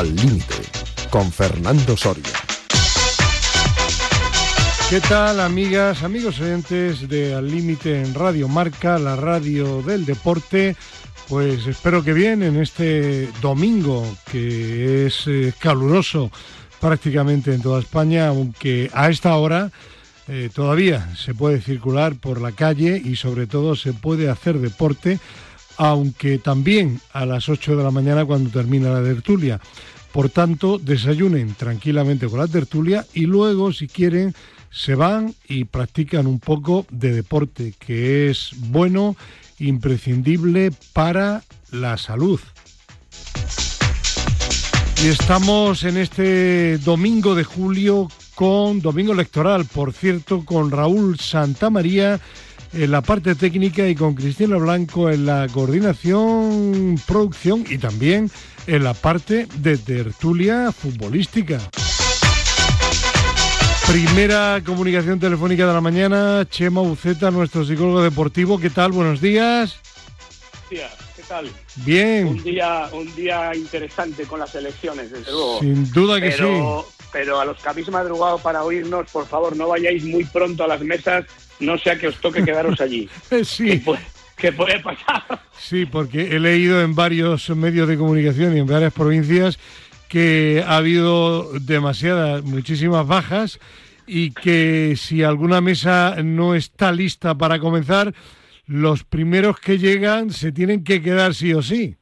Al 0.00 0.16
Límite, 0.16 0.54
con 1.10 1.30
Fernando 1.30 1.94
Soria. 1.94 2.32
¿Qué 4.88 4.98
tal, 4.98 5.40
amigas, 5.40 6.02
amigos 6.02 6.40
oyentes 6.40 7.06
de 7.06 7.34
Al 7.34 7.50
Límite 7.50 8.00
en 8.00 8.14
Radio 8.14 8.48
Marca, 8.48 8.98
la 8.98 9.14
radio 9.14 9.82
del 9.82 10.06
deporte? 10.06 10.74
Pues 11.28 11.66
espero 11.66 12.02
que 12.02 12.14
bien 12.14 12.42
en 12.42 12.56
este 12.56 13.28
domingo, 13.42 14.02
que 14.32 15.04
es 15.04 15.24
eh, 15.26 15.52
caluroso 15.58 16.30
prácticamente 16.80 17.52
en 17.52 17.60
toda 17.60 17.80
España, 17.80 18.28
aunque 18.28 18.90
a 18.94 19.10
esta 19.10 19.36
hora 19.36 19.70
eh, 20.28 20.48
todavía 20.50 21.14
se 21.14 21.34
puede 21.34 21.60
circular 21.60 22.14
por 22.14 22.40
la 22.40 22.52
calle 22.52 22.96
y 23.04 23.16
sobre 23.16 23.46
todo 23.46 23.76
se 23.76 23.92
puede 23.92 24.30
hacer 24.30 24.60
deporte, 24.60 25.18
aunque 25.80 26.36
también 26.36 27.00
a 27.14 27.24
las 27.24 27.48
8 27.48 27.74
de 27.74 27.82
la 27.82 27.90
mañana 27.90 28.26
cuando 28.26 28.50
termina 28.50 28.90
la 28.90 29.02
tertulia. 29.02 29.58
Por 30.12 30.28
tanto, 30.28 30.78
desayunen 30.78 31.54
tranquilamente 31.54 32.26
con 32.28 32.38
la 32.38 32.46
tertulia 32.46 33.06
y 33.14 33.20
luego, 33.20 33.72
si 33.72 33.88
quieren, 33.88 34.34
se 34.70 34.94
van 34.94 35.34
y 35.48 35.64
practican 35.64 36.26
un 36.26 36.38
poco 36.38 36.84
de 36.90 37.12
deporte, 37.12 37.72
que 37.78 38.28
es 38.28 38.50
bueno, 38.58 39.16
imprescindible 39.58 40.70
para 40.92 41.44
la 41.70 41.96
salud. 41.96 42.40
Y 45.02 45.06
estamos 45.06 45.84
en 45.84 45.96
este 45.96 46.76
domingo 46.76 47.34
de 47.34 47.44
julio 47.44 48.10
con 48.34 48.82
Domingo 48.82 49.14
Electoral, 49.14 49.64
por 49.64 49.94
cierto, 49.94 50.44
con 50.44 50.70
Raúl 50.70 51.18
Santamaría 51.18 52.20
en 52.72 52.90
la 52.90 53.02
parte 53.02 53.34
técnica 53.34 53.88
y 53.88 53.94
con 53.94 54.14
Cristina 54.14 54.56
Blanco 54.56 55.10
en 55.10 55.26
la 55.26 55.46
coordinación, 55.52 57.00
producción 57.06 57.64
y 57.68 57.78
también 57.78 58.30
en 58.66 58.84
la 58.84 58.94
parte 58.94 59.46
de 59.56 59.76
tertulia 59.78 60.72
futbolística. 60.72 61.58
Primera 63.88 64.62
comunicación 64.64 65.18
telefónica 65.18 65.66
de 65.66 65.72
la 65.72 65.80
mañana, 65.80 66.46
Chema 66.48 66.80
Buceta, 66.80 67.30
nuestro 67.30 67.64
psicólogo 67.64 68.02
deportivo. 68.02 68.60
¿Qué 68.60 68.70
tal? 68.70 68.92
Buenos 68.92 69.20
días. 69.20 69.80
Buenos 70.52 70.70
días, 70.70 70.92
¿qué 71.16 71.22
tal? 71.24 71.50
Bien. 71.76 72.28
Un 72.28 72.42
día, 72.44 72.88
un 72.92 73.14
día 73.16 73.52
interesante 73.56 74.24
con 74.24 74.38
las 74.38 74.54
elecciones, 74.54 75.10
desde 75.10 75.32
luego. 75.32 75.58
Sin 75.58 75.90
duda 75.90 76.20
que 76.20 76.30
pero, 76.30 76.86
sí 76.88 77.00
pero 77.12 77.40
a 77.40 77.44
los 77.44 77.60
que 77.60 77.68
habéis 77.68 77.90
madrugado 77.90 78.38
para 78.38 78.62
oírnos, 78.62 79.10
por 79.10 79.26
favor, 79.26 79.56
no 79.56 79.68
vayáis 79.68 80.04
muy 80.04 80.24
pronto 80.24 80.64
a 80.64 80.68
las 80.68 80.80
mesas, 80.82 81.24
no 81.60 81.78
sea 81.78 81.96
que 81.98 82.08
os 82.08 82.16
toque 82.16 82.44
quedaros 82.44 82.80
allí. 82.80 83.08
sí. 83.44 83.82
¿Qué 84.36 84.52
puede, 84.52 84.80
pasar? 84.80 85.22
Sí, 85.58 85.84
porque 85.84 86.34
he 86.34 86.40
leído 86.40 86.80
en 86.80 86.94
varios 86.94 87.50
medios 87.50 87.86
de 87.86 87.98
comunicación 87.98 88.56
y 88.56 88.60
en 88.60 88.66
varias 88.66 88.92
provincias 88.92 89.58
que 90.08 90.64
ha 90.66 90.78
habido 90.78 91.52
demasiadas, 91.60 92.42
muchísimas 92.42 93.06
bajas 93.06 93.60
y 94.06 94.30
que 94.30 94.94
si 94.96 95.22
alguna 95.22 95.60
mesa 95.60 96.16
no 96.24 96.54
está 96.54 96.90
lista 96.90 97.36
para 97.36 97.60
comenzar, 97.60 98.14
los 98.66 99.04
primeros 99.04 99.60
que 99.60 99.78
llegan 99.78 100.30
se 100.30 100.52
tienen 100.52 100.84
que 100.84 101.02
quedar 101.02 101.34
sí 101.34 101.52
o 101.52 101.60
sí. 101.60 101.96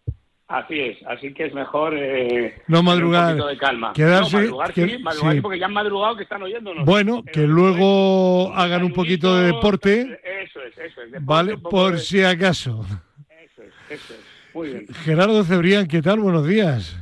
Así 0.48 0.80
es, 0.80 0.96
así 1.06 1.34
que 1.34 1.44
es 1.44 1.52
mejor 1.52 1.92
eh, 1.94 2.62
no 2.68 2.82
madrugar, 2.82 3.34
un 3.34 3.38
poquito 3.38 3.46
de 3.48 3.58
calma. 3.58 3.92
Quedarse, 3.92 4.36
no, 4.36 4.42
madrugar, 4.42 4.72
sí, 4.72 4.98
madrugar 4.98 5.34
sí. 5.34 5.40
porque 5.42 5.58
ya 5.58 5.66
han 5.66 5.74
madrugado 5.74 6.16
que 6.16 6.22
están 6.22 6.42
oyéndonos. 6.42 6.86
Bueno, 6.86 7.22
que 7.22 7.46
luego 7.46 8.50
hagan 8.54 8.82
un 8.82 8.94
poquito 8.94 9.36
de 9.36 9.48
deporte. 9.48 10.18
Eso 10.42 10.62
es, 10.62 10.78
eso 10.78 11.02
es. 11.02 11.12
Deporte, 11.12 11.18
vale, 11.20 11.58
por 11.58 11.92
de... 11.92 11.98
si 11.98 12.24
acaso. 12.24 12.82
Eso 13.28 13.62
es, 13.62 13.74
eso 13.90 14.14
es. 14.14 14.54
Muy 14.54 14.68
bien. 14.68 14.86
Gerardo 15.04 15.44
Cebrián, 15.44 15.86
¿qué 15.86 16.00
tal? 16.00 16.18
Buenos 16.20 16.46
días. 16.46 16.98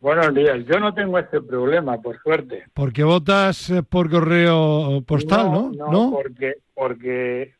Buenos 0.00 0.32
días. 0.34 0.64
Yo 0.66 0.78
no 0.78 0.92
tengo 0.92 1.18
este 1.18 1.40
problema, 1.40 2.00
por 2.00 2.20
suerte. 2.22 2.64
Porque 2.74 3.02
votas 3.02 3.70
eh, 3.70 3.82
por 3.82 4.10
correo 4.10 5.02
postal, 5.06 5.50
¿no? 5.50 5.72
No, 5.74 5.90
no 5.90 6.10
porque 6.10 6.56
porque 6.74 7.54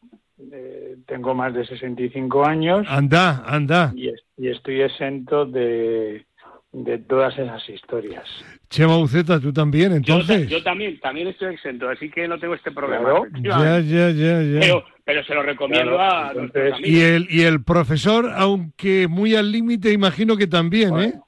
eh, 0.53 0.97
tengo 1.07 1.35
más 1.35 1.53
de 1.53 1.67
65 1.67 2.45
años. 2.45 2.87
Anda, 2.89 3.43
anda. 3.47 3.93
Y, 3.97 4.11
y 4.37 4.49
estoy 4.49 4.83
exento 4.83 5.47
de, 5.47 6.25
de, 6.73 6.99
todas 6.99 7.37
esas 7.37 7.69
historias. 7.69 8.25
Chema 8.71 8.97
Buceta, 8.97 9.41
tú 9.41 9.53
también, 9.53 9.93
entonces. 9.93 10.49
Yo, 10.49 10.59
yo, 10.59 10.63
también, 10.63 10.99
también 11.01 11.29
estoy 11.29 11.55
exento, 11.55 11.89
así 11.89 12.09
que 12.11 12.29
no 12.29 12.39
tengo 12.39 12.55
este 12.55 12.71
problema. 12.71 13.11
Claro. 13.43 13.65
Ya, 13.65 13.81
ya, 13.81 14.11
ya, 14.11 14.43
ya. 14.43 14.61
Pero, 14.61 14.85
pero 15.05 15.25
se 15.25 15.35
lo 15.35 15.43
recomiendo 15.43 15.95
claro, 15.97 16.41
a 16.41 16.43
entonces, 16.45 16.75
y 16.85 17.01
el 17.01 17.27
y 17.31 17.43
el 17.43 17.65
profesor, 17.65 18.31
aunque 18.37 19.09
muy 19.09 19.35
al 19.35 19.51
límite, 19.51 19.93
imagino 19.93 20.37
que 20.37 20.47
también, 20.47 20.91
bueno, 20.91 21.09
¿eh? 21.09 21.21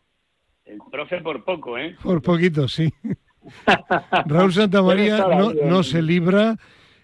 El 0.66 0.78
profe 0.90 1.20
por 1.20 1.42
poco, 1.42 1.76
¿eh? 1.78 1.96
Por 2.00 2.22
poquito, 2.22 2.68
sí. 2.68 2.92
Raúl 4.26 4.52
Santamaría 4.52 5.18
no, 5.18 5.52
no 5.52 5.82
se 5.82 6.00
libra 6.00 6.56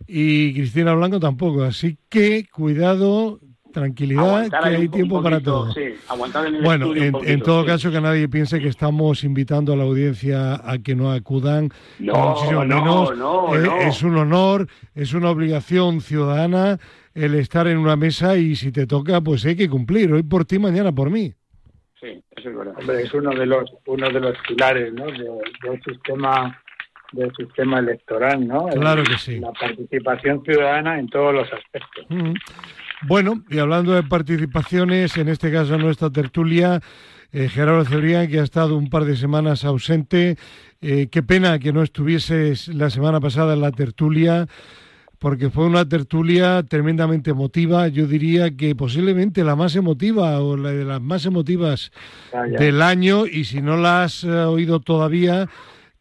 y 0.06 0.53
Cristina 0.55 0.94
Blanco 0.94 1.19
tampoco. 1.21 1.62
Así 1.65 1.99
que 2.09 2.47
cuidado, 2.53 3.41
tranquilidad, 3.72 4.25
Aguantar 4.25 4.62
que 4.62 4.69
hay 4.71 4.84
un- 4.87 4.91
tiempo 4.91 5.17
un 5.19 5.22
para 5.22 5.41
todo. 5.41 5.72
Sí, 5.72 5.83
aguantar 6.09 6.47
en 6.47 6.55
el 6.56 6.62
Bueno, 6.62 6.89
un 6.91 6.97
en, 6.99 7.12
poquito, 7.12 7.33
en 7.33 7.41
todo 7.43 7.61
sí. 7.62 7.67
caso 7.67 7.91
que 7.91 8.00
nadie 8.00 8.28
piense 8.28 8.59
que 8.61 8.69
estamos 8.69 9.22
invitando 9.25 9.72
a 9.72 9.77
la 9.77 9.84
audiencia 9.84 10.55
a 10.55 10.78
que 10.78 10.95
no 10.95 11.12
acudan, 11.12 11.69
No, 11.99 12.31
muchísimo 12.31 12.65
no, 12.65 12.77
menos. 12.81 13.16
no, 13.19 13.55
Eh, 13.55 13.59
no. 13.66 13.77
Es 13.81 14.03
un 14.03 14.16
honor, 14.16 14.66
es 14.95 15.12
una 15.12 15.31
obligación 15.31 16.00
ciudadana 16.00 16.78
el 17.15 17.34
estar 17.34 17.66
en 17.66 17.78
una 17.78 17.97
mesa 17.97 18.37
y 18.37 18.56
si 18.56 18.72
te 18.72 18.87
toca, 18.87 19.21
pues 19.21 19.45
hay 19.45 19.56
que 19.56 19.69
cumplir. 19.69 20.12
Hoy 20.12 20.22
por 20.22 20.45
ti, 20.45 20.59
mañana 20.59 20.93
por 20.93 21.11
mí. 21.11 21.33
Sí, 22.00 22.09
eso 22.37 22.50
es 22.50 22.56
verdad. 22.56 22.75
Hombre, 22.78 23.03
es 23.03 23.12
uno 23.15 23.31
de 23.31 23.47
los 23.47 23.71
uno 23.87 24.09
de 24.11 24.21
los 24.21 24.34
pilares, 24.47 24.93
¿no? 24.93 25.06
De- 25.06 25.69
del 25.69 25.83
sistema 25.83 26.59
del 27.12 27.33
sistema 27.37 27.78
electoral, 27.78 28.47
¿no? 28.47 28.67
Claro 28.67 29.03
que 29.05 29.19
sí. 29.19 29.39
La 29.39 29.53
participación 29.53 30.43
ciudadana 30.44 30.99
en 30.99 31.09
todos 31.09 31.34
los 31.34 31.53
aspectos. 31.53 32.06
Mm. 32.09 32.34
Bueno, 33.03 33.43
y 33.50 33.59
hablando 33.59 33.93
de 33.93 34.03
participaciones, 34.03 35.16
en 35.16 35.28
este 35.28 35.53
caso 35.53 35.77
nuestra 35.77 36.11
tertulia, 36.11 36.81
eh, 37.33 37.49
Gerardo 37.49 37.84
Cebrián, 37.84 38.28
que 38.28 38.41
ha 38.41 38.43
estado 38.43 38.77
un 38.77 38.89
par 38.89 39.05
de 39.05 39.16
semanas 39.16 39.65
ausente. 39.65 40.37
Eh, 40.81 41.09
qué 41.11 41.22
pena 41.22 41.59
que 41.59 41.72
no 41.72 41.83
estuvieses 41.83 42.69
la 42.69 42.89
semana 42.91 43.21
pasada 43.21 43.55
en 43.55 43.61
la 43.61 43.72
tertulia, 43.72 44.47
porque 45.19 45.50
fue 45.50 45.66
una 45.66 45.89
tertulia 45.89 46.62
tremendamente 46.62 47.31
emotiva. 47.31 47.89
Yo 47.89 48.06
diría 48.06 48.56
que 48.56 48.75
posiblemente 48.75 49.45
la 49.45 49.56
más 49.56 49.77
emotiva 49.77 50.41
o 50.41 50.56
la 50.56 50.71
de 50.71 50.84
las 50.84 51.00
más 51.00 51.27
emotivas 51.27 51.93
Vaya. 52.33 52.59
del 52.59 52.81
año. 52.81 53.27
Y 53.27 53.45
si 53.45 53.61
no 53.61 53.77
la 53.77 54.05
has 54.05 54.25
eh, 54.25 54.31
oído 54.31 54.81
todavía, 54.81 55.49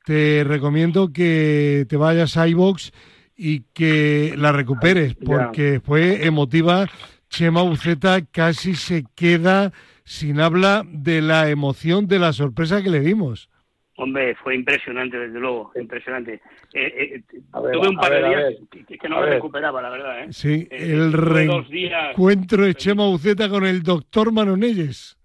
te 0.05 0.43
recomiendo 0.45 1.11
que 1.11 1.85
te 1.89 1.97
vayas 1.97 2.37
a 2.37 2.47
iVox 2.47 2.91
y 3.35 3.61
que 3.73 4.33
la 4.37 4.51
recuperes, 4.51 5.15
Ya. 5.19 5.25
porque 5.25 5.81
fue 5.83 6.25
emotiva. 6.25 6.85
Chema 7.29 7.63
Buceta 7.63 8.21
casi 8.31 8.75
se 8.75 9.03
queda 9.15 9.73
sin 10.03 10.39
habla 10.39 10.83
de 10.87 11.21
la 11.21 11.49
emoción, 11.49 12.07
de 12.07 12.19
la 12.19 12.31
sorpresa 12.33 12.81
que 12.83 12.89
le 12.91 12.99
dimos. 13.01 13.49
Hombre, 13.97 14.35
fue 14.35 14.55
impresionante, 14.55 15.17
desde 15.17 15.39
luego, 15.39 15.71
impresionante. 15.75 16.41
Eh, 16.73 17.15
eh, 17.17 17.23
ver, 17.63 17.71
tuve 17.73 17.87
un 17.89 17.95
par 17.95 18.11
ver, 18.11 18.23
de 18.23 18.29
días 18.29 18.53
que, 18.87 18.97
que 18.97 19.09
no 19.09 19.17
A 19.17 19.19
me 19.21 19.25
ver. 19.25 19.35
recuperaba, 19.35 19.81
la 19.81 19.89
verdad. 19.89 20.23
¿eh? 20.25 20.27
Sí, 20.31 20.67
Eh, 20.69 20.91
el 20.93 21.11
días- 21.11 21.13
reencuentro 21.23 22.63
de 22.65 22.75
Chema 22.75 23.05
Buceta 23.07 23.49
con 23.49 23.65
el 23.65 23.81
doctor 23.83 24.31
Manonelles. 24.33 25.17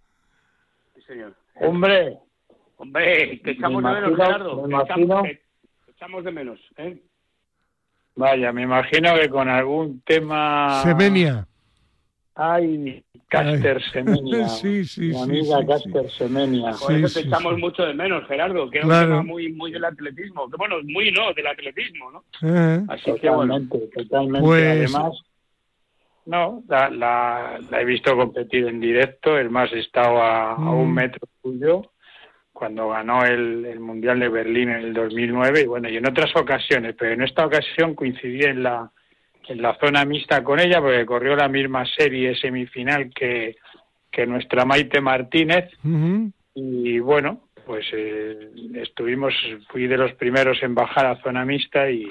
Sí, 0.94 1.02
señor. 1.06 1.34
Hombre, 1.56 2.16
Hombre, 2.80 3.40
que 3.42 3.50
echamos 3.50 3.82
de 3.84 3.90
menos, 3.90 4.16
Gerardo. 4.16 4.62
me 4.66 4.74
imagino- 4.74 5.22
que 5.22 5.40
echamos 5.90 6.24
de 6.24 6.30
menos. 6.32 6.58
¿eh? 6.78 6.98
vaya, 8.16 8.52
me 8.52 8.62
imagino 8.62 9.14
que 9.14 9.28
con 9.28 9.48
algún 9.48 10.00
tema 10.02 10.82
Semenia. 10.82 11.46
Ay, 12.34 13.02
Caster 13.28 13.82
Semenia. 13.92 14.48
Sí, 14.48 14.84
sí, 14.84 15.00
Mi 15.08 15.14
sí, 15.14 15.20
amiga 15.22 15.58
sí, 15.60 15.66
Caster 15.66 16.10
Semenia. 16.10 16.70
Por 16.72 16.78
Sí, 16.88 16.94
eso 16.94 17.08
sí, 17.08 17.14
te 17.22 17.28
echamos 17.28 17.54
sí. 17.56 17.60
mucho 17.60 17.82
de 17.84 17.94
menos, 17.94 18.26
Gerardo, 18.26 18.70
que 18.70 18.78
es 18.78 18.84
Claro. 18.84 19.06
un 19.06 19.10
tema 19.20 19.22
muy, 19.22 19.52
muy 19.52 19.72
del 19.72 19.84
atletismo. 19.84 20.48
Que, 20.50 20.56
bueno, 20.56 20.76
muy 20.84 21.10
no, 21.12 21.32
del 21.34 21.46
atletismo, 21.46 22.10
¿no? 22.12 22.24
Eh, 22.42 22.82
Así 22.88 23.12
que 23.20 23.28
bueno. 23.30 23.60
Totalmente, 23.60 23.78
totalmente. 24.02 24.40
Pues- 24.46 24.94
Además, 24.94 25.12
no, 26.26 26.62
la, 26.68 26.88
la, 26.90 27.60
la 27.70 27.80
he 27.80 27.84
visto 27.84 28.16
competir 28.16 28.66
en 28.66 28.80
directo, 28.80 29.36
el 29.38 29.50
más 29.50 29.70
he 29.72 29.80
estado 29.80 30.20
a, 30.22 30.52
a 30.52 30.58
Mm. 30.58 30.74
un 30.80 30.94
metro 30.94 31.26
suyo 31.42 31.82
cuando 32.60 32.90
ganó 32.90 33.24
el, 33.24 33.64
el 33.64 33.80
Mundial 33.80 34.20
de 34.20 34.28
Berlín 34.28 34.68
en 34.68 34.82
el 34.82 34.92
2009 34.92 35.62
y 35.62 35.66
bueno, 35.66 35.88
y 35.88 35.96
en 35.96 36.06
otras 36.06 36.30
ocasiones, 36.36 36.94
pero 36.98 37.14
en 37.14 37.22
esta 37.22 37.46
ocasión 37.46 37.94
coincidí 37.94 38.42
en 38.42 38.62
la 38.62 38.90
en 39.48 39.62
la 39.62 39.78
zona 39.78 40.04
mixta 40.04 40.44
con 40.44 40.60
ella 40.60 40.78
porque 40.78 41.06
corrió 41.06 41.34
la 41.34 41.48
misma 41.48 41.86
serie 41.86 42.36
semifinal 42.36 43.10
que, 43.14 43.56
que 44.10 44.26
nuestra 44.26 44.66
Maite 44.66 45.00
Martínez. 45.00 45.70
Y 46.54 46.98
bueno, 46.98 47.48
pues 47.64 47.86
eh, 47.94 48.50
estuvimos, 48.74 49.32
fui 49.72 49.86
de 49.86 49.96
los 49.96 50.12
primeros 50.12 50.62
en 50.62 50.74
bajar 50.74 51.06
a 51.06 51.22
zona 51.22 51.46
mixta 51.46 51.90
y, 51.90 52.06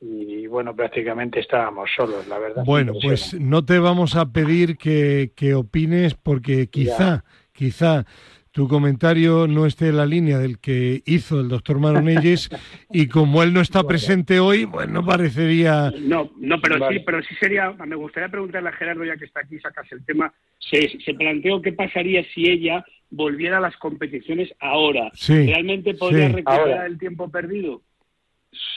y 0.00 0.46
bueno, 0.46 0.76
prácticamente 0.76 1.40
estábamos 1.40 1.90
solos, 1.96 2.28
la 2.28 2.38
verdad. 2.38 2.62
Bueno, 2.64 2.92
pues 3.02 3.34
no 3.34 3.64
te 3.64 3.80
vamos 3.80 4.14
a 4.14 4.32
pedir 4.32 4.76
que, 4.76 5.32
que 5.34 5.54
opines 5.54 6.14
porque 6.14 6.68
quizá, 6.68 7.24
quizá 7.52 8.06
tu 8.52 8.68
comentario 8.68 9.46
no 9.48 9.66
esté 9.66 9.88
en 9.88 9.96
la 9.96 10.06
línea 10.06 10.38
del 10.38 10.58
que 10.58 11.02
hizo 11.06 11.40
el 11.40 11.48
doctor 11.48 11.80
Maronelles 11.80 12.50
y 12.90 13.08
como 13.08 13.42
él 13.42 13.52
no 13.52 13.60
está 13.60 13.82
presente 13.84 14.40
hoy, 14.40 14.66
pues 14.66 14.88
no 14.88 15.04
parecería... 15.04 15.90
No, 15.98 16.30
no, 16.36 16.60
pero 16.60 16.88
sí, 16.90 17.00
pero 17.00 17.22
sí 17.22 17.34
sería, 17.40 17.70
me 17.72 17.96
gustaría 17.96 18.28
preguntarle 18.28 18.68
a 18.68 18.72
Gerardo, 18.72 19.04
ya 19.04 19.16
que 19.16 19.24
está 19.24 19.40
aquí, 19.40 19.58
sacas 19.58 19.90
el 19.90 20.04
tema, 20.04 20.32
se, 20.58 20.98
se 21.04 21.14
planteó 21.14 21.62
qué 21.62 21.72
pasaría 21.72 22.22
si 22.34 22.48
ella 22.48 22.84
volviera 23.10 23.58
a 23.58 23.60
las 23.60 23.76
competiciones 23.78 24.52
ahora. 24.60 25.10
¿Realmente 25.28 25.94
podría 25.94 26.28
recuperar 26.28 26.86
el 26.86 26.98
tiempo 26.98 27.30
perdido? 27.30 27.82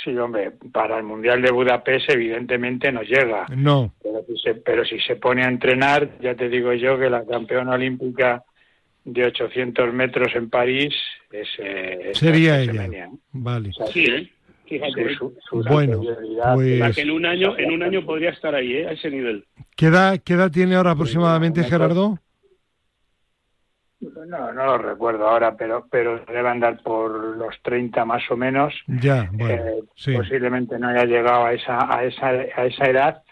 Sí, 0.04 0.16
hombre, 0.18 0.52
para 0.72 0.98
el 0.98 1.04
Mundial 1.04 1.42
de 1.42 1.52
Budapest 1.52 2.10
evidentemente 2.10 2.94
no 2.94 3.02
llega. 3.02 3.46
No. 3.56 3.94
Pero 4.64 4.86
si, 4.86 5.00
se, 5.00 5.16
pone 5.18 5.44
a 5.44 5.50
entrenar, 5.50 6.18
ya 6.22 6.34
te 6.36 6.48
digo 6.48 6.72
yo 6.74 6.98
que 6.98 7.10
la 7.10 7.26
campeona 7.26 7.74
olímpica 7.74 8.44
de 9.06 9.26
800 9.26 9.94
metros 9.94 10.36
en 10.36 10.50
París 10.50 10.94
es... 11.32 11.48
Eh, 11.60 12.12
Sería 12.14 12.60
ella. 12.60 13.10
Vale. 13.32 13.72
sí, 13.94 14.06
¿eh? 14.06 14.32
Fíjate. 14.68 15.16
bueno, 15.70 16.02
pues... 16.56 16.98
en 16.98 17.12
un 17.12 17.26
año, 17.26 17.56
en 17.56 17.72
un 17.72 17.84
año 17.84 18.04
podría 18.04 18.32
estar 18.32 18.56
ahí, 18.56 18.78
¿eh? 18.78 18.88
a 18.88 18.92
ese 18.94 19.12
nivel. 19.12 19.46
¿Qué 19.76 19.88
edad, 19.88 20.20
qué 20.26 20.34
edad 20.34 20.52
tiene 20.52 20.76
ahora 20.76 20.92
aproximadamente 20.92 21.64
Gerardo? 21.64 22.18
No, 24.00 24.52
no 24.52 24.66
lo 24.66 24.78
recuerdo 24.78 25.28
ahora, 25.28 25.56
pero 25.56 25.88
pero 25.90 26.20
debe 26.26 26.50
andar 26.50 26.82
por 26.84 27.38
los 27.38 27.56
30 27.62 28.06
más 28.06 28.24
o 28.30 28.36
menos. 28.36 28.74
Ya, 28.88 29.30
bueno, 29.32 29.54
eh, 29.54 30.16
Posiblemente 30.16 30.78
no 30.78 30.90
haya 30.90 31.06
llegado 31.06 31.46
a 31.46 31.54
esa, 31.54 31.96
a 31.96 32.04
esa, 32.04 32.28
a 32.28 32.66
esa 32.66 32.86
edad, 32.86 33.24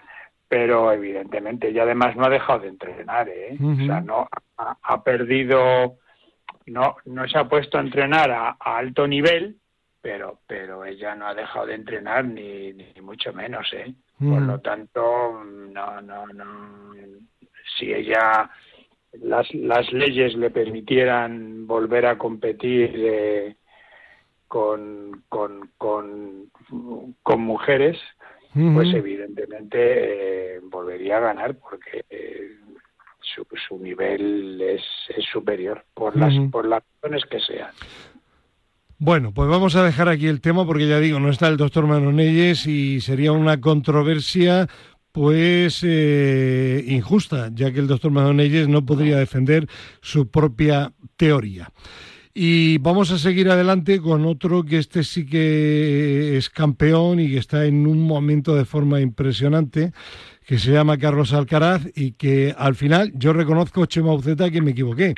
pero 0.54 0.92
evidentemente 0.92 1.72
y 1.72 1.80
además 1.80 2.16
no 2.16 2.26
ha 2.26 2.30
dejado 2.30 2.60
de 2.60 2.68
entrenar, 2.68 3.28
¿eh? 3.28 3.58
O 3.60 3.76
sea, 3.88 4.02
no 4.02 4.28
ha, 4.56 5.04
perdido, 5.04 5.96
no 6.68 6.96
no 7.06 7.28
se 7.28 7.40
ha 7.40 7.50
puesto 7.50 7.80
a 7.80 7.82
entrenar 7.82 8.30
a, 8.30 8.52
alto 8.60 9.08
nivel, 9.08 9.56
pero 10.00 10.42
pero 10.46 10.86
ella 10.86 11.16
no 11.16 11.26
ha 11.26 11.34
dejado 11.34 11.66
de 11.66 11.74
entrenar 11.74 12.26
ni, 12.26 12.72
ni 12.72 12.94
mucho 13.02 13.34
menos, 13.34 13.68
¿eh? 13.74 13.96
Por 14.20 14.44
lo 14.44 14.60
tanto, 14.60 15.44
no 15.44 16.02
no 16.02 16.28
no 16.28 16.94
si 17.80 17.92
ella 17.92 18.48
las, 19.14 19.52
las 19.56 19.92
leyes 19.92 20.36
le 20.36 20.52
permitieran 20.52 21.66
volver 21.66 22.06
a 22.06 22.20
competir 22.20 22.92
eh, 22.96 23.56
con, 24.48 25.24
con, 25.30 25.72
con, 25.80 26.52
con, 27.24 27.42
mujeres, 27.42 27.98
pues 28.54 28.94
evidentemente 28.94 30.56
eh, 30.56 30.60
volvería 30.64 31.18
a 31.18 31.22
ganar 31.22 31.56
porque 31.56 32.06
eh, 32.10 32.52
su, 33.22 33.46
su, 33.68 33.80
nivel 33.80 34.62
es, 34.62 34.84
es 35.16 35.26
superior 35.32 35.84
por 35.94 36.16
las, 36.16 36.34
por 36.52 36.68
las 36.68 36.84
razones 37.02 37.24
que 37.26 37.40
sean. 37.40 37.72
Bueno, 39.00 39.34
pues 39.34 39.50
vamos 39.50 39.76
a 39.76 39.84
dejar 39.84 40.08
aquí 40.08 40.28
el 40.28 40.40
tema 40.40 40.66
porque 40.66 40.88
ya 40.88 41.00
digo, 41.00 41.20
no 41.20 41.30
está 41.30 41.48
el 41.48 41.58
doctor 41.58 41.88
Manonelles 41.88 42.68
y 42.68 43.02
sería 43.02 43.32
una 43.32 43.60
controversia 43.60 44.68
pues 45.12 45.84
eh, 45.84 46.84
injusta, 46.88 47.50
ya 47.54 47.72
que 47.72 47.80
el 47.80 47.88
doctor 47.88 48.12
Madonelles 48.12 48.68
no 48.68 48.86
podría 48.86 49.18
defender 49.18 49.68
su 50.02 50.30
propia 50.30 50.94
teoría. 51.18 51.70
Y 52.36 52.80
vamos 52.80 53.12
a 53.12 53.20
seguir 53.20 53.50
adelante 53.50 54.02
con 54.02 54.26
otro 54.26 54.64
que 54.64 54.80
este 54.80 55.04
sí 55.04 55.24
que 55.26 56.36
es 56.36 56.50
campeón 56.50 57.20
y 57.20 57.30
que 57.30 57.38
está 57.38 57.66
en 57.66 57.86
un 57.86 58.02
momento 58.02 58.56
de 58.56 58.66
forma 58.66 59.00
impresionante, 59.02 59.92
que 60.48 60.58
se 60.58 60.72
llama 60.72 60.98
Carlos 60.98 61.32
Alcaraz 61.32 61.86
y 61.96 62.14
que 62.14 62.56
al 62.58 62.74
final 62.74 63.12
yo 63.14 63.34
reconozco, 63.34 63.86
Chema 63.86 64.14
Uceta, 64.14 64.50
que 64.50 64.62
me 64.62 64.72
equivoqué. 64.72 65.14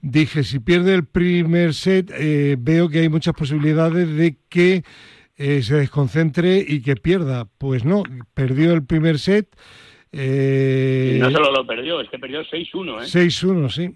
Dije, 0.00 0.44
si 0.44 0.60
pierde 0.60 0.94
el 0.94 1.04
primer 1.04 1.74
set, 1.74 2.12
eh, 2.16 2.56
veo 2.56 2.88
que 2.88 3.00
hay 3.00 3.08
muchas 3.08 3.34
posibilidades 3.34 4.08
de 4.16 4.36
que 4.48 4.84
eh, 5.36 5.62
se 5.62 5.74
desconcentre 5.74 6.64
y 6.66 6.80
que 6.80 6.94
pierda. 6.94 7.48
Pues 7.58 7.84
no, 7.84 8.04
perdió 8.34 8.72
el 8.72 8.84
primer 8.84 9.18
set. 9.18 9.48
Eh, 10.12 11.18
no 11.20 11.30
solo 11.32 11.50
lo 11.50 11.66
perdió, 11.66 12.00
es 12.00 12.08
que 12.08 12.20
perdió 12.20 12.42
6-1. 12.42 13.02
¿eh? 13.02 13.28
6-1, 13.28 13.70
sí. 13.70 13.94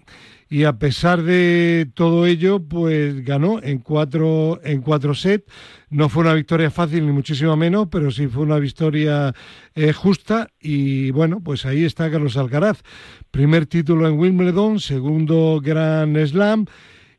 Y 0.51 0.65
a 0.65 0.73
pesar 0.73 1.23
de 1.23 1.89
todo 1.93 2.25
ello, 2.25 2.59
pues 2.59 3.23
ganó 3.23 3.63
en 3.63 3.79
cuatro, 3.79 4.59
en 4.65 4.81
cuatro 4.81 5.15
sets. 5.15 5.45
No 5.89 6.09
fue 6.09 6.23
una 6.23 6.33
victoria 6.33 6.69
fácil, 6.69 7.05
ni 7.05 7.13
muchísimo 7.13 7.55
menos, 7.55 7.87
pero 7.89 8.11
sí 8.11 8.27
fue 8.27 8.43
una 8.43 8.59
victoria 8.59 9.33
eh, 9.75 9.93
justa. 9.93 10.49
Y 10.59 11.11
bueno, 11.11 11.39
pues 11.41 11.65
ahí 11.65 11.85
está 11.85 12.11
Carlos 12.11 12.35
Alcaraz. 12.35 12.83
Primer 13.31 13.65
título 13.65 14.09
en 14.09 14.19
Wimbledon, 14.19 14.81
segundo 14.81 15.61
Grand 15.63 16.17
Slam 16.27 16.65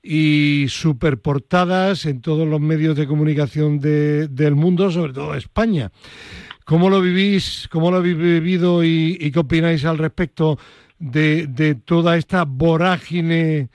y 0.02 0.66
superportadas 0.68 2.04
en 2.04 2.20
todos 2.20 2.46
los 2.46 2.60
medios 2.60 2.96
de 2.96 3.06
comunicación 3.06 3.78
del 3.78 4.54
mundo, 4.56 4.90
sobre 4.90 5.14
todo 5.14 5.34
España. 5.36 5.90
¿Cómo 6.64 6.90
lo 6.90 7.00
vivís, 7.00 7.68
cómo 7.70 7.90
lo 7.90 7.96
habéis 7.96 8.16
vivido 8.16 8.84
y, 8.84 9.30
qué 9.32 9.38
opináis 9.38 9.84
al 9.84 9.98
respecto 9.98 10.58
de, 11.02 11.48
de, 11.48 11.74
toda 11.74 12.16
esta 12.16 12.44
vorágine 12.44 13.68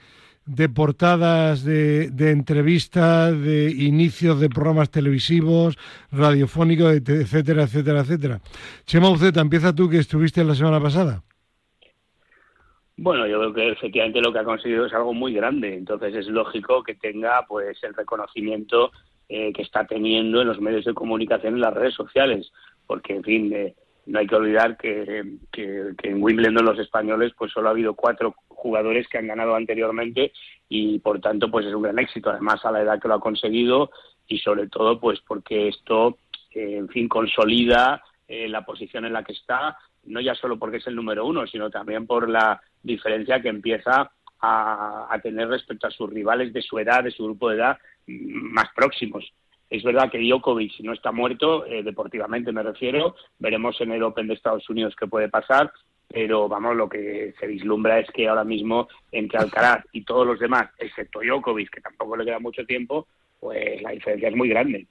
de 0.46 0.68
portadas, 0.70 1.62
de, 1.62 2.08
de, 2.08 2.30
entrevistas, 2.30 3.38
de 3.38 3.70
inicios 3.70 4.40
de 4.40 4.48
programas 4.48 4.90
televisivos, 4.90 5.76
radiofónicos, 6.10 6.94
etcétera, 6.94 7.64
etcétera, 7.64 8.00
etcétera? 8.00 8.40
Chema 8.86 9.10
Uceta, 9.10 9.42
empieza 9.42 9.74
tú 9.74 9.90
que 9.90 9.98
estuviste 9.98 10.42
la 10.42 10.54
semana 10.54 10.80
pasada. 10.80 11.22
Bueno, 12.96 13.26
yo 13.26 13.38
creo 13.38 13.54
que 13.54 13.68
efectivamente 13.72 14.20
lo 14.20 14.32
que 14.32 14.38
ha 14.38 14.44
conseguido 14.44 14.86
es 14.86 14.92
algo 14.94 15.12
muy 15.12 15.34
grande, 15.34 15.76
entonces 15.76 16.14
es 16.14 16.26
lógico 16.28 16.82
que 16.82 16.94
tenga 16.94 17.44
pues 17.46 17.78
el 17.84 17.94
reconocimiento 17.94 18.90
eh, 19.28 19.52
que 19.52 19.62
está 19.62 19.86
teniendo 19.86 20.40
en 20.40 20.48
los 20.48 20.60
medios 20.60 20.86
de 20.86 20.94
comunicación 20.94 21.54
en 21.54 21.60
las 21.60 21.74
redes 21.74 21.94
sociales, 21.94 22.50
porque 22.86 23.14
en 23.14 23.22
fin, 23.22 23.52
eh, 23.52 23.74
no 24.08 24.18
hay 24.18 24.26
que 24.26 24.36
olvidar 24.36 24.76
que, 24.76 25.18
en 25.52 26.22
Wimbledon 26.22 26.64
los 26.64 26.78
españoles 26.78 27.32
pues 27.36 27.52
solo 27.52 27.68
ha 27.68 27.72
habido 27.72 27.94
cuatro 27.94 28.34
jugadores 28.48 29.06
que 29.08 29.18
han 29.18 29.28
ganado 29.28 29.54
anteriormente 29.54 30.32
y 30.68 30.98
por 30.98 31.20
tanto 31.20 31.50
pues 31.50 31.66
es 31.66 31.74
un 31.74 31.82
gran 31.82 31.98
éxito, 31.98 32.30
además 32.30 32.64
a 32.64 32.72
la 32.72 32.82
edad 32.82 33.00
que 33.00 33.08
lo 33.08 33.14
ha 33.14 33.20
conseguido 33.20 33.90
y 34.26 34.38
sobre 34.38 34.68
todo 34.68 34.98
pues 34.98 35.20
porque 35.26 35.68
esto 35.68 36.18
eh, 36.52 36.76
en 36.76 36.88
fin 36.88 37.08
consolida 37.08 38.02
la 38.28 38.62
posición 38.62 39.06
en 39.06 39.14
la 39.14 39.24
que 39.24 39.32
está 39.32 39.78
no 40.04 40.20
ya 40.20 40.34
solo 40.34 40.58
porque 40.58 40.78
es 40.78 40.86
el 40.86 40.96
número 40.96 41.24
uno, 41.26 41.46
sino 41.46 41.70
también 41.70 42.06
por 42.06 42.28
la 42.28 42.60
diferencia 42.82 43.40
que 43.40 43.48
empieza 43.48 44.10
a, 44.40 45.18
tener 45.22 45.48
respecto 45.48 45.86
a 45.86 45.90
sus 45.90 46.10
rivales 46.10 46.52
de 46.52 46.62
su 46.62 46.78
edad, 46.78 47.02
de 47.02 47.10
su 47.10 47.24
grupo 47.24 47.50
de 47.50 47.56
edad 47.56 47.78
más 48.06 48.68
próximos. 48.74 49.32
Es 49.70 49.82
verdad 49.82 50.10
que 50.10 50.18
Djokovic 50.18 50.80
no 50.80 50.92
está 50.92 51.12
muerto, 51.12 51.66
eh, 51.66 51.82
deportivamente 51.82 52.52
me 52.52 52.62
refiero, 52.62 53.16
veremos 53.38 53.80
en 53.80 53.92
el 53.92 54.02
Open 54.02 54.26
de 54.26 54.34
Estados 54.34 54.68
Unidos 54.70 54.96
qué 54.98 55.06
puede 55.06 55.28
pasar, 55.28 55.70
pero 56.08 56.48
vamos, 56.48 56.74
lo 56.74 56.88
que 56.88 57.34
se 57.38 57.46
vislumbra 57.46 57.98
es 57.98 58.10
que 58.10 58.28
ahora 58.28 58.44
mismo 58.44 58.88
entre 59.12 59.38
Alcaraz 59.38 59.84
y 59.92 60.04
todos 60.04 60.26
los 60.26 60.38
demás, 60.38 60.70
excepto 60.78 61.20
Djokovic, 61.20 61.70
que 61.70 61.80
tampoco 61.82 62.16
le 62.16 62.24
queda 62.24 62.38
mucho 62.38 62.64
tiempo, 62.64 63.06
pues 63.38 63.82
la 63.82 63.90
diferencia 63.90 64.28
es 64.28 64.36
muy 64.36 64.48
grande 64.48 64.86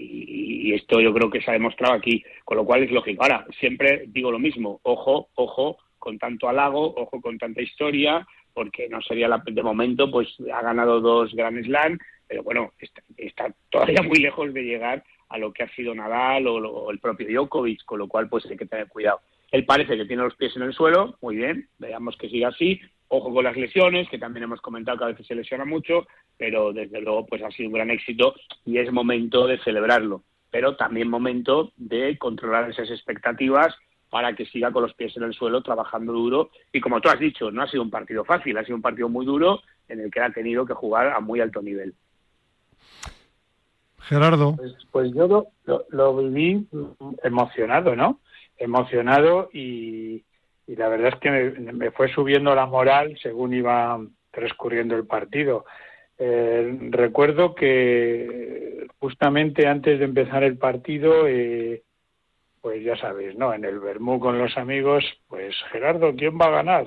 y, 0.00 0.72
esto 0.74 1.00
yo 1.00 1.12
creo 1.12 1.30
que 1.30 1.40
se 1.40 1.50
ha 1.50 1.54
demostrado 1.54 1.94
aquí, 1.94 2.22
con 2.44 2.56
lo 2.56 2.64
cual 2.64 2.82
es 2.82 2.90
lógico. 2.90 3.22
Ahora, 3.22 3.46
siempre 3.58 4.04
digo 4.08 4.30
lo 4.30 4.38
mismo, 4.38 4.80
ojo, 4.82 5.28
ojo 5.34 5.78
con 5.98 6.18
tanto 6.18 6.48
halago, 6.48 6.94
ojo 6.96 7.20
con 7.20 7.38
tanta 7.38 7.60
historia, 7.60 8.26
porque 8.54 8.88
no 8.88 9.02
sería 9.02 9.28
la, 9.28 9.42
de 9.44 9.62
momento, 9.62 10.10
pues 10.10 10.28
ha 10.52 10.62
ganado 10.62 11.00
dos 11.00 11.34
Grand 11.34 11.62
Slam, 11.64 11.98
pero 12.30 12.44
bueno, 12.44 12.72
está, 13.16 13.52
todavía 13.70 14.02
muy 14.02 14.20
lejos 14.20 14.54
de 14.54 14.62
llegar 14.62 15.02
a 15.30 15.36
lo 15.36 15.52
que 15.52 15.64
ha 15.64 15.74
sido 15.74 15.92
Nadal 15.96 16.46
o, 16.46 16.88
el 16.92 17.00
propio 17.00 17.26
Djokovic, 17.26 17.84
con 17.84 17.98
lo 17.98 18.06
cual 18.06 18.28
pues 18.28 18.46
hay 18.46 18.56
que 18.56 18.66
tener 18.66 18.86
cuidado. 18.86 19.20
Él 19.50 19.64
parece 19.64 19.96
que 19.96 20.04
tiene 20.04 20.22
los 20.22 20.36
pies 20.36 20.54
en 20.54 20.62
el 20.62 20.72
suelo, 20.72 21.16
muy 21.20 21.34
bien, 21.34 21.68
veamos 21.80 22.16
que 22.16 22.28
siga 22.28 22.48
así, 22.48 22.80
ojo 23.08 23.34
con 23.34 23.42
las 23.42 23.56
lesiones, 23.56 24.08
que 24.08 24.18
también 24.18 24.44
hemos 24.44 24.60
comentado 24.60 24.96
que 24.96 25.04
a 25.04 25.08
veces 25.08 25.26
se 25.26 25.34
lesiona 25.34 25.64
mucho, 25.64 26.06
pero 26.36 26.72
desde 26.72 27.00
luego 27.00 27.26
pues 27.26 27.42
ha 27.42 27.50
sido 27.50 27.68
un 27.68 27.74
gran 27.74 27.90
éxito 27.90 28.36
y 28.64 28.78
es 28.78 28.92
momento 28.92 29.48
de 29.48 29.58
celebrarlo, 29.64 30.22
pero 30.52 30.76
también 30.76 31.10
momento 31.10 31.72
de 31.76 32.16
controlar 32.16 32.70
esas 32.70 32.90
expectativas 32.90 33.74
para 34.08 34.36
que 34.36 34.46
siga 34.46 34.70
con 34.70 34.84
los 34.84 34.94
pies 34.94 35.16
en 35.16 35.24
el 35.24 35.34
suelo 35.34 35.64
trabajando 35.64 36.12
duro 36.12 36.50
y 36.72 36.80
como 36.80 37.00
tú 37.00 37.08
has 37.08 37.18
dicho, 37.18 37.50
no 37.50 37.62
ha 37.62 37.68
sido 37.68 37.82
un 37.82 37.90
partido 37.90 38.24
fácil, 38.24 38.56
ha 38.56 38.64
sido 38.64 38.76
un 38.76 38.82
partido 38.82 39.08
muy 39.08 39.26
duro 39.26 39.62
en 39.88 39.98
el 39.98 40.12
que 40.12 40.20
ha 40.20 40.30
tenido 40.30 40.64
que 40.64 40.74
jugar 40.74 41.08
a 41.08 41.18
muy 41.18 41.40
alto 41.40 41.60
nivel. 41.60 41.92
Gerardo. 44.02 44.56
Pues, 44.56 44.74
pues 44.90 45.12
yo 45.14 45.46
lo 45.90 46.16
viví 46.16 46.66
emocionado, 47.22 47.94
¿no? 47.96 48.20
Emocionado 48.58 49.48
y, 49.52 50.24
y 50.66 50.76
la 50.76 50.88
verdad 50.88 51.14
es 51.14 51.20
que 51.20 51.30
me, 51.30 51.90
fue 51.90 52.12
subiendo 52.12 52.54
la 52.54 52.66
moral 52.66 53.18
según 53.20 53.54
iba 53.54 53.98
transcurriendo 54.30 54.94
el 54.94 55.06
partido. 55.06 55.64
Eh, 56.16 56.78
recuerdo 56.90 57.54
que 57.54 58.86
justamente 58.98 59.66
antes 59.66 59.98
de 59.98 60.04
empezar 60.04 60.44
el 60.44 60.58
partido, 60.58 61.26
eh, 61.26 61.82
pues 62.60 62.84
ya 62.84 62.96
sabéis, 62.96 63.36
¿no? 63.36 63.52
En 63.52 63.64
el 63.64 63.80
Bermú 63.80 64.20
con 64.20 64.38
los 64.38 64.56
amigos, 64.56 65.04
pues 65.28 65.56
Gerardo, 65.72 66.14
¿quién 66.14 66.38
va 66.38 66.46
a 66.46 66.62
ganar? 66.62 66.86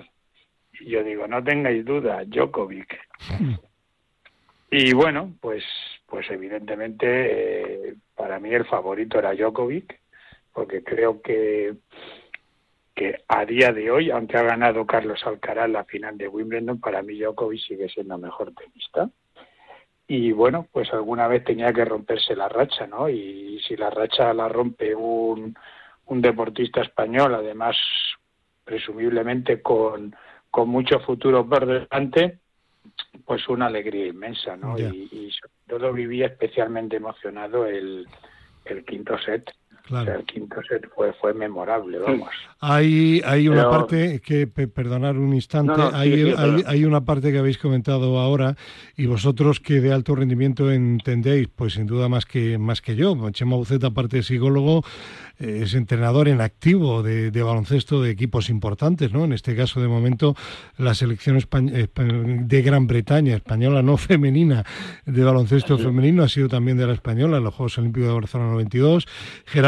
Y 0.79 0.91
yo 0.91 1.03
digo, 1.03 1.27
no 1.27 1.43
tengáis 1.43 1.84
duda, 1.84 2.24
Djokovic. 2.25 2.98
y 4.72 4.93
bueno, 4.93 5.34
pues, 5.41 5.63
pues 6.13 6.29
evidentemente 6.29 7.89
eh, 7.89 7.96
para 8.13 8.39
mí 8.39 8.53
el 8.53 8.65
favorito 8.65 9.17
era 9.17 9.34
Djokovic, 9.34 10.00
porque 10.53 10.84
creo 10.84 11.24
que 11.24 11.74
que 12.93 13.24
a 13.27 13.43
día 13.46 13.74
de 13.74 13.89
hoy, 13.89 14.12
aunque 14.12 14.38
ha 14.38 14.43
ganado 14.43 14.86
Carlos 14.86 15.25
Alcaraz 15.25 15.72
la 15.72 15.86
final 15.86 16.15
de 16.15 16.27
Wimbledon, 16.27 16.79
para 16.79 17.01
mí 17.01 17.17
Djokovic 17.17 17.62
sigue 17.62 17.89
siendo 17.89 18.20
mejor 18.20 18.53
tenista. 18.53 19.10
Y 20.05 20.32
bueno, 20.34 20.67
pues 20.72 20.93
alguna 20.93 21.27
vez 21.27 21.46
tenía 21.46 21.74
que 21.74 21.84
romperse 21.84 22.36
la 22.36 22.48
racha, 22.48 22.86
¿no? 22.86 23.10
Y 23.10 23.60
si 23.67 23.75
la 23.75 23.89
racha 23.89 24.36
la 24.36 24.48
rompe 24.48 24.93
un, 24.93 25.55
un 26.05 26.22
deportista 26.22 26.84
español, 26.84 27.34
además 27.34 27.75
presumiblemente 28.63 29.63
con, 29.63 30.15
con 30.51 30.70
mucho 30.70 31.00
futuro 31.00 31.50
por 31.50 31.65
delante, 31.65 32.38
pues 33.25 33.48
una 33.48 33.68
alegría 33.68 34.08
inmensa, 34.08 34.56
¿no? 34.58 34.78
Y, 34.78 35.10
y, 35.12 35.32
sobre 35.32 35.54
todo 35.68 35.94
vivía 35.94 36.28
especialmente 36.28 36.98
emocionado 36.98 37.66
el, 37.66 38.08
el 38.66 38.86
quinto 38.86 39.18
set 39.20 39.50
Claro. 39.84 40.16
el 40.16 40.25
quinto 40.25 40.62
set 40.68 40.90
fue, 40.96 41.12
fue 41.20 41.34
memorable, 41.34 42.00
vamos. 42.00 42.30
Hay, 42.62 43.22
hay 43.25 43.50
una 43.50 43.70
parte 43.70 44.22
que, 44.22 44.48
perdonar 44.48 45.18
un 45.18 45.34
instante, 45.34 45.74
hay, 45.92 46.34
hay, 46.66 46.86
una 46.86 47.02
parte 47.02 47.34
que 47.34 47.40
habéis 47.40 47.58
comentado 47.58 48.18
ahora 48.18 48.56
y 48.96 49.08
vosotros 49.08 49.60
que 49.60 49.82
de 49.82 49.92
alto 49.92 50.16
rendimiento 50.16 50.72
entendéis, 50.72 51.50
pues 51.50 51.74
sin 51.74 51.86
duda 51.86 52.08
más 52.08 52.25
que, 52.25 52.58
más 52.58 52.82
que 52.82 52.96
yo. 52.96 53.13
Chema 53.32 53.58
Buceta, 53.58 53.88
aparte 53.88 54.18
de 54.18 54.24
psicólogo, 54.24 54.84
es 55.38 55.74
entrenador 55.74 56.28
en 56.28 56.42
activo 56.42 57.04
de, 57.04 57.30
baloncesto 57.44 58.02
de 58.02 58.12
equipos 58.12 58.50
importantes, 58.50 59.12
¿no? 59.12 59.25
En 59.25 59.34
este 59.34 59.56
caso, 59.56 59.82
de 59.82 59.88
momento, 59.88 60.36
la 60.78 60.94
selección 60.94 61.38
de 61.38 62.62
Gran 62.62 62.88
Bretaña, 62.88 63.36
española 63.36 63.82
no 63.82 63.98
femenina, 63.98 64.63
de 65.06 65.24
baloncesto 65.24 65.78
femenino, 65.78 66.24
ha 66.24 66.30
sido 66.30 66.48
también 66.48 66.78
de 66.78 66.88
la 66.88 66.94
española 66.94 67.38
en 67.38 67.44
los 67.44 67.54
Juegos 67.54 67.78
Olímpicos 67.78 68.08
de 68.08 68.13
Barcelona 68.13 68.52
92. 68.52 69.08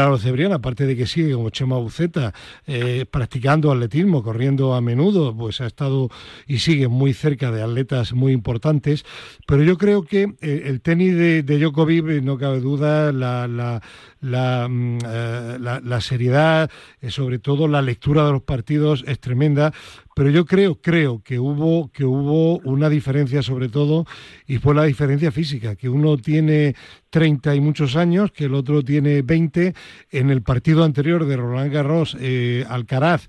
Gerardo 0.06 0.22
Cebrián, 0.22 0.52
aparte 0.52 0.86
de 0.86 0.96
que 0.96 1.04
sigue 1.04 1.32
como 1.32 1.50
Chema 1.50 1.78
Buceta, 1.78 2.32
eh, 2.68 3.06
practicando 3.10 3.72
atletismo, 3.72 4.22
corriendo 4.22 4.74
a 4.74 4.80
menudo, 4.80 5.36
pues 5.36 5.60
ha 5.60 5.66
estado 5.66 6.10
y 6.46 6.60
sigue 6.60 6.86
muy 6.86 7.12
cerca 7.12 7.50
de 7.50 7.60
atletas 7.60 8.12
muy 8.12 8.32
importantes. 8.32 9.04
Pero 9.48 9.64
yo 9.64 9.76
creo 9.76 10.04
que 10.04 10.34
eh, 10.40 10.62
el 10.66 10.80
tenis 10.80 11.16
de, 11.16 11.42
de 11.42 11.58
Djokovic, 11.58 12.22
no 12.22 12.38
cabe 12.38 12.60
duda, 12.60 13.10
la, 13.10 13.48
la, 13.48 13.82
la, 14.20 14.68
mm, 14.68 14.98
eh, 15.04 15.58
la, 15.60 16.00
seriedad, 16.00 16.70
sobre 17.08 17.40
todo 17.40 17.66
la 17.66 17.82
lectura 17.82 18.24
de 18.26 18.30
los 18.30 18.42
partidos 18.42 19.02
es 19.08 19.18
tremenda, 19.18 19.72
pero 20.16 20.30
yo 20.30 20.46
creo, 20.46 20.76
creo 20.80 21.22
que 21.22 21.38
hubo, 21.38 21.92
que 21.92 22.06
hubo 22.06 22.56
una 22.60 22.88
diferencia 22.88 23.42
sobre 23.42 23.68
todo, 23.68 24.06
y 24.46 24.56
fue 24.56 24.74
la 24.74 24.84
diferencia 24.84 25.30
física, 25.30 25.76
que 25.76 25.90
uno 25.90 26.16
tiene 26.16 26.74
30 27.10 27.54
y 27.54 27.60
muchos 27.60 27.96
años, 27.96 28.32
que 28.32 28.46
el 28.46 28.54
otro 28.54 28.82
tiene 28.82 29.20
20. 29.20 29.74
En 30.12 30.30
el 30.30 30.40
partido 30.40 30.84
anterior 30.84 31.26
de 31.26 31.36
Roland 31.36 31.70
Garros, 31.70 32.16
eh, 32.18 32.64
Alcaraz 32.66 33.28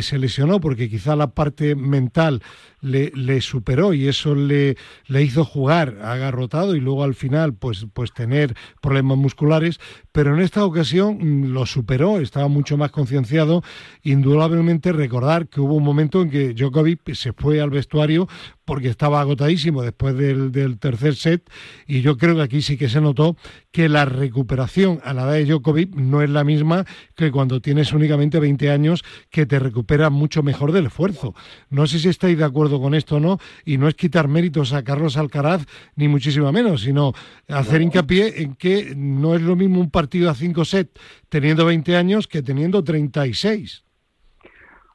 se 0.00 0.18
lesionó 0.18 0.60
porque 0.60 0.88
quizá 0.88 1.16
la 1.16 1.30
parte 1.30 1.74
mental 1.74 2.42
le, 2.80 3.10
le 3.14 3.40
superó 3.40 3.92
y 3.92 4.08
eso 4.08 4.34
le, 4.34 4.76
le 5.06 5.22
hizo 5.22 5.44
jugar 5.44 5.98
agarrotado 6.02 6.76
y 6.76 6.80
luego 6.80 7.04
al 7.04 7.14
final 7.14 7.54
pues, 7.54 7.86
pues 7.92 8.12
tener 8.12 8.54
problemas 8.80 9.18
musculares, 9.18 9.80
pero 10.12 10.34
en 10.34 10.40
esta 10.40 10.64
ocasión 10.64 11.18
mm, 11.18 11.52
lo 11.52 11.66
superó, 11.66 12.20
estaba 12.20 12.48
mucho 12.48 12.76
más 12.76 12.90
concienciado. 12.90 13.62
Indudablemente 14.02 14.92
recordar 14.92 15.48
que 15.48 15.60
hubo 15.60 15.74
un 15.74 15.84
momento 15.84 16.22
en 16.22 16.27
que 16.30 16.54
Djokovic 16.54 17.14
se 17.14 17.32
fue 17.32 17.60
al 17.60 17.70
vestuario 17.70 18.28
porque 18.64 18.88
estaba 18.88 19.20
agotadísimo 19.20 19.82
después 19.82 20.14
del, 20.14 20.52
del, 20.52 20.78
tercer 20.78 21.16
set 21.16 21.50
y 21.86 22.02
yo 22.02 22.18
creo 22.18 22.36
que 22.36 22.42
aquí 22.42 22.60
sí 22.60 22.76
que 22.76 22.90
se 22.90 23.00
notó 23.00 23.36
que 23.72 23.88
la 23.88 24.04
recuperación 24.04 25.00
a 25.04 25.14
la 25.14 25.22
edad 25.22 25.32
de 25.32 25.44
Djokovic 25.46 25.94
no 25.94 26.20
es 26.20 26.28
la 26.28 26.44
misma 26.44 26.84
que 27.16 27.30
cuando 27.30 27.62
tienes 27.62 27.92
únicamente 27.94 28.38
20 28.38 28.70
años 28.70 29.04
que 29.30 29.46
te 29.46 29.58
recuperas 29.58 30.12
mucho 30.12 30.42
mejor 30.42 30.72
del 30.72 30.86
esfuerzo. 30.86 31.34
No 31.70 31.86
sé 31.86 31.98
si 31.98 32.08
estáis 32.08 32.36
de 32.36 32.44
acuerdo 32.44 32.80
con 32.80 32.94
esto 32.94 33.16
o 33.16 33.20
no 33.20 33.38
y 33.64 33.78
no 33.78 33.88
es 33.88 33.94
quitar 33.94 34.28
méritos 34.28 34.74
a 34.74 34.84
Carlos 34.84 35.16
Alcaraz 35.16 35.64
ni 35.96 36.08
muchísimo 36.08 36.52
menos, 36.52 36.82
sino 36.82 37.14
hacer 37.48 37.80
hincapié 37.80 38.42
en 38.42 38.54
que 38.54 38.92
no 38.94 39.34
es 39.34 39.40
lo 39.40 39.56
mismo 39.56 39.80
un 39.80 39.90
partido 39.90 40.30
a 40.30 40.34
5 40.34 40.64
sets 40.66 41.00
teniendo 41.28 41.64
20 41.64 41.96
años 41.96 42.28
que 42.28 42.42
teniendo 42.42 42.84
36. 42.84 43.87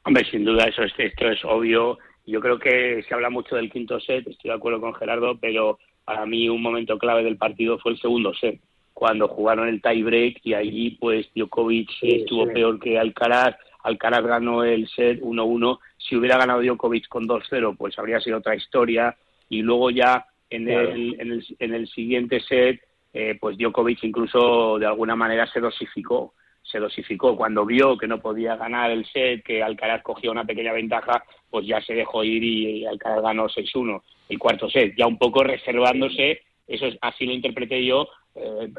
Hombre, 0.04 0.24
sin 0.30 0.44
duda 0.44 0.64
eso 0.64 0.82
esto 0.82 1.28
es 1.28 1.44
obvio. 1.44 1.98
Yo 2.26 2.40
creo 2.40 2.58
que 2.58 3.02
se 3.06 3.14
habla 3.14 3.30
mucho 3.30 3.56
del 3.56 3.70
quinto 3.70 3.98
set, 4.00 4.26
estoy 4.26 4.50
de 4.50 4.56
acuerdo 4.56 4.80
con 4.80 4.94
Gerardo, 4.94 5.38
pero 5.38 5.78
para 6.04 6.26
mí 6.26 6.48
un 6.48 6.62
momento 6.62 6.98
clave 6.98 7.22
del 7.22 7.36
partido 7.36 7.78
fue 7.78 7.92
el 7.92 7.98
segundo 7.98 8.32
set, 8.34 8.60
cuando 8.92 9.28
jugaron 9.28 9.68
el 9.68 9.82
tie 9.82 10.02
break 10.02 10.40
y 10.42 10.54
allí 10.54 10.92
pues 10.92 11.28
Djokovic 11.34 11.90
estuvo 12.02 12.46
peor 12.46 12.78
que 12.78 12.98
Alcaraz, 12.98 13.56
Alcaraz 13.82 14.24
ganó 14.24 14.62
el 14.62 14.88
set 14.88 15.20
1-1, 15.20 15.78
si 15.98 16.16
hubiera 16.16 16.38
ganado 16.38 16.62
Djokovic 16.62 17.08
con 17.08 17.26
2-0 17.26 17.76
pues 17.76 17.98
habría 17.98 18.20
sido 18.20 18.38
otra 18.38 18.54
historia. 18.54 19.16
Y 19.48 19.62
luego 19.62 19.90
ya 19.90 20.26
en, 20.48 20.68
el, 20.68 21.20
en, 21.20 21.32
el, 21.32 21.46
en 21.58 21.74
el 21.74 21.88
siguiente 21.88 22.40
set 22.40 22.80
eh, 23.12 23.36
pues 23.40 23.58
Djokovic 23.58 24.02
incluso 24.04 24.78
de 24.78 24.86
alguna 24.86 25.16
manera 25.16 25.46
se 25.46 25.60
dosificó 25.60 26.34
se 26.74 26.80
dosificó. 26.80 27.36
Cuando 27.36 27.64
vio 27.64 27.96
que 27.96 28.08
no 28.08 28.20
podía 28.20 28.56
ganar 28.56 28.90
el 28.90 29.06
set, 29.06 29.44
que 29.44 29.62
Alcaraz 29.62 30.02
cogía 30.02 30.32
una 30.32 30.44
pequeña 30.44 30.72
ventaja, 30.72 31.22
pues 31.48 31.64
ya 31.64 31.80
se 31.80 31.94
dejó 31.94 32.24
ir 32.24 32.42
y 32.42 32.84
Alcaraz 32.84 33.22
ganó 33.22 33.48
6-1 33.48 34.02
el 34.28 34.38
cuarto 34.38 34.68
set, 34.68 34.94
ya 34.96 35.06
un 35.06 35.18
poco 35.18 35.44
reservándose, 35.44 36.40
eso 36.66 36.86
es, 36.86 36.98
así 37.02 37.26
lo 37.26 37.32
interpreté 37.32 37.84
yo, 37.84 38.08
eh, 38.34 38.72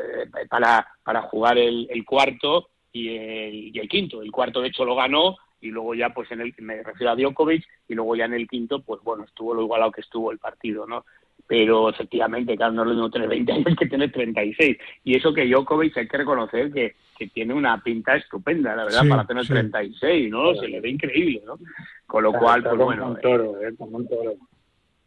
para, 0.50 0.86
para 1.04 1.22
jugar 1.22 1.58
el, 1.58 2.04
cuarto 2.04 2.68
y 2.92 3.16
el, 3.16 3.76
y 3.76 3.80
el 3.80 3.88
quinto. 3.88 4.22
El 4.22 4.32
cuarto, 4.32 4.60
de 4.60 4.70
hecho, 4.70 4.84
lo 4.84 4.96
ganó 4.96 5.38
y 5.62 5.70
luego 5.70 5.96
ya, 5.96 6.10
pues 6.10 6.30
en 6.32 6.42
el, 6.42 6.54
me 6.58 6.84
refiero 6.84 7.12
a 7.12 7.16
Djokovic, 7.16 7.64
y 7.88 7.94
luego 7.94 8.16
ya 8.18 8.26
en 8.26 8.34
el 8.34 8.48
quinto, 8.48 8.82
pues 8.82 9.02
bueno, 9.04 9.24
estuvo 9.24 9.54
lo 9.54 9.62
igualado 9.62 9.92
que 9.92 10.02
estuvo 10.02 10.32
el 10.32 10.40
partido, 10.40 10.86
¿no? 10.86 11.06
Pero 11.48 11.90
efectivamente, 11.90 12.56
claro, 12.56 12.74
no 12.74 12.82
es 12.82 12.88
lo 12.88 12.94
mismo 12.96 13.12
tener 13.12 13.30
20 13.30 13.52
años 13.52 13.76
que 13.78 13.86
tener 13.86 14.12
36. 14.12 14.78
Y 15.04 15.16
eso 15.16 15.34
que 15.34 15.46
Djokovic 15.46 15.98
hay 15.98 16.08
que 16.08 16.18
reconocer 16.18 16.72
que, 16.72 16.96
que 17.18 17.28
tiene 17.28 17.54
una 17.54 17.82
pinta 17.84 18.16
estupenda, 18.16 18.76
la 18.76 18.86
verdad, 18.86 19.08
para 19.08 19.26
tener 19.26 19.46
36, 19.46 20.32
¿no? 20.32 20.56
Se 20.56 20.68
le 20.68 20.82
ve 20.82 20.90
increíble, 20.90 21.44
¿no? 21.46 21.60
Con 22.08 22.24
lo 22.24 22.34
cual, 22.34 22.64
pues 22.64 22.78
bueno. 22.78 23.10
Un 23.10 23.22
toro, 23.22 23.62
eh, 23.62 23.76
como 23.78 23.98
un 23.98 24.08
toro. 24.08 24.34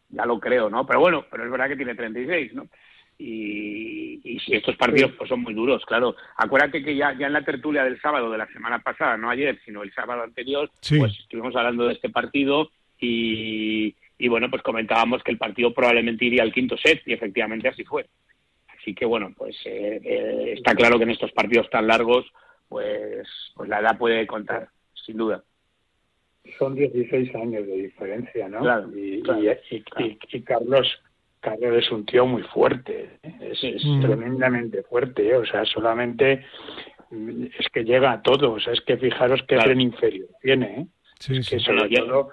Ya 0.09 0.25
lo 0.25 0.39
creo, 0.39 0.69
¿no? 0.69 0.85
Pero 0.87 1.01
bueno, 1.01 1.25
pero 1.29 1.43
es 1.43 1.51
verdad 1.51 1.67
que 1.67 1.75
tiene 1.75 1.95
36, 1.95 2.53
¿no? 2.53 2.67
Y, 3.17 4.21
y 4.23 4.39
si 4.39 4.55
estos 4.55 4.77
partidos 4.77 5.11
pues 5.17 5.27
son 5.27 5.41
muy 5.41 5.53
duros, 5.53 5.85
claro. 5.85 6.15
Acuérdate 6.37 6.81
que 6.81 6.95
ya, 6.95 7.13
ya 7.19 7.27
en 7.27 7.33
la 7.33 7.43
tertulia 7.43 7.83
del 7.83 7.99
sábado 7.99 8.31
de 8.31 8.37
la 8.37 8.47
semana 8.47 8.79
pasada, 8.79 9.17
no 9.17 9.29
ayer, 9.29 9.59
sino 9.65 9.83
el 9.83 9.93
sábado 9.93 10.23
anterior, 10.23 10.71
pues 10.97 11.19
estuvimos 11.19 11.53
hablando 11.57 11.85
de 11.85 11.93
este 11.95 12.09
partido 12.09 12.69
y, 12.97 13.93
y 14.19 14.27
bueno, 14.27 14.49
pues 14.49 14.61
comentábamos 14.61 15.23
que 15.23 15.31
el 15.31 15.37
partido 15.37 15.73
probablemente 15.73 16.25
iría 16.25 16.43
al 16.43 16.53
quinto 16.53 16.77
set 16.77 17.01
y 17.05 17.13
efectivamente 17.13 17.69
así 17.69 17.85
fue. 17.85 18.05
Así 18.77 18.93
que 18.93 19.05
bueno, 19.05 19.33
pues 19.35 19.55
eh, 19.65 19.99
eh, 20.03 20.53
está 20.57 20.75
claro 20.75 20.97
que 20.97 21.05
en 21.05 21.11
estos 21.11 21.31
partidos 21.31 21.69
tan 21.69 21.87
largos, 21.87 22.25
pues, 22.67 23.27
pues 23.55 23.69
la 23.69 23.79
edad 23.79 23.97
puede 23.97 24.27
contar, 24.27 24.69
sin 24.93 25.17
duda. 25.17 25.43
Son 26.57 26.75
16 26.75 27.33
años 27.35 27.65
de 27.65 27.75
diferencia, 27.75 28.49
¿no? 28.49 28.59
Claro, 28.59 28.89
y, 28.97 29.23
y, 29.69 30.41
Carlos, 30.41 31.01
Carlos 31.39 31.77
es 31.77 31.91
un 31.91 32.05
tío 32.05 32.25
muy 32.25 32.43
fuerte, 32.43 33.19
¿eh? 33.23 33.53
es, 33.61 33.85
mm. 33.85 34.01
tremendamente 34.01 34.83
fuerte, 34.83 35.35
o 35.35 35.45
sea, 35.45 35.63
solamente 35.65 36.45
es 37.11 37.69
que 37.71 37.83
llega 37.83 38.11
a 38.11 38.21
todo, 38.21 38.53
o 38.53 38.59
sea, 38.59 38.73
es 38.73 38.81
que 38.81 38.97
fijaros 38.97 39.43
qué 39.47 39.57
tren 39.57 39.81
inferior 39.81 40.27
tiene, 40.41 40.81
¿eh? 40.81 40.87
Sí, 41.19 41.33
que 41.33 41.59
sobre 41.59 41.89
todo 41.89 42.29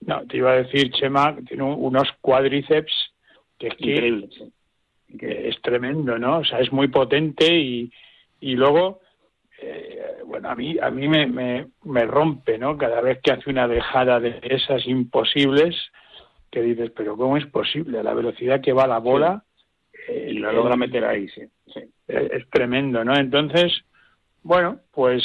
no, 0.00 0.26
te 0.26 0.36
iba 0.36 0.52
a 0.52 0.62
decir, 0.62 0.90
Chema, 0.92 1.36
tiene 1.46 1.62
unos 1.62 2.08
cuádriceps 2.20 3.12
que, 3.58 3.68
que, 3.70 5.48
es 5.48 5.60
tremendo, 5.62 6.18
¿no? 6.18 6.38
O 6.38 6.44
sea, 6.44 6.60
es 6.60 6.72
muy 6.72 6.88
potente 6.88 7.52
y, 7.52 7.92
y 8.40 8.54
luego, 8.54 9.00
eh, 9.60 10.18
bueno, 10.24 10.50
a 10.50 10.54
mí, 10.54 10.76
a 10.80 10.90
mí 10.90 11.08
me, 11.08 11.66
me, 11.84 12.06
rompe, 12.06 12.58
¿no? 12.58 12.76
Cada 12.76 13.00
vez 13.00 13.20
que 13.22 13.32
hace 13.32 13.50
una 13.50 13.66
dejada 13.66 14.20
de 14.20 14.38
esas 14.42 14.86
imposibles, 14.86 15.74
que 16.50 16.62
dices, 16.62 16.92
pero 16.96 17.16
¿cómo 17.16 17.36
es 17.36 17.46
posible? 17.46 17.98
A 17.98 18.02
la 18.02 18.14
velocidad 18.14 18.60
que 18.60 18.72
va 18.72 18.86
la 18.86 18.98
bola. 18.98 19.44
y 20.08 20.38
la 20.38 20.52
logra 20.52 20.76
meter 20.76 21.04
ahí, 21.04 21.28
sí. 21.28 21.42
Es, 22.06 22.48
tremendo, 22.50 23.04
¿no? 23.04 23.14
Entonces, 23.14 23.72
bueno, 24.42 24.80
pues 24.92 25.24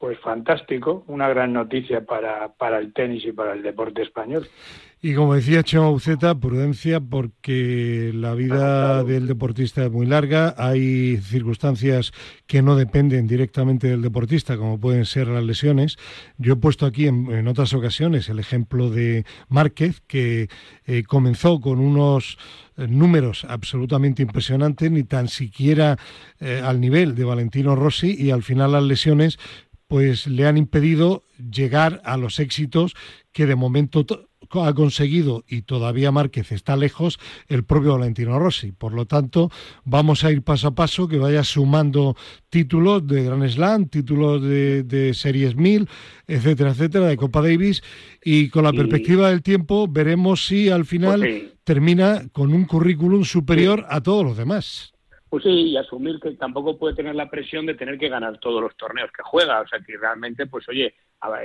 pues 0.00 0.18
fantástico, 0.20 1.04
una 1.08 1.28
gran 1.28 1.52
noticia 1.52 2.06
para, 2.06 2.54
para 2.54 2.78
el 2.78 2.94
tenis 2.94 3.22
y 3.26 3.32
para 3.32 3.52
el 3.52 3.62
deporte 3.62 4.00
español. 4.00 4.48
Y 5.02 5.14
como 5.14 5.34
decía 5.34 5.62
Chema 5.62 5.88
Buceta, 5.88 6.34
prudencia 6.34 7.00
porque 7.00 8.10
la 8.14 8.34
vida 8.34 9.04
del 9.04 9.26
deportista 9.26 9.84
es 9.84 9.90
muy 9.90 10.06
larga, 10.06 10.54
hay 10.56 11.18
circunstancias 11.18 12.12
que 12.46 12.60
no 12.60 12.76
dependen 12.76 13.26
directamente 13.26 13.88
del 13.88 14.00
deportista, 14.02 14.56
como 14.56 14.80
pueden 14.80 15.04
ser 15.04 15.28
las 15.28 15.44
lesiones. 15.44 15.96
Yo 16.38 16.54
he 16.54 16.56
puesto 16.56 16.84
aquí 16.84 17.06
en, 17.06 17.46
otras 17.48 17.72
ocasiones 17.74 18.28
el 18.30 18.38
ejemplo 18.38 18.90
de 18.90 19.24
Márquez, 19.48 20.02
que 20.06 20.48
eh, 20.86 21.02
comenzó 21.04 21.60
con 21.60 21.78
unos 21.78 22.38
eh, 22.76 22.86
números 22.86 23.46
absolutamente 23.48 24.22
impresionantes, 24.22 24.90
ni 24.90 25.04
tan 25.04 25.28
siquiera 25.28 25.96
eh, 26.40 26.62
al 26.62 26.78
nivel 26.78 27.14
de 27.14 27.24
Valentino 27.24 27.74
Rossi, 27.74 28.16
y 28.18 28.30
al 28.30 28.42
final 28.42 28.72
las 28.72 28.82
lesiones 28.82 29.38
pues 29.90 30.28
le 30.28 30.46
han 30.46 30.56
impedido 30.56 31.24
llegar 31.36 32.00
a 32.04 32.16
los 32.16 32.38
éxitos 32.38 32.94
que 33.32 33.44
de 33.44 33.56
momento 33.56 34.06
ha 34.52 34.72
conseguido 34.72 35.42
y 35.48 35.62
todavía 35.62 36.12
Márquez 36.12 36.52
está 36.52 36.76
lejos 36.76 37.18
el 37.48 37.64
propio 37.64 37.94
Valentino 37.98 38.38
Rossi. 38.38 38.70
Por 38.70 38.92
lo 38.92 39.06
tanto, 39.06 39.50
vamos 39.84 40.22
a 40.22 40.30
ir 40.30 40.42
paso 40.42 40.68
a 40.68 40.76
paso, 40.76 41.08
que 41.08 41.18
vaya 41.18 41.42
sumando 41.42 42.16
títulos 42.50 43.04
de 43.04 43.24
Grand 43.24 43.48
Slam, 43.48 43.88
títulos 43.88 44.40
de, 44.42 45.10
Series 45.12 45.56
1000, 45.56 45.88
etcétera, 46.28 46.70
etcétera, 46.70 47.06
de 47.08 47.16
Copa 47.16 47.42
Davis. 47.42 47.82
Y 48.22 48.48
con 48.48 48.62
la 48.62 48.72
perspectiva 48.72 49.28
del 49.30 49.42
tiempo 49.42 49.88
veremos 49.88 50.46
si 50.46 50.68
al 50.68 50.84
final 50.84 51.18
pues 51.18 51.42
termina 51.64 52.28
con 52.30 52.52
un 52.52 52.64
currículum 52.64 53.24
superior 53.24 53.86
a 53.88 54.00
todos 54.00 54.24
los 54.24 54.36
demás. 54.36 54.92
Pues 55.30 55.44
sí, 55.44 55.50
y 55.50 55.76
asumir 55.76 56.18
que 56.18 56.32
tampoco 56.32 56.76
puede 56.76 56.96
tener 56.96 57.14
la 57.14 57.30
presión 57.30 57.64
de 57.64 57.74
tener 57.74 57.96
que 57.98 58.08
ganar 58.08 58.38
todos 58.38 58.60
los 58.60 58.76
torneos 58.76 59.12
que 59.12 59.22
juega. 59.22 59.60
O 59.60 59.68
sea, 59.68 59.78
que 59.78 59.96
realmente, 59.96 60.46
pues 60.46 60.68
oye, 60.68 60.92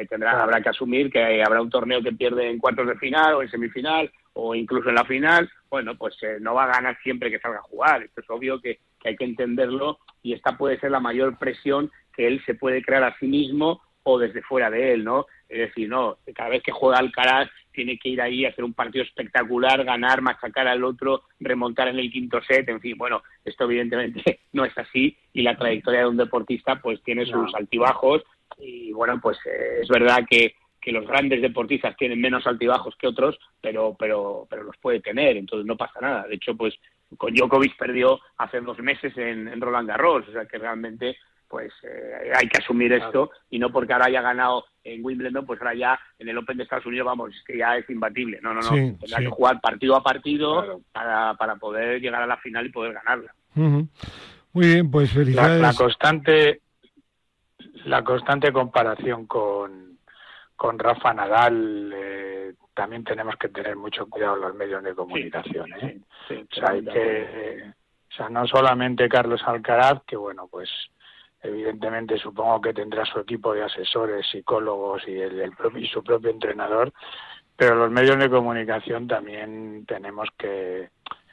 tendrá, 0.10 0.42
habrá 0.42 0.60
que 0.60 0.70
asumir 0.70 1.12
que 1.12 1.44
habrá 1.44 1.62
un 1.62 1.70
torneo 1.70 2.02
que 2.02 2.12
pierde 2.12 2.50
en 2.50 2.58
cuartos 2.58 2.88
de 2.88 2.96
final 2.96 3.36
o 3.36 3.44
en 3.44 3.52
semifinal 3.52 4.12
o 4.34 4.56
incluso 4.56 4.90
en 4.90 4.96
la 4.96 5.06
final. 5.06 5.48
Bueno, 5.70 5.96
pues 5.96 6.16
eh, 6.24 6.38
no 6.42 6.56
va 6.56 6.64
a 6.64 6.74
ganar 6.74 6.98
siempre 7.04 7.30
que 7.30 7.40
salga 7.40 7.60
a 7.60 7.70
jugar. 7.70 8.02
Esto 8.02 8.22
es 8.22 8.30
obvio 8.32 8.60
que, 8.60 8.80
que 9.00 9.10
hay 9.10 9.16
que 9.16 9.26
entenderlo 9.26 10.00
y 10.24 10.34
esta 10.34 10.58
puede 10.58 10.80
ser 10.80 10.90
la 10.90 11.00
mayor 11.00 11.38
presión 11.38 11.92
que 12.12 12.26
él 12.26 12.42
se 12.48 12.56
puede 12.56 12.82
crear 12.82 13.04
a 13.04 13.16
sí 13.20 13.28
mismo 13.28 13.84
o 14.02 14.18
desde 14.18 14.42
fuera 14.42 14.72
de 14.72 14.94
él, 14.94 15.04
¿no? 15.04 15.28
Es 15.48 15.60
decir, 15.60 15.90
no, 15.90 16.18
cada 16.34 16.50
vez 16.50 16.64
que 16.64 16.72
juega 16.72 16.98
Alcaraz 16.98 17.50
tiene 17.76 17.98
que 17.98 18.10
ir 18.10 18.22
ahí 18.22 18.46
a 18.46 18.50
hacer 18.50 18.64
un 18.64 18.74
partido 18.74 19.04
espectacular, 19.04 19.84
ganar, 19.84 20.22
machacar 20.22 20.68
al 20.68 20.84
otro, 20.84 21.24
remontar 21.40 21.90
en 21.90 22.00
el 22.00 22.12
quinto 22.12 22.42
set, 22.42 22.68
en 22.70 22.82
fin, 22.82 22.98
bueno, 22.98 23.22
esto 23.44 23.66
evidentemente 23.66 24.40
no 24.54 24.66
es 24.66 24.76
así 24.78 25.18
y 25.34 25.42
la 25.42 25.58
trayectoria 25.58 26.02
de 26.02 26.08
un 26.08 26.18
deportista 26.18 26.82
pues 26.82 27.04
tiene 27.04 27.26
sus 27.26 27.54
altibajos 27.54 28.24
y 28.58 28.92
bueno, 28.94 29.20
pues 29.22 29.38
eh, 29.46 29.82
es 29.82 29.90
verdad 29.90 30.24
que, 30.30 30.56
que 30.82 30.92
los 30.92 31.06
grandes 31.06 31.42
deportistas 31.42 31.98
tienen 31.98 32.22
menos 32.22 32.48
altibajos 32.48 32.96
que 32.96 33.08
otros, 33.08 33.38
pero 33.62 33.96
pero 34.00 34.48
pero 34.50 34.64
los 34.64 34.78
puede 34.78 35.02
tener, 35.02 35.36
entonces 35.38 35.66
no 35.66 35.76
pasa 35.76 36.00
nada. 36.00 36.28
De 36.28 36.36
hecho, 36.36 36.56
pues 36.56 36.74
con 37.18 37.34
Djokovic 37.34 37.78
perdió 37.78 38.20
hace 38.38 38.62
dos 38.62 38.80
meses 38.80 39.16
en, 39.18 39.48
en 39.48 39.62
Roland 39.62 39.88
Garros, 39.88 40.28
o 40.28 40.32
sea 40.32 40.46
que 40.46 40.58
realmente 40.58 41.18
pues 41.48 41.72
eh, 41.84 42.32
hay 42.36 42.48
que 42.48 42.62
asumir 42.62 42.94
esto 42.94 43.32
y 43.50 43.60
no 43.60 43.72
porque 43.72 43.94
ahora 43.94 44.08
haya 44.08 44.22
ganado 44.22 44.66
en 44.84 45.04
Wimbledon, 45.04 45.46
pues 45.46 45.60
ahora 45.62 45.74
ya 45.74 46.00
en 46.20 46.30
el 46.30 46.38
Open 46.38 46.58
de 46.58 46.64
Estados 46.64 46.86
Unidos, 46.86 47.06
vamos, 47.06 47.34
es 47.36 47.44
que 47.44 47.58
ya 47.58 47.78
es 47.78 47.90
imbatible. 47.90 48.40
No, 48.42 48.54
no, 48.54 48.62
no. 48.62 48.70
Tendrá 48.70 49.20
que 49.20 49.30
jugar 49.30 49.60
partido 49.62 49.96
a 49.96 50.04
partido 50.04 50.82
para, 50.92 51.34
para 51.36 51.56
poder 51.56 52.00
llegar 52.02 52.22
a 52.22 52.28
la 52.28 52.38
final 52.38 52.66
y 52.66 52.70
poder 52.70 52.94
ganarla. 52.94 53.34
Muy 53.56 54.68
bien, 54.68 54.92
pues 54.92 55.12
felicidades. 55.12 55.62
La, 55.62 55.74
constante 55.74 56.62
la 57.86 58.04
constante 58.04 58.52
comparación 58.52 59.26
con, 59.28 60.00
con 60.56 60.80
Rafa 60.80 61.14
Nadal 61.14 61.92
eh, 61.96 62.54
también 62.74 63.04
tenemos 63.04 63.36
que 63.38 63.50
tener 63.50 63.76
mucho 63.76 64.08
cuidado 64.08 64.36
en 64.36 64.42
los 64.42 64.56
medios 64.56 64.84
de 64.84 64.96
comunicación. 64.96 65.72
¿eh? 65.82 66.00
o 66.30 66.56
sea, 66.56 66.72
hay 66.72 66.84
que, 66.84 67.74
o 68.12 68.14
sea, 68.16 68.30
no 68.30 68.46
solamente 68.48 69.08
Carlos 69.08 69.42
Alcaraz, 69.46 70.02
que 70.06 70.16
bueno, 70.16 70.48
pues 70.50 70.70
evidentemente 71.46 72.18
supongo 72.18 72.62
que 72.62 72.74
tendrá 72.74 73.06
su 73.06 73.20
equipo 73.20 73.54
de 73.54 73.64
asesores, 73.64 74.28
psicólogos 74.30 75.08
y, 75.08 75.20
el, 75.20 75.52
propio, 75.52 75.82
y 75.82 75.88
su 75.88 76.04
propio 76.04 76.30
entrenador, 76.30 76.92
pero 77.56 77.76
los 77.76 77.92
medios 77.92 78.18
de 78.18 78.30
comunicación 78.30 79.08
también 79.08 79.86
tenemos 79.86 80.30
que, 80.38 80.90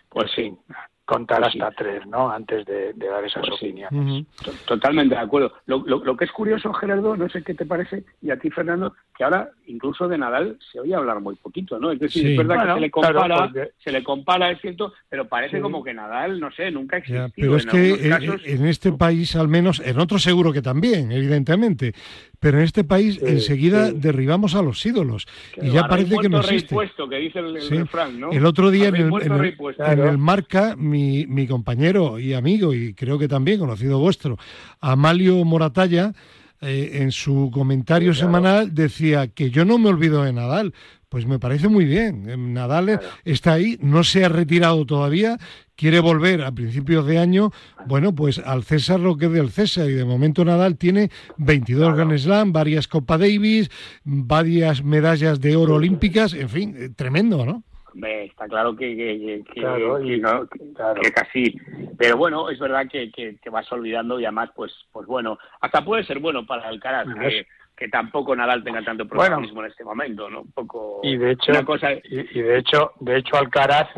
pues 0.09 0.31
sí, 0.33 0.57
contar 1.05 1.41
pues 1.41 1.55
hasta 1.55 1.71
tres, 1.73 2.07
¿no? 2.07 2.31
Antes 2.31 2.65
de, 2.65 2.93
dar 2.95 3.25
esas 3.25 3.43
pues 3.47 3.61
opiniones. 3.61 4.27
Totalmente 4.67 5.15
de 5.15 5.21
acuerdo. 5.21 5.53
Lo, 5.67 5.85
lo, 5.85 6.17
que 6.17 6.25
es 6.25 6.33
curioso, 6.33 6.73
Gerardo, 6.73 7.17
no 7.17 7.29
sé 7.29 7.43
qué 7.43 7.55
te 7.55 7.67
parece, 7.67 8.05
y 8.21 8.31
a 8.31 8.39
ti, 8.39 8.51
Fernando, 8.51 8.95
que 9.17 9.25
ahora 9.25 9.51
incluso 9.67 10.09
de 10.09 10.19
Nadal 10.19 10.59
se 10.71 10.81
oye 10.81 10.95
hablar 10.95 11.21
muy 11.21 11.35
poquito, 11.37 11.79
¿no? 11.79 11.91
Es 11.91 11.99
decir, 11.99 12.27
es 12.27 12.37
verdad 12.37 12.67
que 12.67 12.75
se 12.75 12.81
le 12.81 12.91
compara, 12.91 13.53
se 13.79 13.93
le 13.93 14.05
compara, 14.05 14.51
es 14.51 14.61
cierto, 14.61 14.93
pero 15.09 15.29
parece 15.29 15.61
como 15.61 15.83
que 15.83 15.93
Nadal, 15.93 16.39
no 16.39 16.51
sé, 16.53 16.71
nunca 16.71 16.97
ha 16.97 16.99
existido. 17.01 17.31
pero 17.37 17.57
es 17.57 17.67
que 17.67 18.07
en, 18.47 18.67
este 18.67 18.93
país, 18.93 19.35
al 19.37 19.49
menos, 19.49 19.81
en 19.81 19.99
otros 19.99 20.23
seguro 20.23 20.53
que 20.53 20.63
también, 20.63 21.11
evidentemente, 21.13 21.95
pero 22.43 22.59
en 22.59 22.65
este 22.65 22.83
país 22.83 23.21
enseguida 23.23 23.93
derribamos 23.93 24.57
a 24.57 24.63
los 24.63 24.85
ídolos 24.85 25.29
y 25.63 25.71
ya 25.71 25.87
parece 25.87 26.19
que 26.19 26.29
no 26.29 26.41
existe. 26.41 26.75
que 27.09 27.17
dice 27.17 27.39
el, 27.39 28.19
¿no? 28.19 28.33
el 28.33 28.45
otro 28.45 28.73
día 28.73 28.89
en 28.89 28.97
el, 28.97 29.13
en 29.23 30.01
el, 30.01 30.19
Marca, 30.19 30.75
mi, 30.77 31.25
mi 31.29 31.47
compañero 31.47 32.19
y 32.19 32.35
amigo, 32.35 32.75
y 32.75 32.95
creo 32.95 33.17
que 33.17 33.29
también 33.29 33.61
conocido 33.61 34.01
vuestro, 34.01 34.39
Amalio 34.81 35.45
Moratalla, 35.45 36.15
eh, 36.61 36.99
en 37.03 37.13
su 37.13 37.53
comentario 37.55 38.13
semanal 38.13 38.75
decía 38.75 39.29
que 39.29 39.51
yo 39.51 39.65
no 39.65 39.79
me 39.79 39.89
olvido 39.89 40.25
de 40.25 40.33
Nadal. 40.33 40.75
Pues 41.13 41.27
me 41.27 41.39
parece 41.39 41.69
muy 41.69 41.85
bien. 41.85 42.27
Eh, 42.27 42.39
Nadal 42.39 42.99
está 43.27 43.53
ahí, 43.53 43.77
no 43.83 44.03
se 44.03 44.25
ha 44.25 44.31
retirado 44.31 44.87
todavía, 44.87 45.37
quiere 45.77 46.01
volver 46.01 46.43
a 46.43 46.53
principios 46.53 47.07
de 47.07 47.19
año. 47.19 47.51
Bueno, 47.85 48.15
pues 48.15 48.39
al 48.39 48.63
César 48.63 48.99
lo 48.99 49.19
que 49.19 49.27
es 49.27 49.33
del 49.33 49.51
César. 49.51 49.91
Y 49.91 49.93
de 49.93 50.07
momento 50.07 50.43
Nadal 50.43 50.79
tiene 50.79 51.11
22 51.37 51.95
Grand 51.95 52.17
Slam, 52.17 52.55
varias 52.55 52.89
Copa 52.89 53.19
Davis, 53.19 53.69
varias 54.05 54.83
medallas 54.83 55.39
de 55.39 55.55
oro 55.55 55.75
olímpicas. 55.75 56.33
En 56.33 56.49
fin, 56.49 56.75
eh, 56.79 56.89
tremendo, 56.97 57.45
¿no? 57.45 57.63
está 57.95 58.49
claro 58.49 58.75
que, 58.75 58.97
que, 58.97 59.45
que, 59.53 61.13
casi 61.15 61.55
pero 61.99 62.17
bueno 62.17 62.49
es 62.49 62.59
verdad 62.59 62.87
que, 62.91 63.13
que, 63.13 63.51
vas 63.51 63.71
olvidando 63.71 64.19
y 64.19 64.25
además 64.25 64.49
pues 64.57 64.73
pues 64.93 65.07
bueno 65.07 65.39
hasta 65.61 65.85
puede 65.85 66.03
ser 66.05 66.19
bueno 66.19 66.47
para 66.47 66.63
el 66.63 66.77
Alcaraz 66.77 67.07
que, 67.83 67.89
tampoco 67.89 68.37
Nadal 68.37 68.63
tenga 68.63 68.83
tanto 68.83 69.07
protagonismo 69.07 69.63
en 69.63 69.71
este 69.71 69.85
momento 69.85 70.31
no 70.31 70.43
un 70.43 70.53
poco 70.53 71.01
y 71.03 71.17
de 71.17 71.33
hecho 71.33 71.53
cosa... 71.65 71.93
y, 71.93 72.41
de 72.41 72.59
hecho 72.59 72.93
de 73.01 73.19
hecho 73.19 73.37
Alcaraz 73.37 73.89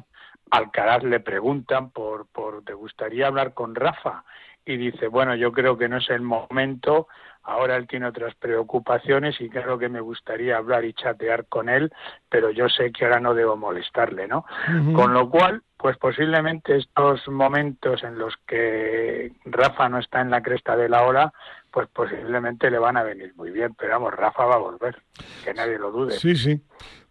Alcaraz 0.51 1.03
le 1.03 1.21
preguntan 1.21 1.91
por 1.91 2.27
por 2.29 2.65
te 2.65 2.73
gustaría 2.73 3.27
hablar 3.27 3.55
con 3.55 3.75
Rafa 3.75 4.25
y 4.65 4.77
dice 4.77 5.09
bueno 5.09 5.35
yo 5.35 5.53
creo 5.53 5.77
que 5.77 5.89
no 5.89 5.99
es 5.99 6.09
el 6.11 6.23
momento 6.23 7.09
Ahora 7.45 7.77
él 7.77 7.87
tiene 7.87 8.07
otras 8.07 8.35
preocupaciones 8.37 9.39
y 9.41 9.51
claro 9.51 9.79
que 9.79 9.91
me 9.91 10.01
gustaría 10.01 10.57
hablar 10.57 10.85
y 10.85 10.95
chatear 10.95 11.45
con 11.47 11.69
él, 11.69 11.93
pero 12.29 12.51
yo 12.51 12.69
sé 12.69 12.91
que 12.91 13.05
ahora 13.05 13.21
no 13.21 13.35
debo 13.35 13.57
molestarle, 13.57 14.27
¿no? 14.27 14.47
Con 14.95 15.13
lo 15.13 15.29
cual, 15.29 15.63
pues 15.77 15.99
posiblemente 15.99 16.77
estos 16.77 17.29
momentos 17.29 18.03
en 18.03 18.19
los 18.19 18.35
que 18.47 19.33
Rafa 19.45 19.91
no 19.91 19.99
está 19.99 20.23
en 20.23 20.31
la 20.31 20.43
cresta 20.43 20.75
de 20.75 20.89
la 20.89 21.03
ola, 21.03 21.33
pues 21.71 21.89
posiblemente 21.89 22.71
le 22.71 22.79
van 22.79 22.97
a 22.97 23.03
venir 23.03 23.35
muy 23.37 23.51
bien, 23.51 23.75
pero 23.75 23.93
vamos, 23.93 24.15
Rafa 24.15 24.47
va 24.47 24.55
a 24.55 24.59
volver, 24.59 24.97
que 25.45 25.53
nadie 25.53 25.79
lo 25.79 25.91
dude. 25.91 26.13
Sí, 26.13 26.37
sí. 26.37 26.63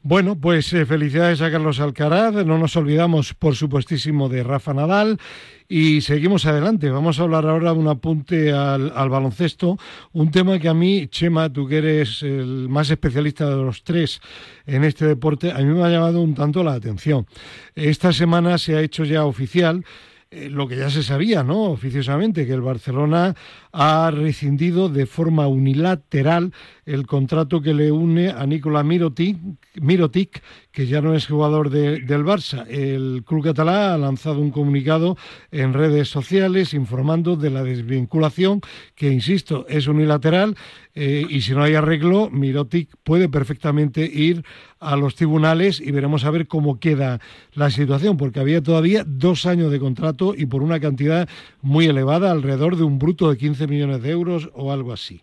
Bueno, 0.06 0.36
pues 0.36 0.74
eh, 0.74 0.86
felicidades 0.86 1.42
a 1.42 1.50
Carlos 1.50 1.80
Alcaraz, 1.80 2.34
no 2.34 2.58
nos 2.58 2.76
olvidamos 2.76 3.34
por 3.34 3.56
supuestísimo 3.56 4.28
de 4.28 4.44
Rafa 4.44 4.74
Nadal 4.74 5.18
y 5.70 6.02
seguimos 6.02 6.46
adelante. 6.46 6.90
Vamos 6.90 7.20
a 7.20 7.24
hablar 7.24 7.46
ahora 7.46 7.74
de 7.74 7.80
un 7.80 7.88
apunte 7.88 8.52
al, 8.52 8.92
baloncesto, 9.10 9.78
un 10.12 10.23
tema 10.32 10.60
que 10.60 10.70
a 10.70 10.74
mí, 10.74 11.08
Chema, 11.08 11.52
tú 11.52 11.68
que 11.68 11.78
eres 11.78 12.22
el 12.24 12.68
más 12.70 12.90
especialista 12.90 13.50
de 13.50 13.56
los 13.56 13.84
tres 13.84 14.22
en 14.66 14.84
este 14.84 15.06
deporte, 15.06 15.52
a 15.52 15.58
mí 15.60 15.66
me 15.66 15.84
ha 15.84 15.90
llamado 15.90 16.22
un 16.22 16.36
tanto 16.36 16.64
la 16.64 16.74
atención. 16.74 17.26
Esta 17.76 18.14
semana 18.14 18.58
se 18.58 18.76
ha 18.76 18.82
hecho 18.82 19.04
ya 19.04 19.26
oficial 19.26 19.84
eh, 20.34 20.50
lo 20.50 20.68
que 20.68 20.78
ya 20.78 20.90
se 20.90 21.04
sabía, 21.04 21.44
¿no? 21.44 21.66
Oficiosamente, 21.66 22.48
que 22.48 22.54
el 22.54 22.62
Barcelona 22.62 23.36
ha 23.74 24.12
rescindido 24.12 24.88
de 24.88 25.08
forma 25.08 25.48
unilateral 25.48 26.54
el 26.86 27.08
contrato 27.08 27.62
que 27.62 27.74
le 27.74 27.92
une 27.92 28.30
a 28.30 28.46
Nicola 28.46 28.84
Mirotic, 28.84 30.44
que 30.72 30.86
ya 30.86 31.02
no 31.02 31.16
es 31.16 31.26
jugador 31.26 31.72
del 31.72 32.24
Barça. 32.24 32.68
El 32.68 33.24
club 33.26 33.44
catalán 33.44 33.92
ha 33.92 33.98
lanzado 33.98 34.40
un 34.40 34.52
comunicado 34.52 35.18
en 35.52 35.74
redes 35.74 36.08
sociales 36.10 36.74
informando 36.76 37.36
de 37.36 37.50
la 37.50 37.64
desvinculación, 37.64 38.62
que 38.96 39.12
insisto, 39.12 39.66
es 39.68 39.88
unilateral 39.88 40.56
eh, 40.96 41.26
y 41.28 41.42
si 41.42 41.54
no 41.54 41.64
hay 41.64 41.74
arreglo, 41.74 42.30
Mirotic 42.30 42.90
puede 43.04 43.28
perfectamente 43.28 44.06
ir 44.06 44.44
a 44.80 44.96
los 44.96 45.16
tribunales 45.16 45.80
y 45.80 45.92
veremos 45.92 46.26
a 46.26 46.32
ver 46.32 46.48
cómo 46.48 46.80
queda 46.80 47.20
la 47.54 47.72
situación, 47.72 48.18
porque 48.18 48.40
había 48.40 48.62
todavía 48.62 49.04
dos 49.08 49.46
años 49.46 49.72
de 49.72 49.80
contrato 49.80 50.36
y 50.38 50.46
por 50.46 50.62
una 50.62 50.80
cantidad 50.80 51.28
muy 51.62 51.86
elevada, 51.86 52.32
alrededor 52.32 52.76
de 52.76 52.84
un 52.84 53.00
bruto 53.00 53.32
de 53.32 53.38
15 53.38 53.63
millones 53.68 54.02
de 54.02 54.12
euros 54.12 54.50
o 54.54 54.72
algo 54.72 54.94
así. 54.94 55.22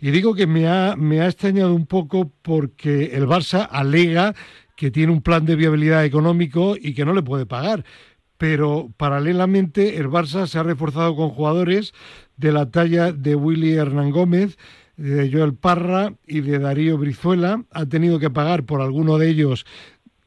Y 0.00 0.10
digo 0.10 0.34
que 0.34 0.46
me 0.46 0.68
ha, 0.68 0.94
me 0.96 1.20
ha 1.20 1.26
extrañado 1.26 1.74
un 1.74 1.86
poco 1.86 2.32
porque 2.42 3.16
el 3.16 3.26
Barça 3.26 3.68
alega 3.70 4.34
que 4.76 4.90
tiene 4.90 5.12
un 5.12 5.22
plan 5.22 5.44
de 5.44 5.56
viabilidad 5.56 6.04
económico 6.04 6.76
y 6.80 6.94
que 6.94 7.04
no 7.04 7.12
le 7.12 7.22
puede 7.22 7.46
pagar. 7.46 7.84
Pero 8.36 8.92
paralelamente 8.96 9.96
el 9.96 10.08
Barça 10.08 10.46
se 10.46 10.58
ha 10.58 10.62
reforzado 10.62 11.16
con 11.16 11.30
jugadores 11.30 11.92
de 12.36 12.52
la 12.52 12.70
talla 12.70 13.10
de 13.12 13.34
Willy 13.34 13.72
Hernán 13.72 14.12
Gómez, 14.12 14.56
de 14.96 15.30
Joel 15.32 15.54
Parra 15.54 16.14
y 16.26 16.40
de 16.42 16.60
Darío 16.60 16.96
Brizuela. 16.96 17.64
Ha 17.72 17.86
tenido 17.86 18.20
que 18.20 18.30
pagar 18.30 18.64
por 18.64 18.80
alguno 18.80 19.18
de 19.18 19.28
ellos 19.30 19.66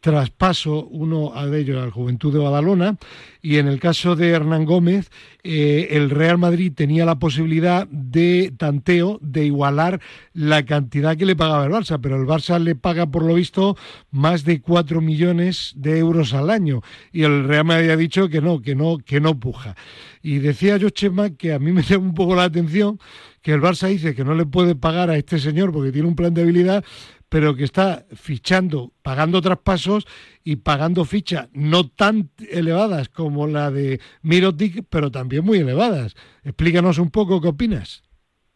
traspaso, 0.02 0.88
uno 0.88 1.32
de 1.46 1.60
ellos 1.60 1.82
al 1.82 1.92
Juventud 1.92 2.34
de 2.34 2.40
Badalona, 2.40 2.98
y 3.42 3.58
en 3.58 3.68
el 3.68 3.80
caso 3.80 4.16
de 4.16 4.30
Hernán 4.30 4.66
Gómez, 4.66 5.12
eh, 5.44 5.90
el 5.92 6.10
Real 6.10 6.40
Madrid 6.40 6.74
tenía 6.76 7.06
la 7.06 7.20
posibilidad 7.20 7.88
de 7.88 8.52
tanteo, 8.58 9.20
de 9.22 9.46
igualar 9.46 10.02
la 10.34 10.66
cantidad 10.66 11.16
que 11.16 11.26
le 11.26 11.36
pagaba 11.36 11.66
el 11.66 11.72
Barça, 11.72 12.00
pero 12.02 12.16
el 12.18 12.28
Barça 12.28 12.60
le 12.60 12.76
paga, 12.76 13.06
por 13.06 13.24
lo 13.24 13.36
visto, 13.36 13.78
más 14.10 14.44
de 14.44 14.60
4 14.60 15.02
millones 15.02 15.74
de 15.76 16.00
euros 16.00 16.34
al 16.34 16.50
año, 16.50 16.82
y 17.14 17.22
el 17.24 17.48
Real 17.48 17.66
Madrid 17.66 17.92
ha 17.92 17.98
dicho 17.98 18.28
que 18.28 18.42
no, 18.42 18.62
que 18.62 18.76
no, 18.76 18.98
que 18.98 19.22
no 19.22 19.40
puja. 19.40 19.76
Y 20.24 20.40
decía 20.40 20.78
yo, 20.78 20.90
Chema, 20.90 21.30
que 21.30 21.54
a 21.54 21.60
mí 21.60 21.72
me 21.72 21.84
llama 21.84 22.06
un 22.06 22.16
poco 22.16 22.36
la 22.36 22.44
atención 22.44 23.00
que 23.42 23.54
el 23.54 23.62
Barça 23.62 23.88
dice 23.88 24.16
que 24.16 24.24
no 24.24 24.36
le 24.36 24.46
puede 24.46 24.76
pagar 24.76 25.10
a 25.10 25.18
este 25.18 25.40
señor 25.40 25.72
porque 25.72 25.92
tiene 25.92 26.08
un 26.08 26.16
plan 26.16 26.34
de 26.34 26.42
habilidad, 26.42 26.84
pero 27.32 27.56
que 27.56 27.64
está 27.64 28.04
fichando, 28.14 28.92
pagando 29.02 29.42
traspasos 29.42 30.06
y 30.44 30.58
pagando 30.58 31.06
fichas 31.06 31.48
no 31.54 31.88
tan 31.88 32.30
elevadas 32.50 33.08
como 33.08 33.48
la 33.48 33.72
de 33.72 34.02
Mirotic, 34.22 34.84
pero 34.90 35.10
también 35.12 35.46
muy 35.46 35.60
elevadas. 35.60 36.14
Explícanos 36.44 36.98
un 36.98 37.10
poco 37.10 37.40
qué 37.40 37.48
opinas. 37.48 38.04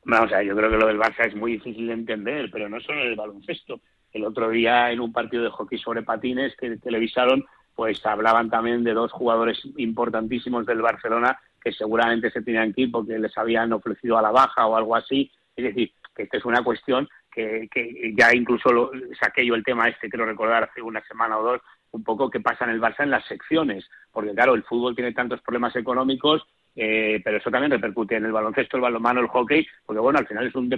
Vamos 0.03 0.29
o 0.29 0.41
yo 0.41 0.53
creo 0.57 0.69
que 0.69 0.77
lo 0.77 0.88
del 0.88 0.99
Barça 0.99 1.25
es 1.25 1.35
muy 1.38 1.53
difícil 1.53 1.88
de 1.88 1.93
entender, 1.93 2.49
pero 2.51 2.67
no 2.67 2.81
solo 2.81 2.99
en 2.99 3.07
el 3.07 3.15
baloncesto. 3.15 3.79
El 4.11 4.25
otro 4.25 4.49
día 4.49 4.91
en 4.91 4.99
un 4.99 5.13
partido 5.13 5.43
de 5.43 5.51
hockey 5.51 5.79
sobre 5.79 6.03
patines 6.03 6.53
que 6.57 6.75
televisaron, 6.75 7.45
pues 7.75 8.05
hablaban 8.05 8.49
también 8.49 8.83
de 8.83 8.93
dos 8.93 9.09
jugadores 9.13 9.57
importantísimos 9.77 10.65
del 10.65 10.81
Barcelona 10.81 11.39
que 11.63 11.71
seguramente 11.71 12.29
se 12.29 12.41
tenían 12.41 12.73
que 12.73 12.81
ir 12.81 12.91
porque 12.91 13.17
les 13.19 13.38
habían 13.38 13.71
ofrecido 13.71 14.17
a 14.17 14.21
la 14.21 14.31
baja 14.31 14.67
o 14.67 14.75
algo 14.75 14.97
así. 14.97 15.31
Es 15.55 15.63
decir, 15.63 15.93
que 16.13 16.23
esta 16.23 16.38
es 16.38 16.45
una 16.45 16.61
cuestión 16.61 17.07
que, 17.36 18.13
ya 18.17 18.34
incluso 18.34 18.71
lo, 18.71 18.91
saqué 19.19 19.45
yo 19.45 19.56
el 19.56 19.63
tema 19.63 19.89
este, 19.89 20.10
quiero 20.10 20.26
recordar, 20.26 20.63
hace 20.63 20.82
una 20.82 21.02
semana 21.06 21.38
o 21.38 21.43
dos, 21.43 21.62
un 21.91 22.04
poco 22.04 22.30
qué 22.30 22.39
pasa 22.39 22.65
en 22.65 22.71
el 22.71 22.82
Barça 22.82 23.04
en 23.04 23.12
las 23.12 23.26
secciones, 23.26 23.88
porque 24.12 24.34
claro, 24.34 24.56
el 24.56 24.63
fútbol 24.63 24.95
tiene 24.95 25.12
tantos 25.12 25.41
problemas 25.41 25.76
económicos, 25.76 26.45
eh, 26.76 27.21
pero 27.24 27.38
eso 27.38 27.52
también 27.52 27.71
repercute 27.71 28.15
en 28.15 28.26
el 28.26 28.32
baloncesto, 28.32 28.78
el 28.78 28.84
balonmano, 28.84 29.21
el 29.21 29.28
hockey, 29.28 29.65
porque 29.86 30.00
bueno, 30.00 30.19
al 30.19 30.28
final 30.28 30.48
es 30.48 30.56
un, 30.56 30.69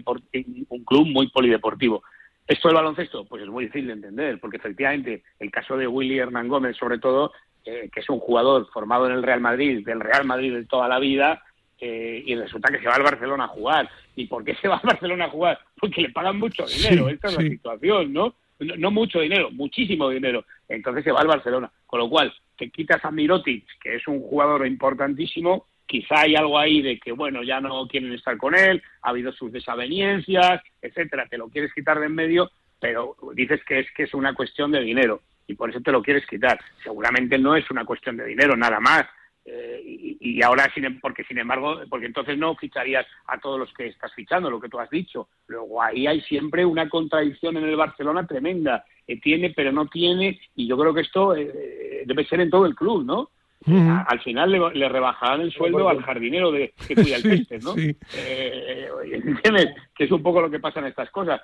un 0.69 0.85
club 0.85 1.07
muy 1.07 1.29
polideportivo. 1.29 2.03
Esto 2.47 2.69
del 2.69 2.77
baloncesto, 2.77 3.25
pues 3.25 3.43
es 3.43 3.49
muy 3.49 3.65
difícil 3.65 3.87
de 3.87 3.93
entender, 3.93 4.39
porque 4.39 4.57
efectivamente 4.57 5.23
el 5.39 5.51
caso 5.51 5.75
de 5.75 5.87
Willy 5.87 6.19
Hernán 6.19 6.47
Gómez, 6.47 6.77
sobre 6.77 6.97
todo, 6.97 7.33
eh, 7.65 7.89
que 7.91 7.99
es 7.99 8.09
un 8.09 8.19
jugador 8.19 8.67
formado 8.71 9.07
en 9.07 9.13
el 9.13 9.23
Real 9.23 9.41
Madrid, 9.41 9.85
del 9.85 9.99
Real 9.99 10.25
Madrid 10.25 10.53
de 10.53 10.65
toda 10.65 10.87
la 10.87 10.99
vida, 10.99 11.43
eh, 11.79 12.23
y 12.25 12.35
resulta 12.35 12.71
que 12.71 12.79
se 12.79 12.87
va 12.87 12.95
al 12.95 13.03
Barcelona 13.03 13.45
a 13.45 13.49
jugar. 13.49 13.89
¿Y 14.15 14.25
por 14.25 14.43
qué 14.43 14.55
se 14.55 14.67
va 14.67 14.77
al 14.77 14.87
Barcelona 14.87 15.25
a 15.25 15.29
jugar? 15.29 15.59
Porque 15.79 16.01
le 16.01 16.09
pagan 16.09 16.39
mucho 16.39 16.65
dinero, 16.65 17.09
esta 17.09 17.29
es 17.29 17.35
la 17.35 17.41
situación, 17.41 18.13
¿no? 18.13 18.35
¿no? 18.59 18.91
mucho 18.91 19.19
dinero, 19.19 19.51
muchísimo 19.51 20.09
dinero. 20.09 20.45
Entonces 20.67 21.03
se 21.03 21.11
va 21.11 21.21
al 21.21 21.27
Barcelona. 21.27 21.71
Con 21.85 21.99
lo 21.99 22.09
cual, 22.09 22.33
te 22.57 22.69
quitas 22.69 23.03
a 23.05 23.11
Mirotic, 23.11 23.65
que 23.81 23.95
es 23.95 24.07
un 24.07 24.21
jugador 24.21 24.65
importantísimo, 24.65 25.67
quizá 25.85 26.21
hay 26.21 26.35
algo 26.35 26.57
ahí 26.59 26.81
de 26.81 26.99
que, 26.99 27.11
bueno, 27.11 27.43
ya 27.43 27.61
no 27.61 27.87
quieren 27.87 28.11
estar 28.13 28.37
con 28.37 28.55
él, 28.55 28.81
ha 29.01 29.09
habido 29.09 29.31
sus 29.31 29.51
desavenencias, 29.51 30.61
etcétera, 30.81 31.27
te 31.29 31.37
lo 31.37 31.49
quieres 31.49 31.73
quitar 31.73 31.99
de 31.99 32.07
en 32.07 32.15
medio, 32.15 32.51
pero 32.79 33.15
dices 33.33 33.61
que 33.65 33.79
es 33.79 33.87
que 33.95 34.03
es 34.03 34.13
una 34.13 34.33
cuestión 34.33 34.71
de 34.71 34.81
dinero 34.81 35.21
y 35.47 35.55
por 35.55 35.69
eso 35.69 35.79
te 35.79 35.91
lo 35.91 36.03
quieres 36.03 36.25
quitar. 36.27 36.59
Seguramente 36.83 37.37
no 37.37 37.55
es 37.55 37.69
una 37.71 37.85
cuestión 37.85 38.17
de 38.17 38.25
dinero, 38.25 38.55
nada 38.55 38.79
más. 38.79 39.05
Eh, 39.49 40.17
y, 40.19 40.41
ahora, 40.41 40.69
sin, 40.73 40.99
porque 40.99 41.23
sin 41.23 41.37
embargo, 41.37 41.79
porque 41.89 42.05
entonces 42.05 42.37
no 42.37 42.55
ficharías 42.55 43.05
a 43.27 43.39
todos 43.39 43.57
los 43.57 43.73
que 43.73 43.87
estás 43.87 44.13
fichando, 44.13 44.49
lo 44.49 44.59
que 44.59 44.67
tú 44.67 44.77
has 44.77 44.89
dicho. 44.89 45.29
Luego 45.47 45.81
ahí 45.81 46.05
hay 46.05 46.19
siempre 46.21 46.65
una 46.65 46.89
contradicción 46.89 47.55
en 47.55 47.63
el 47.63 47.77
Barcelona 47.77 48.27
tremenda. 48.27 48.83
que 49.07 49.15
tiene, 49.17 49.51
pero 49.51 49.71
no 49.71 49.87
tiene, 49.87 50.37
y 50.55 50.67
yo 50.67 50.77
creo 50.77 50.93
que 50.93 51.01
esto 51.01 51.33
eh, 51.33 52.03
debe 52.05 52.25
ser 52.25 52.41
en 52.41 52.49
todo 52.49 52.65
el 52.65 52.75
club, 52.75 53.05
¿no? 53.05 53.29
al 53.65 54.21
final 54.21 54.51
le, 54.51 54.89
rebajarán 54.89 55.41
el 55.41 55.51
sueldo 55.51 55.89
al 55.89 56.01
jardinero 56.01 56.51
de, 56.51 56.73
que 56.87 56.95
cuida 56.95 57.17
el 57.17 57.21
césped, 57.47 57.61
¿no? 57.63 57.75
Eh, 57.77 58.87
¿Entiendes? 59.11 59.75
Que 59.95 60.05
es 60.05 60.11
un 60.11 60.23
poco 60.23 60.41
lo 60.41 60.49
que 60.49 60.59
pasa 60.59 60.79
en 60.79 60.85
estas 60.85 61.09
cosas. 61.09 61.41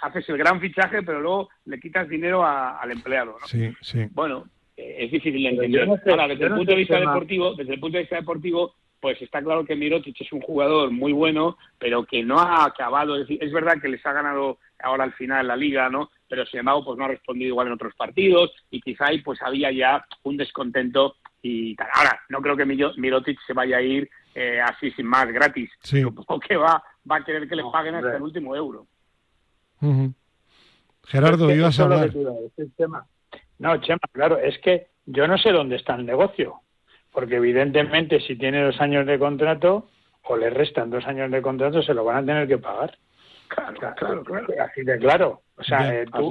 Haces 0.00 0.28
el 0.28 0.38
gran 0.38 0.60
fichaje, 0.60 1.02
pero 1.02 1.20
luego 1.20 1.48
le 1.66 1.78
quitas 1.80 2.08
dinero 2.08 2.46
al 2.46 2.90
empleado, 2.90 3.36
¿no? 3.40 3.46
Sí, 3.46 3.74
sí. 3.82 4.06
Bueno, 4.12 4.46
eh, 4.46 4.55
es 4.76 5.10
difícil 5.10 5.42
de 5.42 5.48
entender. 5.48 5.88
Ahora, 6.06 6.28
desde 6.28 6.44
el 6.44 6.54
punto 6.54 6.72
de 6.72 6.78
vista 6.78 7.00
deportivo, 7.00 7.54
desde 7.54 7.74
el 7.74 7.80
punto 7.80 7.96
de 7.96 8.02
vista 8.02 8.16
deportivo, 8.16 8.74
pues 9.00 9.20
está 9.22 9.42
claro 9.42 9.64
que 9.64 9.76
Mirotic 9.76 10.20
es 10.20 10.32
un 10.32 10.40
jugador 10.40 10.90
muy 10.90 11.12
bueno, 11.12 11.56
pero 11.78 12.04
que 12.04 12.22
no 12.22 12.38
ha 12.38 12.64
acabado. 12.64 13.16
Es, 13.16 13.28
es 13.28 13.52
verdad 13.52 13.80
que 13.80 13.88
les 13.88 14.04
ha 14.04 14.12
ganado 14.12 14.58
ahora 14.82 15.04
al 15.04 15.12
final 15.12 15.46
la 15.46 15.56
liga, 15.56 15.88
¿no? 15.88 16.10
Pero 16.28 16.44
sin 16.46 16.60
embargo, 16.60 16.84
pues 16.84 16.98
no 16.98 17.04
ha 17.04 17.08
respondido 17.08 17.48
igual 17.48 17.68
en 17.68 17.74
otros 17.74 17.94
partidos 17.94 18.52
y 18.70 18.80
quizá 18.80 19.06
ahí 19.06 19.22
pues 19.22 19.40
había 19.42 19.70
ya 19.70 20.04
un 20.24 20.36
descontento 20.36 21.16
y 21.42 21.74
tal. 21.76 21.88
Ahora, 21.92 22.20
no 22.28 22.40
creo 22.40 22.56
que 22.56 22.64
Mirotic 22.64 23.38
se 23.46 23.52
vaya 23.52 23.78
a 23.78 23.82
ir 23.82 24.08
eh, 24.34 24.60
así 24.60 24.90
sin 24.90 25.06
más, 25.06 25.26
gratis. 25.32 25.70
Supongo 25.80 26.40
que 26.40 26.56
va, 26.56 26.82
va 27.10 27.16
a 27.16 27.24
querer 27.24 27.48
que 27.48 27.56
le 27.56 27.62
paguen 27.72 27.94
hasta 27.94 28.16
el 28.16 28.22
último 28.22 28.54
euro. 28.54 28.86
Gerardo, 31.04 31.54
ibas 31.54 31.78
a 31.78 31.84
hablar. 31.84 32.10
No, 33.58 33.76
Chema, 33.80 34.00
claro, 34.12 34.38
es 34.38 34.58
que 34.58 34.88
yo 35.06 35.26
no 35.26 35.38
sé 35.38 35.52
dónde 35.52 35.76
está 35.76 35.94
el 35.94 36.04
negocio, 36.04 36.60
porque 37.12 37.36
evidentemente 37.36 38.20
si 38.20 38.36
tiene 38.36 38.62
dos 38.62 38.80
años 38.80 39.06
de 39.06 39.18
contrato 39.18 39.88
o 40.22 40.36
le 40.36 40.50
restan 40.50 40.90
dos 40.90 41.06
años 41.06 41.30
de 41.30 41.42
contrato, 41.42 41.82
se 41.82 41.94
lo 41.94 42.04
van 42.04 42.16
a 42.16 42.26
tener 42.26 42.48
que 42.48 42.58
pagar. 42.58 42.96
Claro, 43.48 43.94
claro, 43.96 44.24
claro. 44.24 44.46
Así 44.60 44.82
de 44.82 44.98
claro. 44.98 45.42
O 45.56 45.62
sea, 45.62 45.94
eh, 45.94 46.06
tú, 46.12 46.30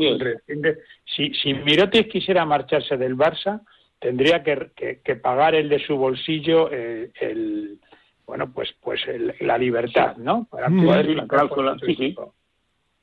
si, 1.06 1.34
si 1.34 1.54
Mirotic 1.54 2.10
quisiera 2.10 2.46
marcharse 2.46 2.98
del 2.98 3.16
Barça, 3.16 3.62
tendría 4.00 4.44
que, 4.44 5.00
que, 5.04 5.16
pagar 5.16 5.56
el 5.56 5.70
de 5.70 5.80
su 5.80 5.96
bolsillo 5.96 6.70
eh, 6.72 7.12
el, 7.20 7.80
bueno, 8.28 8.52
pues 8.54 8.76
pues 8.82 9.02
la 9.40 9.58
libertad, 9.58 10.18
¿no? 10.18 10.46
Para 10.52 10.68
poder 10.68 11.10
la 11.10 11.28
cláusula, 11.28 11.78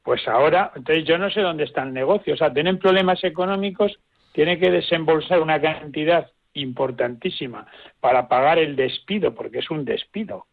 Pues 0.03 0.29
ahora, 0.29 0.73
entonces 0.77 1.05
yo 1.05 1.19
no 1.19 1.31
sé 1.31 1.41
dónde 1.41 1.65
está 1.65 1.83
el 1.83 1.93
negocio. 1.93 2.35
O 2.35 2.37
sea, 2.37 2.53
tienen 2.53 2.79
problemas 2.79 3.25
económicos 3.25 3.99
tiene 4.33 4.59
que 4.59 4.71
desembolsar 4.71 5.41
una 5.41 5.61
cantidad 5.61 6.31
importantísima 6.55 7.67
para 8.01 8.29
pagar 8.29 8.59
el 8.59 8.77
despido, 8.77 9.35
porque 9.35 9.61
es 9.61 9.71
un 9.71 9.85
despido. 9.85 10.47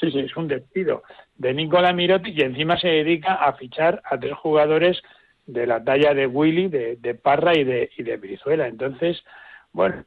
sí, 0.00 0.10
sí, 0.10 0.18
es 0.18 0.36
un 0.36 0.48
despido 0.48 1.02
de 1.36 1.54
Nicola 1.54 1.92
Mirotti 1.92 2.30
y 2.30 2.40
encima 2.40 2.78
se 2.78 2.88
dedica 2.88 3.34
a 3.34 3.52
fichar 3.52 4.02
a 4.04 4.18
tres 4.18 4.34
jugadores 4.34 5.00
de 5.46 5.66
la 5.66 5.84
talla 5.84 6.12
de 6.12 6.26
Willy, 6.26 6.68
de, 6.68 7.14
Parra 7.14 7.56
y 7.56 7.64
de, 7.64 7.90
y 7.96 8.02
de 8.02 8.16
Brizuela. 8.16 8.66
Entonces, 8.66 9.22
bueno, 9.72 10.04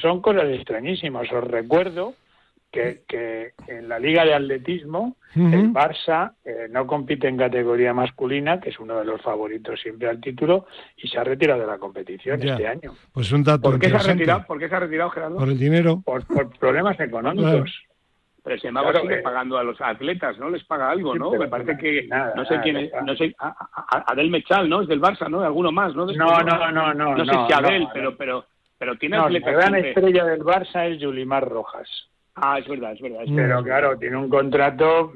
son 0.00 0.22
cosas 0.22 0.48
extrañísimas. 0.50 1.30
Os 1.32 1.44
recuerdo 1.44 2.14
que, 2.70 3.02
que 3.08 3.52
en 3.66 3.88
la 3.88 3.98
Liga 3.98 4.24
de 4.24 4.34
Atletismo 4.34 5.16
el 5.34 5.72
Barça 5.72 6.32
eh, 6.44 6.66
no 6.70 6.86
compite 6.86 7.28
en 7.28 7.36
categoría 7.36 7.92
masculina, 7.94 8.60
que 8.60 8.70
es 8.70 8.80
uno 8.80 8.98
de 8.98 9.04
los 9.04 9.20
favoritos 9.22 9.80
siempre 9.80 10.08
al 10.08 10.20
título, 10.20 10.66
y 10.96 11.06
se 11.08 11.18
ha 11.18 11.24
retirado 11.24 11.60
de 11.60 11.66
la 11.66 11.78
competición 11.78 12.42
este 12.42 12.66
año. 12.66 12.94
Pues 13.12 13.30
un 13.32 13.44
dato 13.44 13.62
¿Por 13.62 13.78
qué, 13.78 13.88
se 13.88 13.96
ha 13.96 13.98
retirado, 14.00 14.44
¿Por 14.46 14.58
qué 14.58 14.68
se 14.68 14.74
ha 14.74 14.80
retirado, 14.80 15.10
Gerardo? 15.10 15.36
Por 15.36 15.48
el 15.48 15.58
dinero. 15.58 16.02
Por, 16.04 16.24
problemas 16.58 16.98
económicos. 16.98 17.70
Pero 18.42 18.58
sin 18.60 18.68
embargo 18.68 19.00
sigue 19.00 19.18
eh, 19.18 19.22
pagando 19.22 19.58
a 19.58 19.62
los 19.62 19.78
atletas, 19.80 20.38
¿no? 20.38 20.48
Les 20.48 20.64
paga 20.64 20.90
algo, 20.90 21.14
¿no? 21.14 21.30
Me 21.32 21.48
parece 21.48 21.76
que, 21.76 22.08
no 22.08 22.44
sé 22.46 22.60
quién 22.62 22.78
es, 22.78 22.90
no 23.04 23.14
sé, 23.14 23.34
Adel 23.36 24.30
Mechal, 24.30 24.68
¿no? 24.68 24.80
Es 24.80 24.88
del 24.88 25.00
Barça, 25.00 25.28
¿no? 25.28 25.42
Alguno 25.42 25.70
más, 25.70 25.94
¿no? 25.94 26.06
no, 26.06 26.40
no, 26.42 26.72
no, 26.72 26.94
no. 26.94 27.14
No, 27.16 27.24
sé 27.24 27.32
si 27.46 27.52
Adel, 27.52 27.86
pero, 27.92 28.16
pero, 28.16 28.46
pero 28.78 28.96
tiene 28.96 29.18
atletas. 29.18 29.52
La 29.52 29.60
gran 29.60 29.74
estrella 29.76 30.24
del 30.24 30.40
Barça 30.40 30.88
es 30.88 30.98
Yulimar 30.98 31.46
Rojas. 31.46 31.88
Ah, 32.42 32.58
es 32.58 32.68
verdad, 32.68 32.92
es 32.92 33.00
verdad. 33.00 33.20
Pero 33.34 33.62
claro, 33.62 33.98
tiene 33.98 34.16
un 34.16 34.28
contrato 34.28 35.12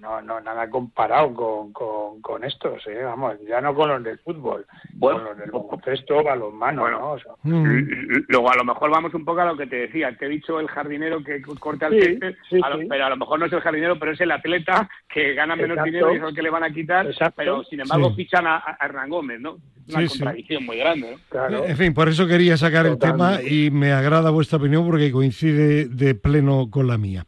no, 0.00 0.22
no, 0.22 0.40
nada 0.40 0.68
comparado 0.70 1.34
con, 1.34 1.72
con, 1.72 2.20
con 2.22 2.42
estos, 2.44 2.86
¿eh? 2.86 3.02
vamos, 3.02 3.36
ya 3.46 3.60
no 3.60 3.74
con 3.74 3.90
los 3.90 4.02
del 4.02 4.18
fútbol, 4.18 4.64
bueno, 4.94 5.18
con 5.18 5.28
los 5.28 5.38
del 5.38 5.50
baloncesto, 5.50 6.22
balonmano, 6.22 6.82
bueno, 6.82 7.16
¿no? 7.44 8.24
Luego 8.28 8.50
a 8.50 8.56
lo 8.56 8.64
mejor 8.64 8.90
vamos 8.90 9.12
un 9.14 9.24
poco 9.24 9.42
a 9.42 9.46
lo 9.46 9.56
que 9.56 9.66
te 9.66 9.76
decía, 9.76 10.16
te 10.16 10.26
he 10.26 10.28
dicho 10.28 10.58
el 10.58 10.68
jardinero 10.68 11.22
que 11.22 11.42
corta 11.42 11.88
el 11.88 12.18
sí, 12.48 12.60
pero 12.88 13.04
a 13.04 13.10
lo 13.10 13.16
mejor 13.16 13.38
no 13.38 13.46
es 13.46 13.52
el 13.52 13.60
jardinero, 13.60 13.98
pero 13.98 14.12
es 14.12 14.20
el 14.20 14.30
atleta 14.30 14.88
que 15.08 15.34
gana 15.34 15.54
menos 15.54 15.84
dinero 15.84 16.12
y 16.12 16.16
es 16.16 16.22
el 16.22 16.34
que 16.34 16.42
le 16.42 16.50
van 16.50 16.64
a 16.64 16.70
quitar, 16.70 17.06
pero 17.36 17.62
sin 17.64 17.80
embargo 17.80 18.14
fichan 18.14 18.46
a, 18.46 18.78
Hernán 18.80 19.10
Gómez, 19.10 19.40
¿no? 19.40 19.58
Una 19.88 20.06
contradicción 20.06 20.64
muy 20.64 20.78
grande. 20.78 21.18
Claro. 21.28 21.64
En 21.64 21.76
fin, 21.76 21.92
por 21.92 22.08
eso 22.08 22.26
quería 22.26 22.56
sacar 22.56 22.86
el 22.86 22.98
tema 22.98 23.42
y 23.42 23.70
me 23.70 23.92
agrada 23.92 24.30
vuestra 24.30 24.58
opinión 24.58 24.86
porque 24.86 25.10
coincide 25.10 25.86
de 25.86 26.14
pleno 26.14 26.70
con 26.70 26.86
la 26.86 26.96
mía. 26.96 27.26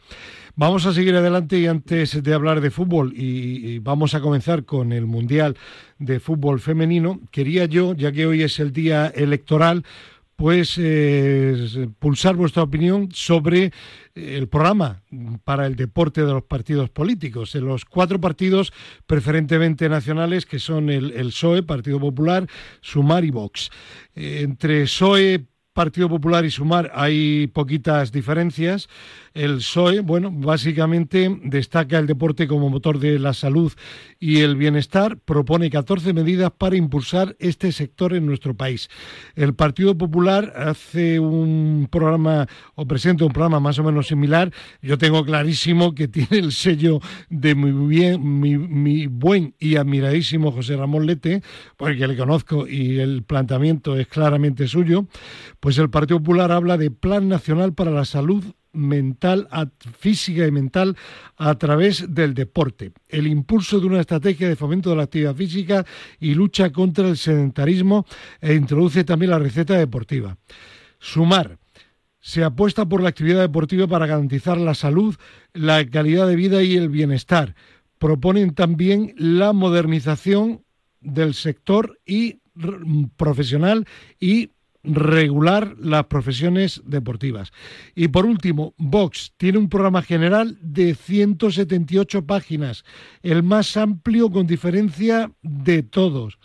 Vamos 0.62 0.86
a 0.86 0.92
seguir 0.94 1.16
adelante 1.16 1.58
y 1.58 1.66
antes 1.66 2.22
de 2.22 2.34
hablar 2.34 2.60
de 2.60 2.70
fútbol 2.70 3.12
y, 3.16 3.80
vamos 3.80 4.14
a 4.14 4.20
comenzar 4.20 4.64
con 4.64 4.92
el 4.92 5.06
Mundial 5.06 5.56
de 5.98 6.20
Fútbol 6.20 6.60
Femenino, 6.60 7.18
quería 7.32 7.64
yo, 7.64 7.94
ya 7.96 8.12
que 8.12 8.26
hoy 8.26 8.44
es 8.44 8.60
el 8.60 8.70
día 8.72 9.08
electoral, 9.08 9.84
pues 10.36 10.76
eh, 10.78 11.88
pulsar 11.98 12.36
vuestra 12.36 12.62
opinión 12.62 13.08
sobre 13.12 13.64
eh, 13.64 13.72
el 14.14 14.46
programa 14.46 15.02
para 15.42 15.66
el 15.66 15.74
deporte 15.74 16.20
de 16.20 16.32
los 16.32 16.44
partidos 16.44 16.90
políticos. 16.90 17.56
En 17.56 17.66
los 17.66 17.84
cuatro 17.84 18.20
partidos 18.20 18.72
preferentemente 19.04 19.88
nacionales, 19.88 20.46
que 20.46 20.60
son 20.60 20.90
el, 20.90 21.10
el 21.10 21.30
PSOE, 21.30 21.64
Partido 21.64 21.98
Popular, 21.98 22.46
Sumar 22.80 23.24
y 23.24 23.32
Vox. 23.32 23.68
Eh, 24.14 24.42
entre 24.44 24.84
PSOE, 24.84 25.44
Partido 25.72 26.08
Popular 26.08 26.44
y 26.44 26.50
Sumar 26.50 26.92
hay 26.94 27.46
poquitas 27.48 28.12
diferencias. 28.12 28.88
El 29.34 29.56
PSOE, 29.56 30.00
bueno, 30.00 30.30
básicamente 30.30 31.38
destaca 31.42 31.98
el 31.98 32.06
deporte 32.06 32.46
como 32.46 32.68
motor 32.68 32.98
de 32.98 33.18
la 33.18 33.32
salud 33.32 33.72
y 34.20 34.40
el 34.40 34.56
bienestar, 34.56 35.18
propone 35.18 35.70
14 35.70 36.12
medidas 36.12 36.52
para 36.56 36.76
impulsar 36.76 37.34
este 37.38 37.72
sector 37.72 38.14
en 38.14 38.26
nuestro 38.26 38.54
país. 38.54 38.88
El 39.34 39.54
Partido 39.54 39.96
Popular 39.96 40.52
hace 40.56 41.18
un 41.18 41.88
programa 41.90 42.46
o 42.74 42.86
presenta 42.86 43.24
un 43.24 43.32
programa 43.32 43.60
más 43.60 43.78
o 43.78 43.84
menos 43.84 44.06
similar. 44.06 44.52
Yo 44.82 44.98
tengo 44.98 45.24
clarísimo 45.24 45.94
que 45.94 46.08
tiene 46.08 46.38
el 46.38 46.52
sello 46.52 47.00
de 47.30 47.54
muy 47.54 47.72
bien, 47.86 48.40
mi, 48.40 49.06
buen 49.06 49.54
y 49.58 49.76
admiradísimo 49.76 50.52
José 50.52 50.76
Ramón 50.76 51.06
Lete, 51.06 51.42
porque 51.76 52.06
le 52.06 52.16
conozco 52.16 52.66
y 52.68 52.98
el 52.98 53.22
planteamiento 53.22 53.96
es 53.96 54.06
claramente 54.08 54.68
suyo. 54.68 55.06
Pues 55.60 55.78
el 55.78 55.90
Partido 55.90 56.18
Popular 56.18 56.52
habla 56.52 56.76
de 56.76 56.90
Plan 56.90 57.28
Nacional 57.28 57.72
para 57.72 57.90
la 57.90 58.04
Salud 58.04 58.44
mental, 58.72 59.48
física 59.98 60.46
y 60.46 60.50
mental 60.50 60.96
a 61.36 61.54
través 61.56 62.14
del 62.14 62.34
deporte, 62.34 62.92
el 63.08 63.26
impulso 63.26 63.80
de 63.80 63.86
una 63.86 64.00
estrategia 64.00 64.48
de 64.48 64.56
fomento 64.56 64.90
de 64.90 64.96
la 64.96 65.04
actividad 65.04 65.34
física 65.34 65.84
y 66.18 66.34
lucha 66.34 66.70
contra 66.72 67.08
el 67.08 67.16
sedentarismo 67.16 68.06
e 68.40 68.54
introduce 68.54 69.04
también 69.04 69.30
la 69.30 69.38
receta 69.38 69.74
deportiva. 69.74 70.36
Sumar. 70.98 71.58
Se 72.24 72.44
apuesta 72.44 72.86
por 72.86 73.02
la 73.02 73.08
actividad 73.08 73.40
deportiva 73.40 73.88
para 73.88 74.06
garantizar 74.06 74.56
la 74.56 74.74
salud, 74.74 75.16
la 75.54 75.84
calidad 75.90 76.28
de 76.28 76.36
vida 76.36 76.62
y 76.62 76.76
el 76.76 76.88
bienestar. 76.88 77.56
Proponen 77.98 78.54
también 78.54 79.12
la 79.16 79.52
modernización 79.52 80.62
del 81.00 81.34
sector 81.34 81.98
y 82.06 82.38
profesional 83.16 83.88
y 84.20 84.51
regular 84.84 85.74
las 85.78 86.04
profesiones 86.06 86.82
deportivas. 86.84 87.52
Y 87.94 88.08
por 88.08 88.26
último, 88.26 88.74
Vox 88.78 89.34
tiene 89.36 89.58
un 89.58 89.68
programa 89.68 90.02
general 90.02 90.58
de 90.60 90.94
178 90.94 92.26
páginas, 92.26 92.84
el 93.22 93.42
más 93.42 93.76
amplio 93.76 94.30
con 94.30 94.46
diferencia 94.46 95.30
de 95.42 95.82
todos. 95.82 96.38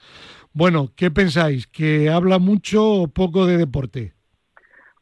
Bueno, 0.54 0.90
¿qué 0.96 1.12
pensáis? 1.12 1.68
¿Que 1.68 2.10
habla 2.10 2.40
mucho 2.40 2.84
o 2.84 3.08
poco 3.08 3.46
de 3.46 3.58
deporte? 3.58 4.14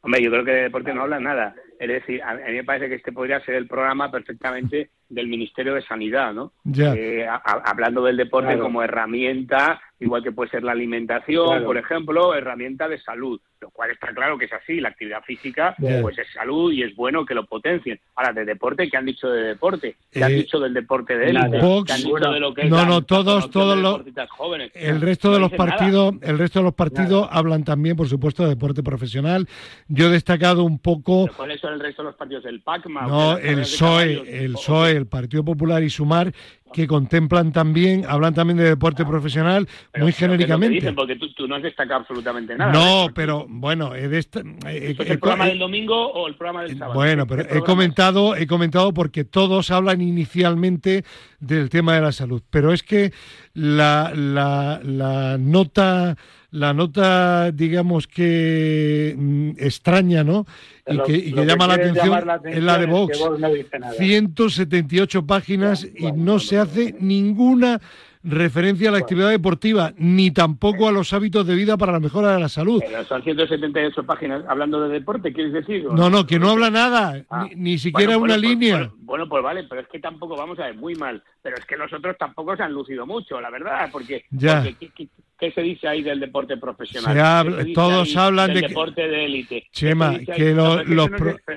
Hombre, 0.02 0.22
yo 0.22 0.30
creo 0.30 0.44
que 0.44 0.50
de 0.52 0.62
deporte 0.62 0.94
no 0.94 1.02
habla 1.02 1.18
nada. 1.18 1.54
Es 1.78 1.88
decir, 1.88 2.22
a 2.22 2.34
mí 2.34 2.40
me 2.52 2.64
parece 2.64 2.88
que 2.88 2.94
este 2.94 3.12
podría 3.12 3.40
ser 3.44 3.56
el 3.56 3.66
programa 3.66 4.10
perfectamente 4.10 4.90
del 5.08 5.28
Ministerio 5.28 5.74
de 5.74 5.82
Sanidad, 5.82 6.32
¿no? 6.32 6.52
Eh, 6.74 7.26
hablando 7.44 8.02
del 8.04 8.16
deporte 8.16 8.58
como 8.58 8.82
herramienta 8.82 9.80
igual 10.00 10.22
que 10.22 10.32
puede 10.32 10.50
ser 10.50 10.62
la 10.62 10.72
alimentación, 10.72 11.64
por 11.64 11.78
ejemplo, 11.78 12.34
herramienta 12.34 12.88
de 12.88 13.00
salud, 13.00 13.40
lo 13.60 13.70
cual 13.70 13.90
está 13.90 14.08
claro 14.08 14.36
que 14.36 14.44
es 14.44 14.52
así, 14.52 14.80
la 14.80 14.90
actividad 14.90 15.22
física 15.22 15.74
pues 16.02 16.18
es 16.18 16.26
salud 16.32 16.72
y 16.72 16.82
es 16.82 16.94
bueno 16.94 17.24
que 17.24 17.34
lo 17.34 17.46
potencien. 17.46 17.98
Ahora, 18.14 18.32
de 18.32 18.44
deporte, 18.44 18.88
¿qué 18.90 18.96
han 18.96 19.06
dicho 19.06 19.28
de 19.28 19.42
deporte? 19.42 19.96
¿Qué 20.10 20.22
han 20.22 20.32
eh, 20.32 20.36
dicho 20.36 20.60
del 20.60 20.74
deporte 20.74 21.16
de 21.16 21.30
élite? 21.30 21.58
¿Qué 21.86 21.92
han 21.92 22.02
dicho 22.02 22.30
de 22.30 22.40
lo 22.40 22.54
que 22.54 22.64
no, 22.64 22.84
no, 22.84 23.02
todos, 23.02 23.50
todos 23.50 23.78
los... 23.78 24.02
Jóvenes? 24.28 24.70
El 24.74 25.00
resto 25.00 25.32
de 25.32 25.38
los 25.38 25.52
partidos, 25.52 26.14
el 26.22 26.38
resto 26.38 26.58
de 26.58 26.64
los 26.64 26.74
partidos 26.74 27.28
hablan 27.30 27.64
también, 27.64 27.96
por 27.96 28.08
supuesto, 28.08 28.42
de 28.42 28.50
deporte 28.50 28.82
profesional. 28.82 29.48
Yo 29.88 30.08
he 30.08 30.10
destacado 30.10 30.64
un 30.64 30.78
poco... 30.78 31.28
¿Cuáles 31.36 31.60
son 31.60 31.74
el 31.74 31.80
resto 31.80 32.02
de 32.02 32.08
los 32.08 32.16
partidos? 32.16 32.44
¿El 32.44 32.60
PACMA? 32.60 33.06
No, 33.06 33.38
el 33.38 33.60
PSOE, 33.60 34.44
el 34.44 34.52
PSOE, 34.54 34.90
el 34.92 35.06
Partido 35.06 35.44
Popular 35.44 35.82
y 35.82 35.90
Sumar, 35.90 36.32
que 36.72 36.86
contemplan 36.86 37.52
también, 37.52 38.04
hablan 38.06 38.34
también 38.34 38.56
de 38.58 38.64
deporte 38.64 39.02
ah, 39.02 39.08
profesional 39.08 39.68
muy 39.98 40.12
genéricamente. 40.12 40.74
Dicen, 40.74 40.94
porque 40.94 41.16
tú, 41.16 41.46
no 41.46 41.56
has 41.56 41.62
destacado 41.62 42.00
absolutamente 42.00 42.56
nada. 42.56 42.72
No, 42.72 43.08
pero 43.14 43.46
bueno, 43.48 43.94
he 43.94 44.06
¿Es 44.16 44.28
el 44.34 45.18
programa 45.18 45.46
del 45.46 45.58
domingo 45.58 46.12
o 46.12 46.26
el 46.26 46.34
programa 46.34 46.62
del 46.62 46.76
sábado? 46.76 46.94
Bueno, 46.94 47.26
pero 47.26 47.42
he 47.42 47.60
comentado, 47.60 48.36
he 48.36 48.46
comentado 48.46 48.92
porque 48.92 49.24
todos 49.24 49.70
hablan 49.70 50.00
inicialmente 50.00 51.04
del 51.40 51.70
tema 51.70 51.94
de 51.94 52.00
la 52.00 52.12
salud, 52.12 52.42
pero 52.50 52.72
es 52.72 52.82
que 52.82 53.12
la, 53.54 54.12
la, 54.14 54.80
la 54.82 55.38
nota 55.38 56.16
la 56.56 56.72
nota, 56.72 57.52
digamos 57.52 58.06
que 58.06 59.14
mm, 59.16 59.50
extraña, 59.58 60.24
¿no? 60.24 60.46
Y 60.86 60.98
que, 61.00 61.30
llama 61.32 61.66
la 61.66 61.74
atención, 61.74 62.30
es 62.44 62.62
la 62.62 62.78
de 62.78 62.86
Vox. 62.86 63.18
178 63.98 65.26
páginas 65.26 65.86
y 65.94 66.12
no 66.12 66.38
se 66.38 66.58
hace 66.58 66.94
ninguna 66.98 67.80
referencia 68.26 68.88
a 68.88 68.92
la 68.92 68.98
actividad 68.98 69.30
deportiva, 69.30 69.92
ni 69.98 70.30
tampoco 70.30 70.88
a 70.88 70.92
los 70.92 71.12
hábitos 71.12 71.46
de 71.46 71.54
vida 71.54 71.76
para 71.76 71.92
la 71.92 72.00
mejora 72.00 72.32
de 72.32 72.40
la 72.40 72.48
salud. 72.48 72.82
Pero 72.84 73.04
son 73.04 73.22
178 73.22 74.02
páginas 74.04 74.44
hablando 74.48 74.80
de 74.80 74.88
deporte, 74.88 75.32
¿quieres 75.32 75.52
decir? 75.52 75.84
No, 75.84 76.10
no, 76.10 76.26
que 76.26 76.38
no 76.38 76.50
habla 76.50 76.70
nada, 76.70 77.24
ah. 77.30 77.46
ni, 77.54 77.78
siquiera 77.78 78.16
una 78.18 78.36
línea. 78.36 78.90
bueno, 78.98 79.28
pues 79.28 79.42
vale, 79.44 79.64
pero 79.68 79.82
es 79.82 79.88
que 79.88 80.00
tampoco, 80.00 80.36
vamos 80.36 80.58
a 80.58 80.64
ver, 80.64 80.74
muy 80.74 80.94
mal. 80.94 81.22
Pero 81.42 81.56
es 81.56 81.64
que 81.66 81.76
los 81.76 81.92
otros 81.92 82.16
tampoco 82.18 82.56
se 82.56 82.64
han 82.64 82.72
lucido 82.72 83.06
mucho, 83.06 83.40
la 83.40 83.50
verdad, 83.50 83.88
porque, 83.92 84.24
ya. 84.30 84.64
¿Qué, 85.38 85.52
se 85.52 85.62
dice 85.62 85.88
ahí 85.88 86.02
del 86.02 86.20
deporte 86.20 86.56
profesional? 86.56 87.72
todos 87.74 88.16
hablan 88.16 88.52
del 88.52 88.62
de 88.62 88.68
deporte 88.68 89.08
de 89.08 89.24
élite. 89.24 89.66
Chema, 89.72 90.18
que 90.18 90.54
los... 90.54 90.82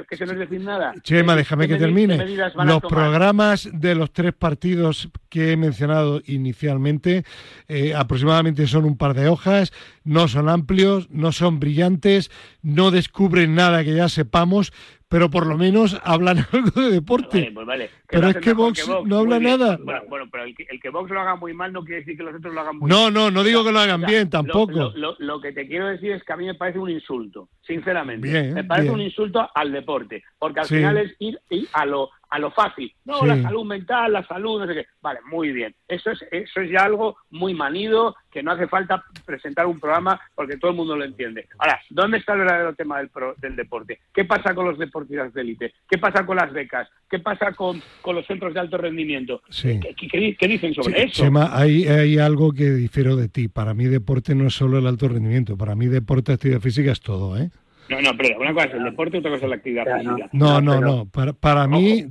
que 0.09 0.17
se 0.17 0.25
no 0.25 0.33
es 0.33 0.39
decir 0.39 0.61
nada. 0.61 0.93
Chema, 1.03 1.35
déjame 1.35 1.67
que 1.67 1.77
termine. 1.77 2.17
Los 2.63 2.81
programas 2.81 3.69
de 3.71 3.95
los 3.95 4.11
tres 4.11 4.33
partidos 4.33 5.09
que 5.29 5.51
he 5.51 5.57
mencionado 5.57 6.21
inicialmente 6.25 6.49
inicialmente. 6.49 7.23
Eh, 7.67 7.93
aproximadamente 7.93 8.67
son 8.67 8.85
un 8.85 8.97
par 8.97 9.13
de 9.13 9.27
hojas, 9.27 9.71
no 10.03 10.27
son 10.27 10.49
amplios, 10.49 11.09
no 11.11 11.31
son 11.31 11.59
brillantes, 11.59 12.31
no 12.61 12.91
descubren 12.91 13.55
nada 13.55 13.83
que 13.83 13.95
ya 13.95 14.09
sepamos, 14.09 14.73
pero 15.09 15.29
por 15.29 15.47
lo 15.47 15.57
menos 15.57 15.99
hablan 16.03 16.37
algo 16.53 16.81
de 16.81 16.91
deporte. 16.91 17.51
Pues 17.53 17.65
vale, 17.65 17.89
pero 18.07 18.29
es 18.29 18.37
que 18.37 18.53
Vox, 18.53 18.87
no 19.05 19.17
habla 19.17 19.39
nada. 19.39 19.77
Bueno, 20.07 20.29
pero 20.31 20.43
el 20.43 20.55
que, 20.55 20.67
el 20.69 20.79
que, 20.79 20.89
Vox 20.89 21.09
lo 21.09 21.19
haga 21.19 21.35
muy 21.35 21.53
mal 21.53 21.73
no 21.73 21.83
quiere 21.83 22.01
decir 22.01 22.15
que 22.15 22.23
los 22.23 22.35
otros 22.35 22.53
lo 22.53 22.61
hagan 22.61 22.77
muy 22.77 22.89
bien. 22.89 23.01
No, 23.01 23.11
no, 23.11 23.31
no 23.31 23.43
digo 23.43 23.63
que 23.63 23.71
lo 23.71 23.79
hagan 23.79 24.01
bien 24.01 24.29
tampoco. 24.29 24.93
Lo, 24.95 25.41
que 25.41 25.51
te 25.51 25.67
quiero 25.67 25.87
decir 25.87 26.11
es 26.11 26.23
que 26.23 26.33
a 26.33 26.37
mí 26.37 26.45
me 26.45 26.53
parece 26.53 26.79
un 26.79 26.89
insulto, 26.89 27.49
sinceramente. 27.61 28.53
me 28.53 28.63
parece 28.63 28.91
un 28.91 29.01
insulto 29.01 29.49
al 29.53 29.71
deporte, 29.71 30.23
porque 30.37 30.59
al 30.59 30.67
final 30.67 30.97
es 30.97 31.15
ir, 31.19 31.39
a 31.73 31.85
lo 31.85 32.11
a 32.29 32.39
lo 32.39 32.51
fácil. 32.51 32.93
No, 33.05 33.25
la 33.25 33.41
salud 33.41 33.65
mental, 33.65 34.13
la 34.13 34.25
salud, 34.25 34.59
no 34.59 34.67
sé 34.67 34.73
qué. 34.73 34.85
Vale, 35.01 35.19
muy 35.31 35.51
bien. 35.51 35.73
Eso 35.87 36.11
es, 36.11 36.23
eso 36.31 36.61
es 36.61 36.69
ya 36.69 36.83
algo 36.83 37.17
muy 37.31 37.53
manido, 37.53 38.15
que 38.31 38.43
no 38.43 38.51
hace 38.51 38.67
falta 38.67 39.03
presentar 39.25 39.65
un 39.65 39.79
programa 39.79 40.19
porque 40.35 40.57
todo 40.57 40.71
el 40.71 40.77
mundo 40.77 40.95
lo 40.95 41.03
entiende. 41.03 41.47
Ahora, 41.57 41.79
¿dónde 41.89 42.17
está 42.17 42.33
el 42.33 42.39
verdadero 42.39 42.75
tema 42.75 42.99
del, 42.99 43.09
del 43.37 43.55
deporte? 43.55 43.99
¿Qué 44.13 44.25
pasa 44.25 44.53
con 44.53 44.65
los 44.65 44.77
deportistas 44.77 45.33
de 45.33 45.41
élite? 45.41 45.73
¿Qué 45.89 45.97
pasa 45.97 46.25
con 46.25 46.37
las 46.37 46.51
becas? 46.53 46.87
¿Qué 47.09 47.19
pasa 47.19 47.51
con, 47.53 47.81
con 48.01 48.15
los 48.15 48.25
centros 48.27 48.53
de 48.53 48.59
alto 48.59 48.77
rendimiento? 48.77 49.41
¿Qué, 49.49 50.47
dicen 50.47 50.73
sobre 50.73 51.03
eso? 51.03 51.23
Chema, 51.23 51.57
hay, 51.57 51.87
hay 51.87 52.19
algo 52.19 52.51
que 52.51 52.69
difiero 52.71 53.15
de 53.15 53.29
ti. 53.29 53.47
Para 53.47 53.73
mí 53.73 53.85
deporte 53.85 54.35
no 54.35 54.47
es 54.47 54.53
solo 54.53 54.77
el 54.77 54.85
alto 54.85 55.07
rendimiento. 55.07 55.57
Para 55.57 55.75
mí 55.75 55.87
deporte, 55.87 56.33
actividad 56.33 56.59
física 56.59 56.91
es 56.91 57.01
todo, 57.01 57.37
¿eh? 57.37 57.49
No, 57.89 58.01
no, 58.01 58.15
pero 58.15 58.39
una 58.39 58.53
cosa 58.53 58.67
es 58.67 58.73
el 58.75 58.83
deporte 58.83 59.17
y 59.17 59.19
otra 59.19 59.31
cosa 59.31 59.45
es 59.45 59.49
la 59.49 59.55
actividad 59.55 59.97
física. 59.97 60.29
No, 60.31 60.61
no, 60.61 60.79
no. 60.79 61.05
Para, 61.09 61.33
para 61.33 61.67
mí, 61.67 62.05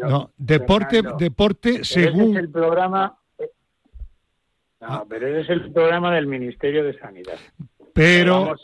no, 0.00 0.30
deporte, 0.36 1.02
deporte 1.18 1.84
según. 1.84 2.36
el 2.36 2.48
programa. 2.48 3.18
No, 4.80 4.88
ah. 4.88 5.04
pero 5.08 5.26
ese 5.26 5.40
es 5.40 5.50
el 5.50 5.72
programa 5.72 6.14
del 6.14 6.26
Ministerio 6.26 6.84
de 6.84 6.96
Sanidad. 6.98 7.38
Pero 7.94 8.54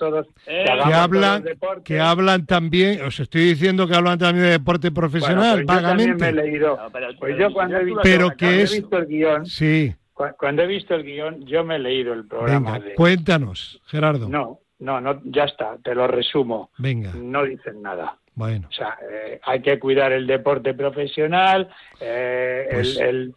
que, 0.47 0.95
hablan, 0.95 1.45
que 1.85 2.01
hablan 2.01 2.47
también, 2.47 3.03
os 3.03 3.21
estoy 3.21 3.43
diciendo 3.43 3.87
que 3.87 3.95
hablan 3.95 4.19
también 4.19 4.47
de 4.47 4.53
deporte 4.53 4.91
profesional, 4.91 5.65
vagamente. 5.65 6.13
Yo 6.13 6.19
me 6.19 6.29
he 6.29 6.33
leído. 6.33 6.79
pues 7.19 7.37
yo 7.39 7.53
cuando 7.53 7.77
he 7.77 7.85
visto, 7.85 8.01
pero 8.03 8.31
que 8.31 8.63
es, 8.63 8.73
visto 8.73 8.97
el 8.97 9.07
guion, 9.07 9.47
sí. 9.47 9.95
cuando 10.39 10.63
he 10.63 10.67
visto 10.67 10.95
el 10.95 11.05
guion, 11.05 11.45
yo 11.45 11.63
me 11.63 11.77
he 11.77 11.79
leído 11.79 12.15
el 12.15 12.27
programa. 12.27 12.79
Venga, 12.79 12.95
cuéntanos, 12.95 13.83
Gerardo. 13.87 14.29
No, 14.29 14.61
no, 14.81 15.01
no, 15.01 15.21
ya 15.25 15.45
está, 15.45 15.77
te 15.83 15.95
lo 15.95 16.07
resumo. 16.07 16.71
Venga. 16.79 17.13
No 17.15 17.45
dicen 17.45 17.83
nada. 17.83 18.19
Bueno. 18.35 18.69
O 18.69 18.73
sea, 18.73 18.97
eh, 19.11 19.41
hay 19.43 19.61
que 19.63 19.79
cuidar 19.79 20.13
el 20.13 20.27
deporte 20.27 20.75
profesional, 20.75 21.69
eh, 22.01 22.69
pues 22.71 22.97
el, 22.99 23.35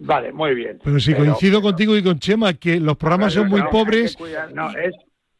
Vale, 0.00 0.32
muy 0.32 0.54
bien. 0.54 0.80
Pero 0.82 0.98
si 0.98 1.14
coincido 1.14 1.62
contigo 1.62 1.96
y 1.96 2.02
con 2.02 2.18
Chema, 2.18 2.54
que 2.54 2.80
los 2.80 2.96
programas 2.96 3.32
son 3.32 3.48
muy 3.48 3.62
pobres. 3.70 4.18
no, 4.52 4.70
es 4.70 4.94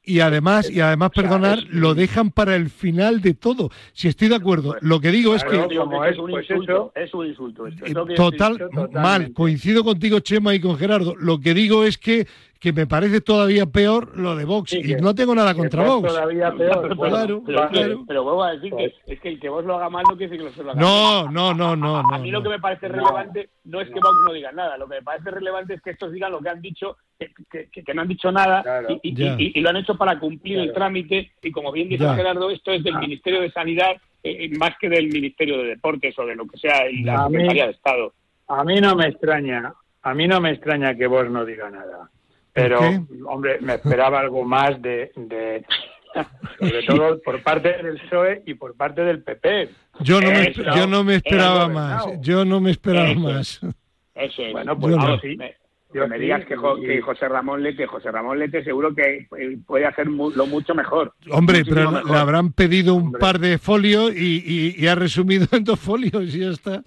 y 0.07 0.21
además, 0.21 0.71
y 0.71 0.81
además, 0.81 1.13
perdonar, 1.15 1.61
lo 1.71 1.95
dejan 1.95 2.31
para 2.31 2.57
el 2.57 2.69
final 2.69 3.23
de 3.23 3.33
todo. 3.33 3.71
Si 3.95 4.07
estoy 4.07 4.29
de 4.29 4.35
acuerdo, 4.35 4.73
Pues, 4.73 4.83
lo 4.83 5.01
que 5.01 5.11
digo 5.11 5.35
es 5.35 5.43
que 5.45 5.57
es, 5.57 6.19
un 6.19 6.31
insulto, 6.31 6.93
es 6.95 7.15
un 7.15 7.27
insulto. 7.27 7.67
esto. 7.67 7.87
eh, 7.87 8.15
total 8.15 8.69
mal, 8.93 9.33
coincido 9.33 9.83
contigo 9.83 10.21
Chema 10.21 10.55
y 10.55 10.61
con 10.61 10.77
Gerardo. 10.77 11.15
Lo 11.17 11.41
que 11.41 11.55
digo 11.55 11.85
es 11.85 11.97
que 11.97 12.27
que 12.65 12.73
me 12.73 12.87
parece 12.87 13.21
todavía 13.21 13.67
peor 13.67 14.17
lo 14.19 14.35
de 14.35 14.47
Vox 14.47 14.71
Sí, 14.71 14.79
y 14.79 14.83
que- 14.83 14.97
no 14.97 15.15
tengo 15.15 15.35
nada 15.35 15.55
contra 15.55 15.85
Vox. 15.85 16.09
Todavía 16.09 16.51
peor. 16.53 16.97
Bueno, 16.97 17.13
claro, 17.13 17.43
pero, 17.45 17.59
vale. 17.61 17.71
pero, 17.83 18.05
pero 18.09 18.23
vuelvo 18.25 18.43
a 18.43 18.53
decir 18.53 18.73
que 18.75 18.95
es 19.07 19.21
que 19.21 19.29
el 19.29 19.39
que 19.39 19.51
vos 19.51 19.63
lo 19.67 19.77
haga 19.77 19.91
mal 19.91 20.03
no 20.09 20.17
quiere 20.17 20.33
decir 20.33 20.51
que 20.51 20.63
lo 20.63 20.65
lo 20.65 20.71
haga 20.73 20.81
No, 20.81 21.25
mal. 21.27 21.35
no, 21.35 21.53
no, 21.55 21.77
no, 21.77 21.97
A 21.99 22.03
no, 22.03 22.19
mí 22.21 22.31
lo 22.31 22.43
que 22.43 22.49
me 22.49 22.59
parece 22.59 22.89
No. 22.89 22.95
relevante 22.95 23.51
no 23.65 23.83
es 23.83 23.89
que 23.89 24.01
Vox 24.01 24.15
no 24.27 24.33
diga 24.33 24.51
nada, 24.53 24.79
lo 24.79 24.89
que 24.89 24.95
me 24.97 25.03
parece 25.03 25.31
relevante 25.31 25.75
es 25.75 25.83
que 25.83 25.91
estos 25.91 26.11
digan 26.11 26.33
lo 26.33 26.41
que 26.41 26.49
han 26.49 26.63
dicho, 26.63 26.97
que, 27.51 27.69
que- 27.71 27.95
no 27.95 28.01
han 28.01 28.09
dicho 28.09 28.33
nada 28.33 28.63
Claro. 28.63 28.89
y, 29.03 29.11
y- 29.11 29.15
Ya. 29.15 29.37
y- 29.39 29.53
y 29.57 29.61
lo 29.61 29.69
han 29.69 29.77
hecho 29.77 29.95
para 29.97 30.19
cumplir 30.19 30.57
el 30.59 30.65
Claro. 30.69 30.75
trámite 30.79 31.33
y 31.43 31.53
como 31.53 31.71
bien 31.71 31.91
dice 31.91 32.05
Ya. 32.05 32.15
Gerardo, 32.15 32.49
esto 32.49 32.71
es 32.73 32.83
del 32.83 32.97
Ah. 32.97 33.01
Ministerio 33.01 33.43
de 33.43 33.51
Sanidad 33.53 33.93
eh, 34.23 34.47
eh, 34.47 34.51
más 34.59 34.71
que 34.81 34.89
del 34.89 35.09
Ministerio 35.09 35.59
de 35.59 35.65
Deportes 35.69 36.19
o 36.19 36.25
de 36.25 36.35
lo 36.35 36.47
que 36.47 36.57
sea 36.57 36.89
y 36.91 37.03
la 37.03 37.25
A 37.25 37.29
Secretaría 37.29 37.67
de 37.67 37.73
Estado. 37.73 38.15
A 38.49 38.65
mí 38.65 38.81
no 38.81 38.95
me 38.97 39.09
extraña, 39.09 39.75
a 40.03 40.15
mí 40.15 40.27
no 40.27 40.41
me 40.41 40.51
extraña 40.53 40.95
que 40.95 41.07
vos 41.07 41.29
no 41.31 41.45
diga 41.45 41.69
nada. 41.71 42.09
Pero, 42.55 42.79
hombre, 43.27 43.59
me 43.61 43.75
esperaba 43.75 44.21
algo 44.21 44.45
más 44.45 44.81
de, 44.81 45.11
de 45.17 45.67
sobre 46.59 46.83
todo 46.85 47.21
por 47.21 47.43
parte 47.43 47.83
del 47.83 48.01
PSOE 48.01 48.43
y 48.47 48.55
por 48.55 48.77
parte 48.77 49.03
del 49.03 49.23
PP. 49.23 49.71
Yo 50.01 50.21
no, 50.21 50.31
me, 50.31 50.53
yo 50.53 50.87
no 50.87 51.05
me 51.05 51.17
esperaba 51.17 51.69
más. 51.69 52.07
no. 52.07 52.23
Yo 52.23 52.45
no 52.45 52.61
me 52.61 52.71
esperaba 52.71 53.13
más. 53.15 53.61
Bueno, 54.53 54.79
pues 54.79 54.93
Yo 54.93 54.97
no. 55.01 55.05
vamos, 55.05 55.21
sí. 55.21 55.37
me, 55.37 55.57
que 56.03 56.09
me 56.09 56.19
digas 56.19 56.45
que, 56.45 56.57
Jo- 56.57 56.79
y- 56.79 56.87
que 56.87 57.01
José 57.01 57.29
Ramón 57.29 57.63
Lete, 57.63 57.87
José 57.87 58.11
Ramón 58.11 58.39
Lete 58.39 58.63
seguro 58.65 58.95
que 58.95 59.27
eh, 59.39 59.59
puede 59.67 59.87
hacer 59.87 60.09
mu- 60.11 60.31
lo 60.31 60.47
mucho 60.47 60.75
mejor. 60.75 61.15
Hombre, 61.31 61.63
pero 61.65 61.91
mejor. 61.91 62.11
le 62.11 62.17
habrán 62.19 62.53
pedido 62.53 62.95
un 62.95 63.05
Hombre. 63.07 63.21
par 63.21 63.39
de 63.39 63.59
folios 63.59 64.13
y, 64.15 64.43
y- 64.45 64.75
y 64.77 64.87
ha 64.89 64.95
resumido 64.95 65.47
en 65.53 65.65
dos 65.65 65.79
folios 65.81 66.35
y 66.35 66.41
ya 66.41 66.49
está. 66.51 66.83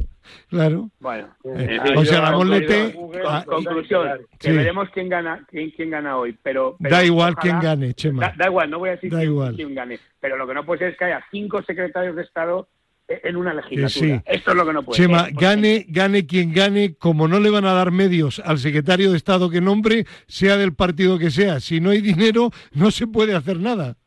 Claro. 0.49 0.89
Bueno, 0.99 1.29
Eh, 1.45 1.79
José 1.95 2.15
yo- 2.15 2.21
Ramón 2.21 2.49
Lete- 2.49 2.93
ah, 3.25 3.43
conclusión, 3.47 4.09
que 4.37 4.49
Sí. 4.51 4.55
veremos 4.57 4.89
quién 4.93 5.07
gana, 5.07 5.45
quién, 5.49 5.71
quién 5.71 5.89
gana 5.89 6.17
hoy, 6.17 6.37
pero, 6.43 6.75
pero 6.81 6.95
Da 6.95 7.03
igual 7.05 7.33
ojalá- 7.37 7.41
quién 7.41 7.59
gane, 7.61 7.93
Chema. 7.93 8.21
Da, 8.27 8.33
da 8.37 8.45
igual, 8.47 8.69
no 8.69 8.79
voy 8.79 8.89
a 8.89 8.91
decir 8.93 9.09
Da 9.09 9.19
quién, 9.19 9.31
igual. 9.31 9.55
quién 9.55 9.73
gane, 9.73 9.99
pero 10.19 10.35
lo 10.35 10.45
que 10.45 10.53
no 10.53 10.65
puede 10.65 10.79
ser 10.79 10.89
es 10.89 10.97
que 10.97 11.05
haya 11.05 11.23
cinco 11.31 11.61
secretarios 11.63 12.15
de 12.17 12.23
Estado 12.23 12.67
en 13.07 13.35
una 13.35 13.53
legislatura. 13.53 13.89
sí. 13.89 14.21
Esto 14.25 14.51
es 14.51 14.57
lo 14.57 14.65
que 14.65 14.73
no 14.73 14.83
puede 14.83 14.97
Chema, 14.97 15.25
ser. 15.25 15.33
gane, 15.33 15.85
gane 15.87 16.25
quien 16.25 16.53
gane, 16.53 16.95
como 16.95 17.27
no 17.27 17.39
le 17.39 17.49
van 17.49 17.65
a 17.65 17.73
dar 17.73 17.91
medios 17.91 18.39
al 18.43 18.59
secretario 18.59 19.11
de 19.11 19.17
Estado 19.17 19.49
que 19.49 19.61
nombre, 19.61 20.05
sea 20.27 20.57
del 20.57 20.73
partido 20.73 21.17
que 21.17 21.31
sea. 21.31 21.59
Si 21.59 21.79
no 21.79 21.91
hay 21.91 22.01
dinero, 22.01 22.51
no 22.73 22.91
se 22.91 23.07
puede 23.07 23.35
hacer 23.35 23.59
nada. 23.59 23.97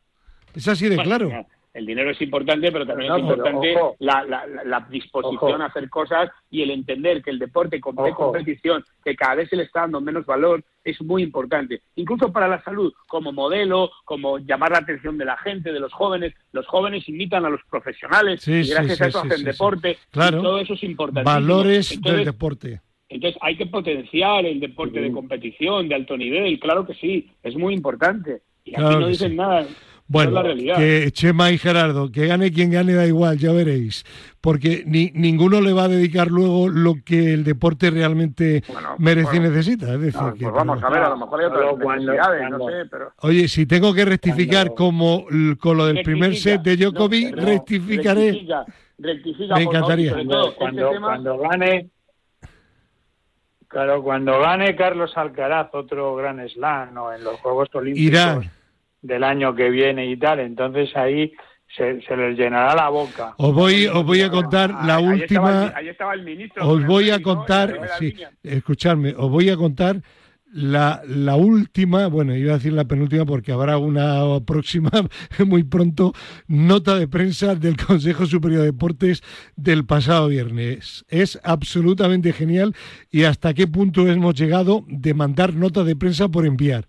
Es 0.53 0.67
así 0.67 0.87
de 0.87 0.97
claro. 0.97 1.31
El 1.73 1.85
dinero 1.85 2.11
es 2.11 2.21
importante, 2.21 2.69
pero 2.69 2.85
también 2.85 3.09
No, 3.09 3.15
es 3.15 3.21
importante 3.23 3.75
ojo. 3.77 3.95
la, 3.99 4.23
la- 4.25 4.87
disposición 4.89 5.53
Ojo. 5.53 5.63
a 5.63 5.67
hacer 5.67 5.89
cosas 5.89 6.29
y 6.49 6.61
el 6.63 6.71
entender 6.71 7.21
que 7.23 7.29
el 7.29 7.39
deporte 7.39 7.79
con 7.79 7.95
competición, 7.95 8.83
que 9.05 9.15
cada 9.15 9.35
vez 9.35 9.49
se 9.49 9.55
le 9.55 9.63
está 9.63 9.81
dando 9.81 10.01
menos 10.01 10.25
valor, 10.25 10.63
es 10.83 11.01
muy 11.01 11.23
importante. 11.23 11.81
Incluso 11.95 12.31
para 12.33 12.49
la 12.49 12.61
salud, 12.63 12.91
como 13.07 13.31
modelo, 13.31 13.89
como 14.03 14.37
llamar 14.39 14.71
la 14.71 14.79
atención 14.79 15.17
de 15.17 15.23
la 15.23 15.37
gente, 15.37 15.71
de 15.71 15.79
los 15.79 15.93
jóvenes. 15.93 16.33
Los 16.51 16.67
jóvenes 16.67 17.07
imitan 17.07 17.45
a 17.45 17.49
los 17.49 17.61
profesionales 17.69 18.41
Sí, 18.41 18.51
y 18.51 18.69
gracias 18.69 18.97
sí, 18.97 19.03
a 19.03 19.07
eso 19.07 19.21
sí, 19.21 19.27
hacen 19.27 19.39
sí, 19.39 19.45
deporte. 19.45 19.93
sí. 19.93 19.99
Claro. 20.11 20.39
Y 20.39 20.41
todo 20.41 20.57
eso 20.59 20.73
es 20.73 20.83
importante. 20.83 21.23
Valores 21.23 22.01
del 22.01 22.25
deporte. 22.25 22.81
entonces 23.07 23.39
hay 23.41 23.55
que 23.55 23.65
potenciar 23.67 24.45
el 24.45 24.59
deporte 24.59 24.99
de 24.99 25.11
competición, 25.13 25.87
de 25.87 25.95
alto 25.95 26.17
nivel, 26.17 26.59
claro 26.59 26.85
que 26.85 26.95
sí, 26.95 27.31
es 27.43 27.55
muy 27.55 27.73
importante. 27.73 28.41
Y 28.65 28.71
aquí 28.71 28.81
Claro 28.81 28.99
no 28.99 29.07
dicen 29.07 29.31
sí. 29.31 29.37
nada. 29.37 29.65
Bueno, 30.11 30.29
es 30.29 30.33
la 30.35 30.43
realidad. 30.43 30.75
que 30.77 31.11
Chema 31.11 31.51
y 31.51 31.57
Gerardo, 31.57 32.11
que 32.11 32.27
gane 32.27 32.51
quien 32.51 32.69
gane 32.69 32.93
da 32.93 33.05
igual, 33.05 33.37
ya 33.37 33.53
veréis, 33.53 34.03
porque 34.41 34.83
ni, 34.85 35.09
ninguno 35.15 35.61
le 35.61 35.71
va 35.71 35.83
a 35.83 35.87
dedicar 35.87 36.27
luego 36.27 36.67
lo 36.67 36.95
que 37.05 37.33
el 37.33 37.43
deporte 37.45 37.89
realmente 37.91 38.61
Bueno, 38.67 38.95
merece 38.97 39.37
y 39.37 39.39
necesita. 39.39 39.93
Es 39.93 40.01
decir, 40.01 40.21
No, 40.21 40.33
que- 40.33 40.43
pues 40.43 40.53
vamos 40.53 40.83
a 40.83 40.89
ver, 40.89 41.01
a 41.03 41.09
lo 41.09 41.17
mejor 41.17 41.39
hay 41.39 41.45
otras 41.45 41.61
Pero 41.61 41.77
cuando- 41.79 42.11
necesidades, 42.11 42.49
no 42.49 42.57
cuando- 42.59 42.77
sé, 42.83 42.89
pero... 42.91 43.11
Oye, 43.21 43.47
si 43.47 43.65
tengo 43.65 43.93
que 43.93 44.03
rectificar 44.05 44.67
Cuando- 44.73 44.75
como 44.75 45.25
con 45.59 45.77
lo 45.77 45.85
del 45.85 46.01
primer 46.03 46.35
set 46.35 46.61
de 46.61 46.75
Djokovic, 46.75 47.31
No, 47.35 47.41
no, 47.41 47.47
rectificaré. 47.47 48.31
Rectifica, 48.31 48.65
rectifica, 48.99 49.55
Me 49.55 49.63
favor, 49.63 49.75
encantaría. 49.75 50.11
todo, 50.27 50.55
cuando, 50.55 50.81
este 50.83 50.93
tema, 50.93 51.07
cuando 51.07 51.37
gane 51.37 51.89
claro 53.67 54.03
cuando 54.03 54.39
gane 54.39 54.75
Carlos 54.75 55.11
Alcaraz 55.15 55.69
otro 55.73 56.15
gran 56.15 56.45
slam 56.49 56.97
o 56.97 57.13
en 57.13 57.23
los 57.23 57.39
Juegos 57.39 57.69
Olímpicos 57.73 58.05
Irán. 58.11 58.51
Del 59.01 59.23
año 59.23 59.55
que 59.55 59.69
viene 59.69 60.05
y 60.09 60.17
tal 60.17 60.39
entonces 60.39 60.95
ahí 60.95 61.31
se, 61.75 62.01
se 62.01 62.17
les 62.17 62.37
llenará 62.37 62.75
la 62.75 62.89
boca 62.89 63.33
Os 63.37 63.53
voy, 63.53 63.87
os 63.87 64.03
voy 64.05 64.21
a 64.21 64.29
contar 64.29 64.69
la 64.85 64.95
ahí- 64.97 65.05
ahí 65.05 65.21
estaba 65.21 65.47
última. 65.49 65.63
el- 65.67 65.75
ahí 65.75 65.87
estaba 65.89 66.13
el 66.13 66.23
ministro 66.23 66.67
Os 66.67 66.85
voy 66.85 67.09
a 67.09 67.13
¿no? 67.13 67.17
La 67.19 67.23
contar, 67.23 67.79
sí, 67.97 68.11
línea. 68.11 68.31
escuchadme, 68.43 69.13
os 69.17 69.29
voy 69.31 69.49
a 69.49 69.55
contar 69.57 70.01
la, 70.53 71.01
la 71.07 71.37
última, 71.37 72.07
bueno, 72.07 72.35
iba 72.35 72.51
a 72.51 72.57
decir 72.57 72.73
la 72.73 72.83
penúltima 72.83 73.25
porque 73.25 73.53
habrá 73.53 73.77
una 73.77 74.21
próxima 74.45 74.91
muy 75.47 75.63
pronto, 75.63 76.11
nota 76.49 76.99
de 76.99 77.07
prensa 77.07 77.55
del 77.55 77.77
Consejo 77.77 78.25
Superior 78.25 78.59
de 78.59 78.65
Deportes 78.67 79.23
del 79.55 79.85
pasado 79.85 80.27
viernes. 80.27 81.05
Es 81.07 81.39
absolutamente 81.45 82.33
genial 82.33 82.75
y 83.09 83.23
hasta 83.23 83.53
qué 83.53 83.65
punto 83.65 84.05
hemos 84.09 84.35
llegado 84.35 84.83
de 84.89 85.13
mandar 85.13 85.53
nota 85.55 85.85
de 85.85 85.95
prensa 85.95 86.27
por 86.27 86.45
enviar. 86.45 86.85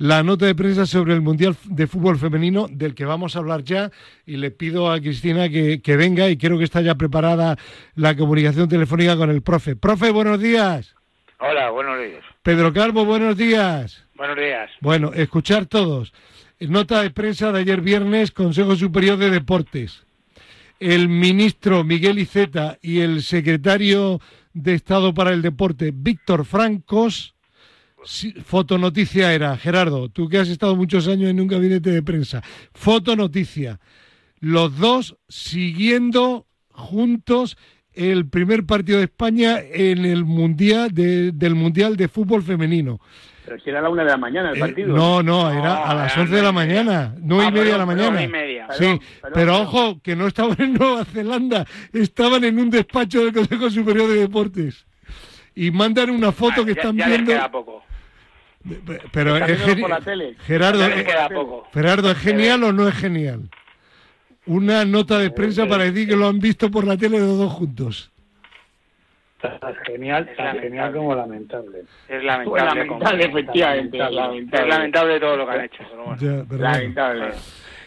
La 0.00 0.22
nota 0.22 0.46
de 0.46 0.54
prensa 0.54 0.86
sobre 0.86 1.12
el 1.12 1.20
Mundial 1.20 1.54
de 1.66 1.86
Fútbol 1.86 2.16
Femenino, 2.16 2.68
del 2.70 2.94
que 2.94 3.04
vamos 3.04 3.36
a 3.36 3.40
hablar 3.40 3.64
ya, 3.64 3.90
y 4.24 4.38
le 4.38 4.50
pido 4.50 4.90
a 4.90 4.98
Cristina 4.98 5.50
que, 5.50 5.82
que 5.82 5.94
venga 5.94 6.30
y 6.30 6.38
creo 6.38 6.56
que 6.56 6.64
está 6.64 6.80
ya 6.80 6.94
preparada 6.94 7.58
la 7.96 8.16
comunicación 8.16 8.66
telefónica 8.66 9.14
con 9.18 9.28
el 9.28 9.42
profe. 9.42 9.76
Profe, 9.76 10.10
buenos 10.10 10.40
días. 10.40 10.96
Hola, 11.38 11.68
buenos 11.68 11.98
días. 11.98 12.24
Pedro 12.42 12.72
Calvo, 12.72 13.04
buenos 13.04 13.36
días. 13.36 14.02
Buenos 14.14 14.38
días. 14.38 14.70
Bueno, 14.80 15.12
escuchar 15.12 15.66
todos. 15.66 16.14
Nota 16.60 17.02
de 17.02 17.10
prensa 17.10 17.52
de 17.52 17.60
ayer 17.60 17.82
viernes, 17.82 18.30
Consejo 18.30 18.76
Superior 18.76 19.18
de 19.18 19.28
Deportes. 19.28 20.06
El 20.78 21.10
ministro 21.10 21.84
Miguel 21.84 22.18
Iceta 22.18 22.78
y 22.80 23.00
el 23.00 23.22
secretario 23.22 24.18
de 24.54 24.72
Estado 24.72 25.12
para 25.12 25.32
el 25.32 25.42
Deporte, 25.42 25.92
Víctor 25.94 26.46
Francos, 26.46 27.34
sí, 28.04 28.32
fotonoticia 28.44 29.32
era, 29.32 29.56
Gerardo, 29.56 30.08
tú 30.08 30.28
que 30.28 30.38
has 30.38 30.48
estado 30.48 30.76
muchos 30.76 31.06
años 31.08 31.30
en 31.30 31.40
un 31.40 31.46
gabinete 31.48 31.90
de 31.90 32.02
prensa, 32.02 32.42
fotonoticia. 32.74 33.80
Los 34.40 34.78
dos 34.78 35.16
siguiendo 35.28 36.46
juntos 36.70 37.56
el 37.92 38.26
primer 38.28 38.64
partido 38.64 38.98
de 38.98 39.04
España 39.04 39.58
en 39.60 40.04
el 40.04 40.24
mundial 40.24 40.90
de- 40.92 41.32
del 41.32 41.54
mundial 41.54 41.96
de 41.96 42.08
fútbol 42.08 42.42
femenino. 42.42 43.00
Pero 43.44 43.58
si 43.62 43.68
era 43.70 43.80
a 43.80 43.82
la 43.82 43.88
una 43.90 44.04
de 44.04 44.10
la 44.10 44.16
mañana 44.16 44.50
el 44.50 44.56
Eh, 44.56 44.60
partido. 44.60 44.96
no, 44.96 45.22
no, 45.22 45.50
era 45.50 45.82
a 45.88 45.94
las 45.94 46.16
11 46.16 46.36
de 46.36 46.42
la 46.42 46.52
mañana, 46.52 47.14
nueve 47.20 47.44
y 47.44 47.46
Ah, 47.48 47.50
media 47.50 47.72
de 47.72 47.78
la 47.78 47.86
mañana. 47.86 48.10
Nueve 48.10 48.24
y 48.24 48.28
media. 48.28 48.66
Sí, 48.70 48.78
Perdón, 48.78 48.98
perdón, 49.00 49.32
pero 49.34 49.52
perdón. 49.52 49.66
ojo, 49.66 50.00
que 50.02 50.16
no 50.16 50.26
estaban 50.28 50.56
en 50.60 50.74
Nueva 50.74 51.04
Zelanda, 51.04 51.66
estaban 51.92 52.44
en 52.44 52.58
un 52.60 52.70
despacho 52.70 53.24
del 53.24 53.32
Consejo 53.34 53.68
Superior 53.70 54.08
de 54.08 54.20
Deportes. 54.20 54.86
Y 55.54 55.72
mandan 55.72 56.10
una 56.10 56.30
foto 56.30 56.62
Ah, 56.62 56.64
que 56.64 56.74
ya- 56.74 56.80
están 56.80 56.96
ya 56.96 57.06
les 57.08 57.16
viendo. 57.16 57.32
queda 57.32 57.50
poco. 57.50 57.82
Pero 59.12 59.36
es 59.36 59.46
viéndolo 59.46 59.66
geni- 59.72 59.80
por 59.80 59.90
la 59.90 60.00
tele. 60.00 60.34
Gerardo, 60.46 60.80
Ya 60.80 60.88
les 60.88 60.98
eh, 60.98 61.04
queda 61.04 61.28
poco. 61.28 61.66
Gerardo, 61.72 62.10
¿es 62.10 62.18
genial 62.18 62.62
o 62.64 62.72
no 62.72 62.88
es 62.88 62.94
genial? 62.94 63.48
Una 64.46 64.84
nota 64.84 65.18
de 65.18 65.30
prensa 65.30 65.66
para 65.66 65.84
decir 65.84 66.08
que 66.08 66.16
lo 66.16 66.26
han 66.28 66.38
visto 66.40 66.70
por 66.70 66.86
la 66.86 66.96
tele 66.96 67.18
los 67.18 67.38
dos 67.38 67.52
juntos. 67.52 68.10
tan 69.40 69.74
genial 69.86 70.26
tan 70.36 70.36
Lamentable. 70.36 70.60
genial 70.60 70.92
como 70.92 71.14
lamentable 71.14 71.78
Es 71.80 71.86
Pues 72.08 72.24
lamentable. 72.24 72.64
lamentable, 72.66 72.86
como- 73.24 73.38
efectivamente. 73.38 73.96
Lamentable. 73.98 74.10
Es 74.10 74.14
Lamentable. 74.16 74.68
lamentable 74.68 75.20
todo 75.20 75.36
lo 75.36 75.46
que 75.46 75.52
han 75.52 75.60
hecho. 75.64 75.84
pero 75.90 76.04
bueno. 76.04 76.16
Ya, 76.20 76.28
pero 76.28 76.46
bueno. 76.48 76.62
Lamentable. 76.64 77.32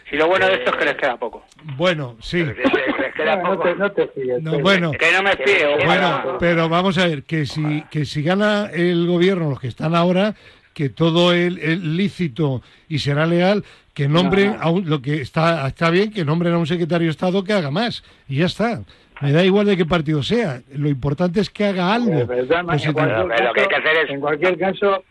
Si 0.10 0.18
lo 0.18 0.28
bueno 0.28 0.46
de 0.48 0.54
esto 0.54 0.72
es 0.72 0.78
que 0.78 0.86
les 0.86 0.96
queda 0.96 1.18
poco. 1.18 1.44
Bueno, 1.78 2.18
sí. 2.22 2.44
Les, 2.44 2.58
les- 2.58 3.00
les 3.00 3.14
queda 3.16 3.36
no, 3.38 3.44
poco. 3.52 3.64
te, 3.64 3.76
no 3.76 3.92
te 3.92 4.08
fíes 4.08 4.42
No, 4.42 4.52
pero- 4.52 4.64
bueno, 4.64 4.92
Que 4.92 5.12
no 5.12 5.24
me 5.24 5.32
fío. 5.36 5.86
Bueno, 5.86 6.38
pero 6.40 6.70
vamos 6.70 6.98
a 6.98 7.08
ver, 7.08 7.24
que 7.24 7.46
si, 7.46 7.84
que 7.92 8.06
si 8.06 8.22
gana 8.24 8.70
el 8.74 9.06
gobierno, 9.08 9.50
los 9.50 9.60
que 9.60 9.68
están 9.68 9.96
ahora, 9.96 10.34
que 10.74 10.90
todo 10.90 11.34
el, 11.34 11.60
el 11.60 11.96
lícito 11.98 12.62
y 12.90 13.00
será 13.00 13.26
legal, 13.26 13.64
que 13.94 14.08
nombren 14.08 14.54
No. 14.54 14.62
a 14.62 14.70
un, 14.72 14.90
lo 14.90 15.02
que 15.02 15.22
está, 15.22 15.68
está 15.68 15.90
bien, 15.90 16.12
que 16.12 16.26
nombren 16.26 16.54
a 16.54 16.58
un 16.58 16.68
secretario 16.68 17.08
de 17.08 17.12
Estado 17.12 17.44
que 17.44 17.54
haga 17.54 17.70
más. 17.72 18.04
Y 18.28 18.38
ya 18.38 18.46
está. 18.48 18.82
Me 19.22 19.32
da 19.32 19.46
igual 19.46 19.68
de 19.68 19.78
qué 19.78 19.86
partido 19.86 20.24
sea. 20.24 20.62
Lo 20.74 20.90
importante 20.90 21.40
es 21.40 21.50
que 21.50 21.66
haga 21.66 21.94
algo. 21.94 22.26
Verdad, 22.26 22.64
Pues 22.66 22.74
en, 22.74 22.80
si 22.80 22.88
te- 22.88 22.94
cualquier 22.94 23.28
Pero 23.28 23.48
lo 23.48 23.54
que 23.54 23.62
hay 23.62 23.68
que 23.68 23.74
caso, 23.76 23.88
hacer 23.88 24.04
es- 24.06 24.10
en 24.10 24.20
cualquier 24.20 24.58
caso 24.58 25.04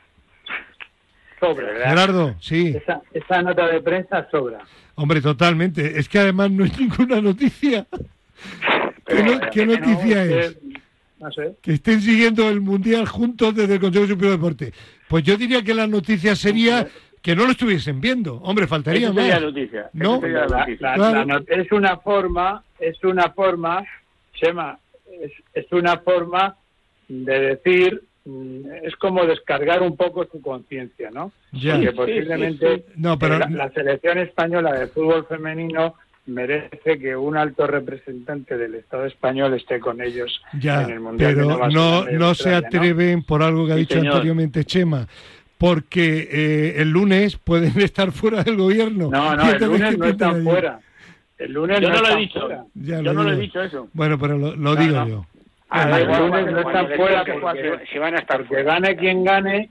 sobra 1.41 1.67
¿verdad? 1.67 1.89
Gerardo, 1.89 2.35
sí. 2.41 2.75
esa, 2.77 3.01
esa 3.13 3.43
nota 3.43 3.67
de 3.69 3.81
prensa 3.81 4.29
sobra 4.31 4.59
Hombre, 4.95 5.21
totalmente. 5.23 5.99
Es 5.99 6.09
que 6.09 6.19
además 6.19 6.51
no 6.51 6.65
es 6.65 6.79
ninguna 6.79 7.21
noticia. 7.21 7.87
¿Qué, 9.07 9.23
no- 9.23 9.41
qué 9.51 9.67
No, 9.67 9.73
noticia 9.79 10.25
es? 10.25 10.59
Sé 11.31 11.57
que 11.63 11.75
estén 11.75 12.01
siguiendo 12.01 12.49
el 12.49 12.61
Mundial 12.61 13.07
juntos 13.07 13.55
desde 13.55 13.75
el 13.75 13.81
Consejo 13.81 14.07
Superior 14.07 14.33
de 14.33 14.37
Deporte. 14.39 14.73
Pues 15.09 15.23
yo 15.25 15.37
diría 15.37 15.63
que 15.63 15.75
la 15.75 15.87
noticia 15.87 16.35
sería 16.35 16.87
que 17.21 17.37
no 17.37 17.45
lo 17.45 17.53
estuviesen 17.53 18.01
viendo. 18.01 18.37
Hombre, 18.37 18.67
faltaría 18.67 19.13
sería 19.13 19.35
más. 19.35 19.43
noticia. 19.43 19.91
¿No? 19.93 20.21
Sería 20.21 20.47
La- 20.47 20.59
noticia. 20.59 20.89
la- 20.89 20.95
Claro. 20.95 21.15
la 21.19 21.25
not- 21.25 21.51
es 21.51 21.71
una 21.71 21.97
forma, 21.99 22.65
es 22.81 23.05
una 23.05 23.31
forma, 23.31 23.85
Chema, 24.35 24.79
es, 25.23 25.31
es 25.55 25.71
una 25.73 25.99
forma 25.99 26.57
de 27.09 27.39
decir, 27.41 28.03
mm, 28.25 28.61
es 28.85 28.97
como 28.97 29.25
descargar 29.27 29.83
un 29.83 29.97
poco 29.97 30.25
su 30.25 30.41
conciencia, 30.41 31.11
¿no? 31.13 31.31
Ya. 31.53 31.75
Porque 31.75 31.91
Sí, 31.91 31.97
posiblemente 31.97 32.77
sí, 32.79 32.85
No, 32.97 33.19
pero- 33.19 33.39
la, 33.39 33.49
la 33.51 33.71
selección 33.73 34.19
española 34.19 34.73
de 34.73 34.87
fútbol 34.89 35.27
femenino 35.29 35.95
merece 36.27 36.99
que 37.01 37.17
un 37.17 37.37
alto 37.37 37.67
representante 37.67 38.57
del 38.57 38.77
Estado 38.77 39.07
español 39.07 39.55
esté 39.55 39.81
con 39.81 40.01
ellos 40.01 40.41
Ya, 40.59 40.83
en 40.83 40.91
el 40.91 41.01
Mundial 41.01 41.35
de 41.35 41.43
pero 41.43 41.69
no, 41.69 42.05
no 42.07 42.35
se 42.35 42.55
atreven 42.55 43.23
por 43.25 43.43
algo 43.43 43.67
que 43.67 43.73
ha 43.73 43.77
Sí, 43.77 43.81
dicho 43.81 43.95
señor. 43.97 44.13
anteriormente 44.15 44.65
Chema, 44.65 45.09
porque 45.59 46.29
eh, 46.31 46.75
el 46.81 46.91
lunes 46.91 47.37
pueden 47.37 47.73
estar 47.81 48.13
fuera 48.13 48.43
del 48.45 48.57
gobierno. 48.57 49.09
No, 49.11 49.37
no, 49.37 49.51
el 49.51 49.63
lunes 49.65 49.91
¿qué 49.91 49.97
no 49.99 50.05
están 50.07 50.35
allí? 50.37 50.45
fuera. 50.45 50.81
El 51.39 51.53
lunes 51.53 51.81
Yo 51.81 51.89
no, 51.89 51.95
no 51.97 52.01
lo 52.03 52.07
he 52.07 52.11
están 52.11 52.19
dicho. 52.21 52.49
Yo 52.75 53.03
no 53.03 53.23
lo 53.25 53.33
he 53.33 53.37
dicho 53.37 53.63
eso. 53.63 53.89
Bueno, 53.93 54.17
pero 54.19 54.39
lo, 54.39 54.51
lo 54.55 54.57
No, 54.57 54.77
digo 54.77 54.97
no. 54.97 55.09
yo. 55.09 55.27
Ah, 55.71 55.99
el 55.99 56.07
lunes 56.07 56.53
no 56.53 56.59
están 56.61 56.87
fuera 56.97 57.25
porque, 57.25 57.81
si 57.91 57.99
van 57.99 58.15
a 58.15 58.19
estar 58.19 58.45
porque 58.47 58.63
gane 58.63 58.95
quien 58.95 59.25
gane, 59.25 59.71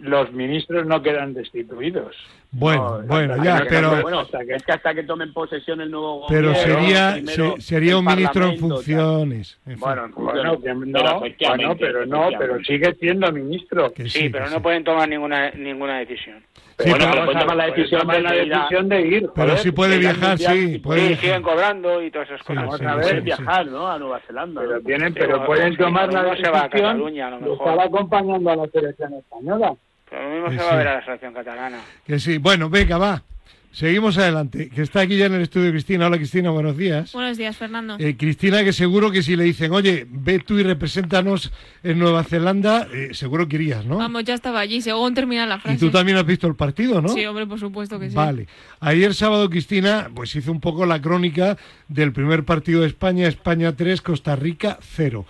los 0.00 0.32
ministros 0.32 0.84
no 0.86 1.00
quedan 1.02 1.32
destituidos. 1.34 2.16
Bueno, 2.52 2.98
No, 3.02 3.06
bueno, 3.06 3.44
ya, 3.44 3.60
que- 3.62 3.68
pero, 3.68 4.02
bueno, 4.02 4.20
hasta 4.20 4.44
que- 4.44 4.54
es 4.54 4.62
que 4.62 4.72
hasta 4.72 4.94
que 4.94 5.02
tomen 5.02 5.32
posesión 5.32 5.80
el 5.80 5.90
nuevo 5.90 6.26
pero 6.28 6.52
gobierno, 6.52 6.74
sería, 6.80 7.12
primero 7.14 7.54
se- 7.56 7.60
sería 7.60 7.98
un 7.98 8.04
ministro 8.04 8.46
en 8.46 8.58
funciones. 8.58 9.58
en 9.66 9.78
Bueno, 9.78 10.04
en 10.06 10.12
Bueno, 10.14 10.60
que 10.60 10.74
no, 10.74 10.82
Pero 10.92 11.20
bueno, 11.20 11.76
pero 11.78 12.06
no, 12.06 12.28
pero 12.38 12.58
sigue 12.64 12.94
siendo 12.94 13.30
ministro. 13.32 13.92
que 13.92 14.08
Sí, 14.08 14.28
pero 14.30 14.46
que 14.46 14.50
no 14.52 14.62
pueden 14.62 14.84
tomar 14.84 15.08
ninguna 15.08 15.50
ninguna 15.50 15.98
decisión. 15.98 16.42
Sí, 16.78 16.90
Bueno, 16.90 16.98
pero- 16.98 17.10
pero 17.12 17.24
pueden 17.24 17.40
tomar 17.40 17.56
la 17.56 17.66
decisión 17.66 18.06
de 18.08 18.20
la 18.20 18.32
decisión 18.32 18.88
de 18.88 19.00
ir. 19.02 19.20
Pero 19.34 19.48
joder. 19.48 19.58
sí 19.58 19.70
puede 19.72 19.98
viajar, 19.98 20.28
mundial, 20.30 20.52
sí. 20.56 20.72
sí, 20.72 20.78
Puede 20.78 21.00
Sí, 21.00 21.06
viajar. 21.08 21.24
siguen 21.24 21.42
cobrando 21.42 22.02
y 22.02 22.10
todas 22.10 22.28
esas 22.28 22.42
cosas. 22.42 22.56
Vamos 22.64 22.78
sí, 22.78 22.84
a 22.84 22.90
sí, 22.92 22.96
ver. 22.98 23.14
Sí. 23.16 23.20
viajar, 23.22 23.66
¿no? 23.66 23.88
A 23.88 23.98
Nueva 23.98 24.20
Zelanda. 24.26 24.60
Pero, 24.60 24.80
tienen, 24.80 25.12
Sí, 25.14 25.18
pero 25.18 25.44
pueden 25.46 25.72
sí, 25.72 25.78
tomar 25.78 26.12
la 26.12 26.22
mismo 26.22 26.36
se 26.36 26.50
va 26.50 26.58
a 26.60 26.62
decisión 26.64 26.82
Cataluña, 26.92 27.26
a 27.26 27.30
lo 27.30 27.40
mejor. 27.40 27.68
estar 27.68 27.80
acompañando 27.86 28.50
a 28.50 28.56
la 28.56 28.66
selección 28.68 29.14
española. 29.14 29.74
Lo 30.22 30.30
mismo 30.30 30.50
Sí, 30.50 30.56
se 30.56 30.62
va 30.62 30.68
sí. 30.70 30.74
a 30.74 30.78
ver 30.78 30.88
a 30.88 30.94
la 30.96 31.04
selección 31.04 31.32
catalana. 31.34 31.78
Que 32.06 32.18
sí. 32.18 32.38
Bueno, 32.38 32.68
venga, 32.70 32.98
va. 32.98 33.22
Seguimos 33.72 34.16
adelante. 34.16 34.70
Que 34.70 34.80
está 34.80 35.00
aquí 35.00 35.18
ya 35.18 35.26
en 35.26 35.34
el 35.34 35.42
estudio 35.42 35.70
Cristina. 35.70 36.06
Hola, 36.06 36.16
Cristina, 36.16 36.48
buenos 36.48 36.78
días. 36.78 37.12
Buenos 37.12 37.36
días, 37.36 37.54
Fernando. 37.58 37.96
Eh, 37.98 38.16
Cristina, 38.16 38.64
que 38.64 38.72
seguro 38.72 39.10
que 39.10 39.22
si 39.22 39.36
le 39.36 39.44
dicen, 39.44 39.70
oye, 39.72 40.06
ve 40.08 40.38
tú 40.38 40.58
y 40.58 40.62
represéntanos 40.62 41.52
en 41.82 41.98
Nueva 41.98 42.24
Zelanda, 42.24 42.88
eh, 42.90 43.10
seguro 43.12 43.46
que 43.46 43.56
irías, 43.56 43.84
¿no? 43.84 43.98
Vamos, 43.98 44.24
ya 44.24 44.32
estaba 44.32 44.60
allí, 44.60 44.80
según 44.80 45.12
termina 45.12 45.44
la 45.44 45.58
frase. 45.58 45.76
Y 45.76 45.78
tú 45.78 45.90
también 45.90 46.16
has 46.16 46.24
visto 46.24 46.46
el 46.46 46.54
partido, 46.54 47.02
¿no? 47.02 47.10
Sí, 47.10 47.26
hombre, 47.26 47.46
por 47.46 47.60
supuesto 47.60 48.00
que 48.00 48.08
sí. 48.08 48.16
Vale. 48.16 48.46
Ayer 48.80 49.14
sábado, 49.14 49.50
Cristina, 49.50 50.08
pues 50.14 50.34
hizo 50.34 50.50
un 50.52 50.60
poco 50.60 50.86
la 50.86 51.02
crónica 51.02 51.58
del 51.88 52.12
primer 52.12 52.44
partido 52.44 52.80
de 52.80 52.86
España, 52.86 53.28
España 53.28 53.76
3, 53.76 54.00
Costa 54.00 54.36
Rica 54.36 54.78
0. 54.80 55.26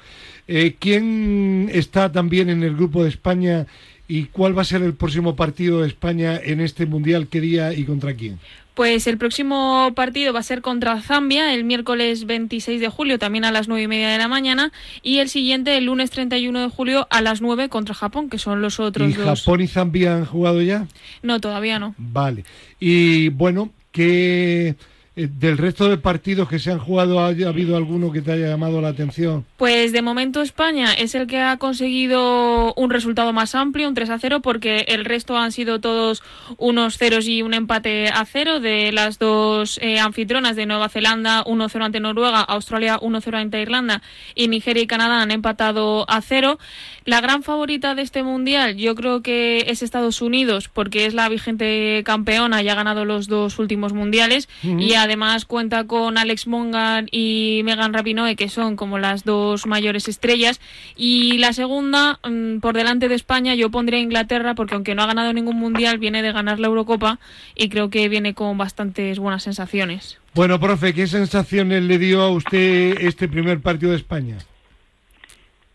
Eh, 0.46 0.76
¿Quién 0.78 1.68
está 1.72 2.12
también 2.12 2.48
en 2.48 2.62
el 2.62 2.76
grupo 2.76 3.02
de 3.02 3.08
España 3.08 3.66
y 4.08 4.24
cuál 4.26 4.56
va 4.56 4.62
a 4.62 4.64
ser 4.64 4.82
el 4.82 4.94
próximo 4.94 5.36
partido 5.36 5.82
de 5.82 5.88
España 5.88 6.40
en 6.42 6.60
este 6.60 6.86
Mundial? 6.86 7.28
¿Qué 7.28 7.40
día 7.40 7.72
y 7.72 7.84
contra 7.84 8.14
quién? 8.14 8.38
Pues 8.74 9.06
el 9.06 9.16
próximo 9.16 9.90
partido 9.96 10.34
va 10.34 10.40
a 10.40 10.42
ser 10.42 10.60
contra 10.60 11.00
Zambia 11.00 11.54
el 11.54 11.64
miércoles 11.64 12.26
26 12.26 12.78
de 12.78 12.88
julio, 12.90 13.18
también 13.18 13.46
a 13.46 13.50
las 13.50 13.68
9 13.68 13.82
y 13.82 13.88
media 13.88 14.10
de 14.10 14.18
la 14.18 14.28
mañana, 14.28 14.70
y 15.02 15.18
el 15.18 15.30
siguiente 15.30 15.78
el 15.78 15.86
lunes 15.86 16.10
31 16.10 16.60
de 16.60 16.68
julio 16.68 17.06
a 17.10 17.22
las 17.22 17.40
9 17.40 17.70
contra 17.70 17.94
Japón, 17.94 18.28
que 18.28 18.36
son 18.36 18.60
los 18.60 18.78
otros 18.78 19.08
¿Y 19.10 19.14
dos. 19.14 19.40
Japón 19.40 19.62
y 19.62 19.66
Zambia 19.66 20.16
han 20.16 20.26
jugado 20.26 20.60
ya? 20.60 20.86
No, 21.22 21.40
todavía 21.40 21.78
no. 21.78 21.94
Vale. 21.96 22.44
Y 22.78 23.30
bueno, 23.30 23.70
¿qué 23.92 24.76
eh, 25.16 25.28
del 25.30 25.56
resto 25.56 25.88
de 25.88 25.96
partidos 25.96 26.46
que 26.48 26.58
se 26.58 26.70
han 26.70 26.78
jugado 26.78 27.20
ha 27.20 27.28
habido 27.28 27.76
alguno 27.76 28.12
que 28.12 28.20
te 28.20 28.32
haya 28.32 28.48
llamado 28.48 28.80
la 28.82 28.88
atención? 28.88 29.46
Pues 29.56 29.92
de 29.92 30.02
momento 30.02 30.42
España 30.42 30.92
es 30.92 31.14
el 31.14 31.26
que 31.26 31.40
ha 31.40 31.56
conseguido 31.56 32.74
un 32.74 32.90
resultado 32.90 33.32
más 33.32 33.54
amplio, 33.54 33.88
un 33.88 33.94
3 33.94 34.10
a 34.10 34.18
0, 34.18 34.40
porque 34.42 34.84
el 34.88 35.06
resto 35.06 35.38
han 35.38 35.52
sido 35.52 35.80
todos 35.80 36.22
unos 36.58 36.98
ceros 36.98 37.26
y 37.26 37.40
un 37.40 37.54
empate 37.54 38.08
a 38.08 38.26
cero 38.26 38.60
de 38.60 38.92
las 38.92 39.18
dos 39.18 39.78
eh, 39.82 39.98
anfitrionas 39.98 40.54
de 40.54 40.66
Nueva 40.66 40.90
Zelanda, 40.90 41.42
1-0 41.44 41.82
ante 41.82 42.00
Noruega, 42.00 42.40
Australia 42.40 42.98
1-0 43.00 43.34
ante 43.34 43.62
Irlanda 43.62 44.02
y 44.34 44.48
Nigeria 44.48 44.82
y 44.82 44.86
Canadá 44.86 45.22
han 45.22 45.30
empatado 45.30 46.04
a 46.10 46.20
cero. 46.20 46.58
La 47.06 47.20
gran 47.20 47.42
favorita 47.42 47.94
de 47.94 48.02
este 48.02 48.22
mundial 48.22 48.76
yo 48.76 48.94
creo 48.94 49.22
que 49.22 49.64
es 49.68 49.82
Estados 49.82 50.20
Unidos, 50.20 50.68
porque 50.68 51.06
es 51.06 51.14
la 51.14 51.28
vigente 51.28 52.02
campeona 52.04 52.62
y 52.62 52.68
ha 52.68 52.74
ganado 52.74 53.04
los 53.04 53.28
dos 53.28 53.58
últimos 53.58 53.92
mundiales 53.92 54.48
y 54.62 54.94
además 55.06 55.46
cuenta 55.46 55.86
con 55.86 56.18
Alex 56.18 56.46
Mongan 56.46 57.08
y 57.10 57.62
Megan 57.64 57.92
Rapinoe, 57.92 58.36
que 58.36 58.48
son 58.48 58.76
como 58.76 58.98
las 58.98 59.24
dos 59.24 59.66
mayores 59.66 60.08
estrellas. 60.08 60.60
Y 60.96 61.38
la 61.38 61.52
segunda, 61.52 62.18
mm, 62.22 62.58
por 62.58 62.76
delante 62.76 63.08
de 63.08 63.14
España, 63.14 63.54
yo 63.54 63.70
pondría 63.70 63.98
a 63.98 64.02
Inglaterra, 64.02 64.54
porque 64.54 64.74
aunque 64.74 64.94
no 64.94 65.02
ha 65.02 65.06
ganado 65.06 65.32
ningún 65.32 65.56
mundial, 65.56 65.98
viene 65.98 66.22
de 66.22 66.32
ganar 66.32 66.60
la 66.60 66.66
Eurocopa 66.66 67.18
y 67.54 67.68
creo 67.68 67.88
que 67.90 68.08
viene 68.08 68.34
con 68.34 68.58
bastantes 68.58 69.18
buenas 69.18 69.42
sensaciones. 69.42 70.20
Bueno, 70.34 70.60
profe, 70.60 70.92
¿qué 70.92 71.06
sensaciones 71.06 71.82
le 71.82 71.98
dio 71.98 72.20
a 72.20 72.30
usted 72.30 72.98
este 73.00 73.28
primer 73.28 73.60
partido 73.60 73.92
de 73.92 73.96
España? 73.96 74.36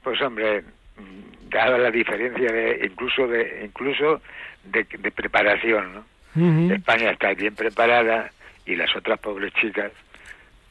Pues 0.04 0.22
hombre, 0.22 0.62
mm, 0.62 1.50
dada 1.50 1.78
la 1.78 1.90
diferencia 1.90 2.52
de 2.52 2.86
incluso 2.86 3.28
de 3.28 3.66
incluso 3.66 4.22
de, 4.66 4.86
de 5.00 5.12
preparación, 5.12 5.94
¿no? 5.94 6.12
España 6.74 7.12
está 7.12 7.34
bien 7.34 7.54
preparada 7.56 8.32
y 8.72 8.76
las 8.76 8.96
otras 8.96 9.20
pobres 9.20 9.54
chicas, 9.56 9.92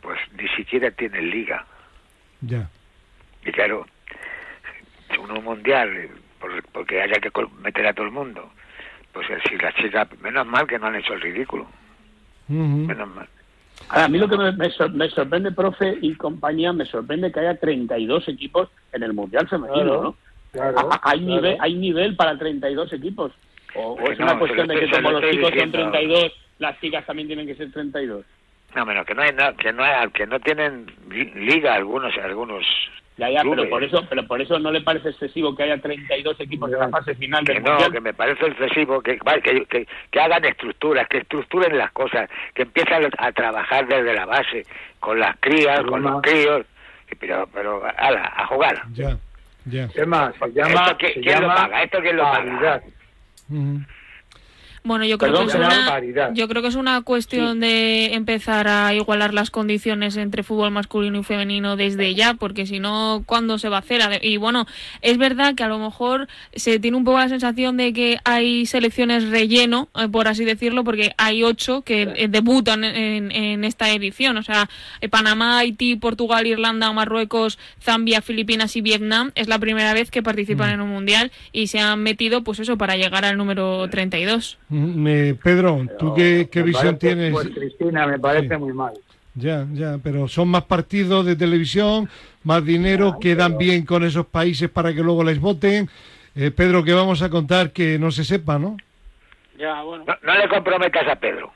pues 0.00 0.18
ni 0.38 0.48
siquiera 0.48 0.90
tienen 0.90 1.30
liga. 1.30 1.64
Ya. 2.40 2.68
Y 3.44 3.52
claro, 3.52 3.86
uno 5.22 5.40
mundial, 5.42 5.94
eh, 5.96 6.10
por- 6.40 6.62
porque 6.72 7.02
haya 7.02 7.20
que 7.20 7.30
meter 7.62 7.86
a 7.86 7.92
todo 7.92 8.06
el 8.06 8.12
mundo, 8.12 8.50
pues 9.12 9.28
eh, 9.30 9.38
si 9.48 9.56
las 9.58 9.74
chicas, 9.74 10.08
menos 10.20 10.46
mal 10.46 10.66
que 10.66 10.78
no 10.78 10.86
han 10.86 10.96
hecho 10.96 11.12
el 11.14 11.20
ridículo, 11.20 11.66
menos 12.48 13.08
mal. 13.08 13.28
Ahora, 13.88 14.04
a 14.04 14.08
mí 14.08 14.18
lo 14.18 14.28
que 14.28 14.36
me, 14.36 14.52
me 14.52 14.70
sor- 14.70 14.92
me 14.92 15.08
sorprende, 15.10 15.52
profe 15.52 15.98
y 16.00 16.14
compañía, 16.14 16.72
me 16.72 16.84
sorprende 16.86 17.30
que 17.32 17.40
haya 17.40 17.58
32 17.58 18.28
equipos 18.28 18.70
en 18.92 19.02
el 19.02 19.12
Mundial 19.12 19.48
Femenino, 19.48 19.74
Claro, 19.84 20.02
¿no? 20.02 20.16
claro, 20.52 20.88
Ah, 20.92 21.00
¿Hay, 21.02 21.18
claro. 21.20 21.34
nivel, 21.34 21.56
¿Hay 21.60 21.74
nivel 21.74 22.16
para 22.16 22.38
32 22.38 22.92
equipos? 22.92 23.32
¿O, 23.74 23.92
o 23.94 24.10
es 24.10 24.18
una 24.18 24.38
cuestión 24.38 24.66
de 24.68 24.80
que 24.80 24.90
como 24.90 25.10
lo 25.12 25.20
los 25.20 25.30
chicos 25.30 25.48
son 25.50 25.70
diciendo. 25.70 25.90
32, 25.92 26.32
las 26.60 26.80
chicas 26.80 27.04
también 27.04 27.26
tienen 27.26 27.46
que 27.46 27.56
ser 27.56 27.72
32? 27.72 28.24
No, 28.76 28.86
menos 28.86 29.04
que 29.04 29.14
no 29.16 29.22
hay 29.22 29.32
na- 29.32 29.52
que 29.54 29.72
no 29.72 29.82
hay, 29.82 30.08
que 30.10 30.26
no 30.28 30.38
tienen 30.38 30.86
li- 31.10 31.32
liga 31.34 31.74
algunos 31.74 32.16
algunos 32.18 32.64
Ya, 33.16 33.28
ya, 33.28 33.42
pero 33.42 33.68
por 33.68 33.82
eso 33.82 34.06
pero 34.08 34.24
por 34.26 34.40
eso 34.40 34.58
no 34.60 34.70
le 34.70 34.80
parece 34.82 35.08
excesivo 35.10 35.56
que 35.56 35.64
haya 35.64 35.76
32 35.78 36.38
equipos 36.38 36.72
en 36.72 36.78
la 36.78 36.88
fase 36.88 37.14
final 37.16 37.44
que 37.44 37.54
del 37.54 37.64
no, 37.64 37.70
Mundial. 37.72 37.92
que 37.92 38.00
me 38.00 38.14
parece 38.14 38.46
excesivo, 38.46 39.02
que, 39.02 39.18
que, 39.42 39.64
que, 39.66 39.88
que 40.12 40.20
hagan 40.20 40.44
estructuras, 40.44 41.08
que 41.08 41.18
estructuren 41.18 41.76
las 41.76 41.90
cosas, 41.90 42.30
que 42.54 42.62
empiezan 42.62 43.10
a 43.18 43.32
trabajar 43.32 43.88
desde 43.88 44.14
la 44.14 44.24
base, 44.26 44.64
con 45.00 45.18
las 45.18 45.36
crías, 45.40 45.80
con 45.82 46.02
los 46.02 46.22
críos, 46.22 46.64
y 47.10 47.16
pero, 47.16 47.48
pero, 47.52 47.82
ala, 47.98 48.32
a 48.36 48.46
jugar. 48.46 48.82
Ya. 48.92 49.16
Ya. 49.66 49.88
Se 49.88 50.00
llama, 50.00 50.32
¿Esto 50.40 50.96
se 51.08 51.20
quién 51.20 51.42
lo 51.42 51.48
paga? 51.48 51.82
¿Esto 51.82 51.98
quién 52.00 52.16
lo 52.16 52.22
paga? 52.22 52.38
paridad. 52.44 52.82
Ujú. 53.50 53.80
Bueno, 54.82 55.04
yo 55.04 55.18
creo, 55.18 55.32
Perdón, 55.32 55.48
que 55.48 55.52
es 55.52 55.58
una, 55.58 56.32
yo 56.32 56.48
creo 56.48 56.62
que 56.62 56.68
es 56.68 56.74
una 56.74 57.02
cuestión 57.02 57.60
de 57.60 58.14
empezar 58.14 58.66
a 58.66 58.94
igualar 58.94 59.34
las 59.34 59.50
condiciones 59.50 60.16
entre 60.16 60.42
fútbol 60.42 60.70
masculino 60.70 61.18
y 61.18 61.22
femenino 61.22 61.76
desde 61.76 62.14
ya, 62.14 62.34
porque 62.34 62.64
si 62.64 62.80
no, 62.80 63.22
¿cuándo 63.26 63.58
se 63.58 63.68
va 63.68 63.76
a 63.76 63.80
hacer? 63.80 64.20
Y 64.22 64.38
bueno, 64.38 64.66
es 65.02 65.18
verdad 65.18 65.54
que 65.54 65.64
a 65.64 65.68
lo 65.68 65.78
mejor 65.78 66.28
se 66.54 66.78
tiene 66.78 66.96
un 66.96 67.04
poco 67.04 67.18
la 67.18 67.28
sensación 67.28 67.76
de 67.76 67.92
que 67.92 68.18
hay 68.24 68.64
selecciones 68.66 69.28
relleno, 69.28 69.88
eh, 69.94 70.08
por 70.08 70.28
así 70.28 70.44
decirlo, 70.44 70.82
porque 70.82 71.12
hay 71.18 71.44
ocho 71.44 71.82
que 71.82 72.02
eh, 72.16 72.28
debutan 72.28 72.84
en, 72.84 73.30
en 73.32 73.64
esta 73.64 73.90
edición. 73.90 74.38
O 74.38 74.42
sea, 74.42 74.68
eh, 75.00 75.08
Panamá, 75.08 75.58
Haití, 75.58 75.96
Portugal, 75.96 76.46
Irlanda, 76.46 76.90
Marruecos, 76.92 77.58
Zambia, 77.82 78.22
Filipinas 78.22 78.76
y 78.76 78.80
Vietnam 78.80 79.32
es 79.34 79.48
la 79.48 79.58
primera 79.58 79.92
vez 79.92 80.10
que 80.10 80.22
participan 80.22 80.70
en 80.70 80.80
un 80.80 80.88
mundial 80.88 81.32
y 81.52 81.66
se 81.66 81.80
han 81.80 82.02
metido, 82.02 82.42
pues 82.42 82.60
eso, 82.60 82.78
para 82.78 82.96
llegar 82.96 83.24
al 83.24 83.36
número 83.36 83.88
32. 83.90 84.58
Mm, 84.70 85.06
eh, 85.08 85.34
Pedro, 85.42 85.86
¿tú 85.98 86.14
qué, 86.14 86.48
visión 86.62 86.72
parece- 86.72 86.94
tienes? 86.98 87.32
Pues 87.32 87.48
Cristina, 87.48 88.06
me 88.06 88.18
parece 88.18 88.54
Sí. 88.54 88.60
muy 88.60 88.72
mal. 88.72 88.92
Ya, 89.34 89.66
ya, 89.72 89.98
pero 90.02 90.26
son 90.28 90.48
más 90.48 90.64
partidos 90.64 91.24
de 91.26 91.36
televisión, 91.36 92.08
más 92.44 92.64
dinero, 92.64 93.18
quedan 93.20 93.58
bien 93.58 93.84
con 93.84 94.02
esos 94.04 94.26
países 94.26 94.68
para 94.70 94.92
que 94.94 95.02
luego 95.02 95.22
les 95.24 95.38
voten. 95.40 95.88
Eh, 96.34 96.50
Pedro, 96.50 96.82
que 96.84 96.92
vamos 96.92 97.22
a 97.22 97.30
contar 97.30 97.70
que 97.72 97.98
no 97.98 98.10
se 98.10 98.24
sepa, 98.24 98.58
¿no? 98.58 98.76
Ya, 99.58 99.82
bueno. 99.82 100.04
No, 100.06 100.14
no 100.22 100.34
le 100.38 100.48
comprometas 100.48 101.06
a 101.08 101.16
Pedro. 101.16 101.52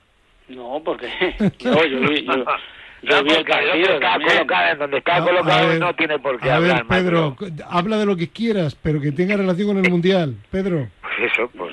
No, 0.48 0.82
porque 0.84 1.08
no, 1.64 1.84
yo 1.86 2.00
vi, 2.00 2.24
yo, 2.24 2.34
yo 3.02 3.10
No, 3.10 3.22
vi 3.24 3.30
el 3.30 3.36
porque 3.36 3.52
el 3.52 3.70
hombre 3.70 3.80
partido 3.80 3.94
está 3.94 4.18
colocado 4.18 4.72
en 4.72 4.78
donde 4.78 4.98
está 4.98 5.16
A- 5.16 5.24
colocado 5.24 5.68
ver, 5.68 5.80
no 5.80 5.94
tiene 5.94 6.18
por 6.18 6.40
qué 6.40 6.50
a 6.50 6.56
hablar 6.56 6.76
ver, 6.76 6.84
más, 6.84 6.98
Pedro, 6.98 7.36
pero- 7.38 7.52
habla 7.70 7.96
de 7.98 8.06
lo 8.06 8.16
que 8.16 8.28
quieras, 8.28 8.76
pero 8.80 9.00
que 9.00 9.12
tenga 9.12 9.36
relación 9.36 9.68
con 9.68 9.84
el 9.84 9.90
Mundial. 9.90 10.34
Pedro. 10.50 10.88
Pues 11.00 11.32
eso, 11.32 11.50
pues... 11.56 11.72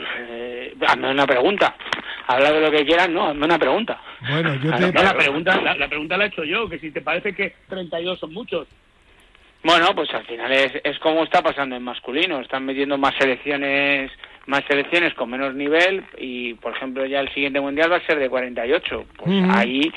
Hazme 0.92 1.12
una 1.12 1.26
pregunta. 1.26 1.76
Habla 2.28 2.52
de 2.52 2.62
lo 2.62 2.72
que 2.72 2.86
quieras, 2.86 3.10
no, 3.10 3.28
hazme 3.30 3.46
una 3.46 3.58
pregunta. 3.60 4.00
Bueno, 4.30 4.54
yo 4.56 4.70
Claro, 4.70 4.88
te... 4.88 4.94
No, 4.94 5.04
la 5.04 5.14
pregunta, 5.14 5.62
la, 5.62 5.76
la 5.76 5.88
pregunta 5.88 6.18
la 6.18 6.26
he 6.26 6.28
hecho 6.28 6.44
yo, 6.44 6.70
que 6.70 6.80
si 6.80 6.92
te 6.92 7.02
parece 7.02 7.34
que 7.34 7.56
32 7.70 8.20
son 8.20 8.34
muchos. 8.34 8.68
Bueno, 9.64 9.88
pues 9.96 10.12
al 10.14 10.26
final 10.26 10.52
es, 10.52 10.72
es 10.84 10.98
como 11.00 11.24
está 11.24 11.42
pasando 11.42 11.76
en 11.76 11.84
masculino. 11.84 12.40
Están 12.40 12.66
metiendo 12.66 12.98
más 12.98 13.16
selecciones 13.16 14.12
más 14.48 14.64
selecciones 14.68 15.14
con 15.14 15.30
menos 15.30 15.54
nivel 15.54 16.04
y, 16.18 16.56
por 16.56 16.76
ejemplo, 16.76 17.06
ya 17.06 17.20
el 17.20 17.30
siguiente 17.32 17.62
mundial 17.62 17.92
va 17.92 17.98
a 17.98 18.06
ser 18.08 18.18
de 18.18 18.28
48. 18.28 19.06
Pues 19.18 19.30
Ujú. 19.44 19.52
ahí 19.56 19.94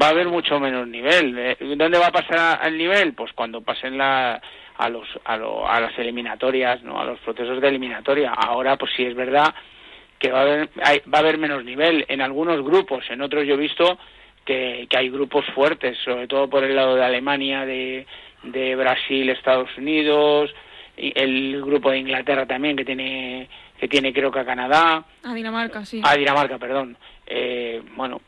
va 0.00 0.06
a 0.06 0.10
haber 0.10 0.26
mucho 0.28 0.58
menos 0.58 0.88
nivel. 0.88 1.36
Eh, 1.38 1.56
¿Dónde 1.76 1.98
va 1.98 2.06
a 2.06 2.12
pasar 2.12 2.66
el 2.66 2.78
nivel? 2.78 3.12
Pues 3.12 3.32
cuando 3.34 3.60
pasen 3.60 3.98
la, 3.98 4.40
a, 4.78 4.88
los, 4.88 5.06
a, 5.26 5.36
lo- 5.36 5.68
a 5.68 5.80
las 5.80 5.98
eliminatorias, 5.98 6.82
¿no? 6.82 6.98
a 6.98 7.04
los 7.04 7.18
procesos 7.20 7.60
de 7.60 7.68
eliminatoria. 7.68 8.30
Ahora, 8.32 8.76
pues 8.78 8.90
sí 8.96 9.04
es 9.04 9.14
verdad 9.14 9.54
que 10.24 10.32
va 10.32 10.38
a 10.38 10.42
haber, 10.42 10.68
hay- 10.82 11.02
va 11.12 11.18
a 11.18 11.20
haber 11.20 11.36
menos 11.36 11.62
nivel 11.64 12.06
en 12.08 12.22
algunos 12.22 12.64
grupos. 12.64 13.04
En 13.10 13.20
otros 13.20 13.44
yo 13.46 13.54
he 13.54 13.58
visto 13.58 13.98
que, 14.46 14.86
que 14.88 14.96
hay 14.96 15.10
grupos 15.10 15.44
fuertes, 15.54 15.98
sobre 16.02 16.26
todo 16.26 16.48
por 16.48 16.64
el 16.64 16.74
lado 16.74 16.94
de 16.94 17.04
Alemania, 17.04 17.66
de, 17.66 18.06
de 18.42 18.74
Brasil, 18.74 19.28
Estados 19.28 19.68
Unidos, 19.76 20.50
y 20.96 21.12
el 21.14 21.60
grupo 21.62 21.90
de 21.90 21.98
Inglaterra 21.98 22.46
también 22.46 22.74
que 22.76 22.84
tiene 22.86 23.48
que 23.78 23.86
tiene 23.88 24.14
creo 24.14 24.30
que 24.30 24.38
a 24.38 24.44
Canadá, 24.46 25.04
A 25.24 25.34
Dinamarca, 25.34 25.84
sí. 25.84 26.00
a 26.02 26.14
Dinamarca, 26.16 26.56
perdón. 26.56 26.96
Eh, 27.26 27.82
bueno, 27.96 28.20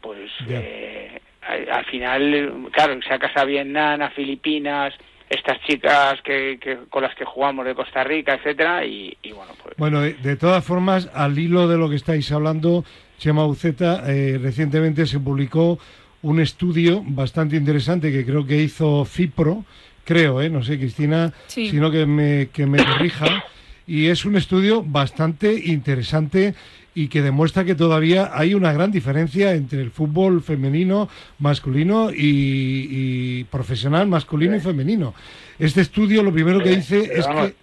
pues 0.00 0.30
eh, 0.48 1.20
al, 1.42 1.68
al 1.70 1.84
final, 1.86 2.68
claro, 2.72 2.98
sacas 3.06 3.36
a 3.36 3.44
Vietnam, 3.44 4.00
a 4.00 4.10
Filipinas, 4.10 4.94
estas 5.34 5.60
chicas 5.66 6.20
que, 6.22 6.58
que 6.60 6.78
con 6.90 7.02
las 7.02 7.14
que 7.14 7.24
jugamos 7.24 7.64
de 7.64 7.74
Costa 7.74 8.04
Rica, 8.04 8.34
etcétera, 8.34 8.84
y, 8.84 9.16
y 9.22 9.32
bueno, 9.32 9.52
pues 9.62 9.74
Bueno, 9.76 10.00
de, 10.00 10.14
de 10.14 10.36
todas 10.36 10.64
formas, 10.64 11.08
al 11.14 11.38
hilo 11.38 11.66
de 11.68 11.78
lo 11.78 11.88
que 11.88 11.96
estáis 11.96 12.30
hablando, 12.32 12.84
Chema 13.18 13.46
Uceta, 13.46 14.04
eh, 14.06 14.38
recientemente 14.40 15.06
se 15.06 15.18
publicó 15.20 15.78
un 16.22 16.40
estudio 16.40 17.02
bastante 17.04 17.56
interesante 17.56 18.12
que 18.12 18.24
creo 18.24 18.46
que 18.46 18.58
hizo 18.62 19.04
FIPRO, 19.04 19.64
creo, 20.04 20.40
¿eh? 20.42 20.50
no 20.50 20.62
sé, 20.62 20.78
Cristina, 20.78 21.32
Sí. 21.46 21.68
sino 21.70 21.90
que 21.90 22.04
me, 22.06 22.48
que 22.52 22.66
me 22.66 22.84
corrija, 22.84 23.44
y 23.86 24.06
es 24.08 24.24
un 24.24 24.36
estudio 24.36 24.82
bastante 24.84 25.52
interesante 25.66 26.54
y 26.94 27.08
que 27.08 27.22
demuestra 27.22 27.64
que 27.64 27.74
todavía 27.74 28.30
hay 28.34 28.54
una 28.54 28.72
gran 28.72 28.90
diferencia 28.92 29.52
entre 29.54 29.80
el 29.80 29.90
fútbol 29.90 30.42
femenino, 30.42 31.08
masculino 31.38 32.10
y, 32.10 32.18
y 33.40 33.44
profesional 33.44 34.06
masculino 34.08 34.56
y 34.56 34.60
femenino. 34.60 35.14
Este 35.58 35.80
estudio 35.80 36.22
lo 36.22 36.32
primero 36.32 36.60
que 36.60 36.70
dice 36.76 37.04
pero 37.08 37.20
es 37.20 37.26
vamos, 37.26 37.46
que... 37.48 37.54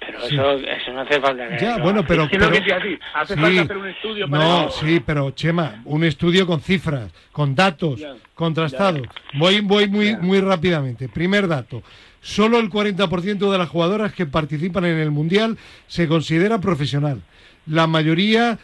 pero 0.00 0.20
sí. 0.28 0.34
eso, 0.34 0.52
eso 0.52 0.92
no 0.92 1.00
hace 1.00 1.20
falta 1.20 1.48
que 1.48 1.64
Ya, 1.64 1.78
lo 1.78 1.82
bueno, 1.84 2.04
pero... 2.06 2.28
Pero- 2.30 2.50
que 2.50 2.58
así, 2.72 2.98
hace 3.14 3.34
sí, 3.34 3.40
falta 3.40 3.62
hacer 3.62 3.76
un 3.76 3.88
estudio 3.88 4.28
para 4.30 4.44
No, 4.44 4.68
eso. 4.68 4.80
sí, 4.86 5.02
pero 5.04 5.30
Chema, 5.32 5.82
un 5.84 6.04
estudio 6.04 6.46
con 6.46 6.60
cifras, 6.60 7.10
con 7.32 7.54
datos, 7.56 8.00
contrastados. 8.34 9.02
Voy, 9.34 9.60
voy 9.60 9.88
muy, 9.88 10.16
muy 10.16 10.40
rápidamente. 10.40 11.08
Primer 11.08 11.48
dato. 11.48 11.82
Solo 12.22 12.58
el 12.58 12.68
40% 12.70 13.50
de 13.50 13.58
las 13.58 13.68
jugadoras 13.68 14.12
que 14.12 14.26
participan 14.26 14.84
en 14.84 14.98
el 14.98 15.10
Mundial 15.10 15.56
se 15.86 16.06
considera 16.06 16.60
profesional. 16.60 17.22
La 17.70 17.86
mayoría 17.86 18.58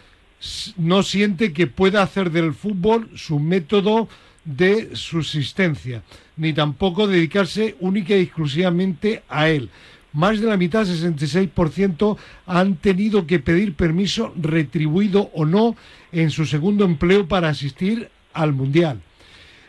no 0.76 1.04
siente 1.04 1.52
que 1.52 1.68
pueda 1.68 2.02
hacer 2.02 2.32
del 2.32 2.54
fútbol 2.54 3.08
su 3.14 3.38
método 3.38 4.08
de 4.44 4.96
subsistencia, 4.96 6.02
ni 6.36 6.52
tampoco 6.52 7.06
dedicarse 7.06 7.76
única 7.78 8.16
y 8.16 8.22
exclusivamente 8.22 9.22
a 9.28 9.48
él. 9.48 9.70
Más 10.12 10.40
de 10.40 10.48
la 10.48 10.56
mitad, 10.56 10.84
66%, 10.84 12.16
han 12.46 12.76
tenido 12.76 13.28
que 13.28 13.38
pedir 13.38 13.74
permiso 13.74 14.34
retribuido 14.36 15.30
o 15.34 15.44
no 15.44 15.76
en 16.10 16.30
su 16.30 16.44
segundo 16.44 16.84
empleo 16.84 17.28
para 17.28 17.48
asistir 17.48 18.08
al 18.32 18.54
Mundial. 18.54 19.02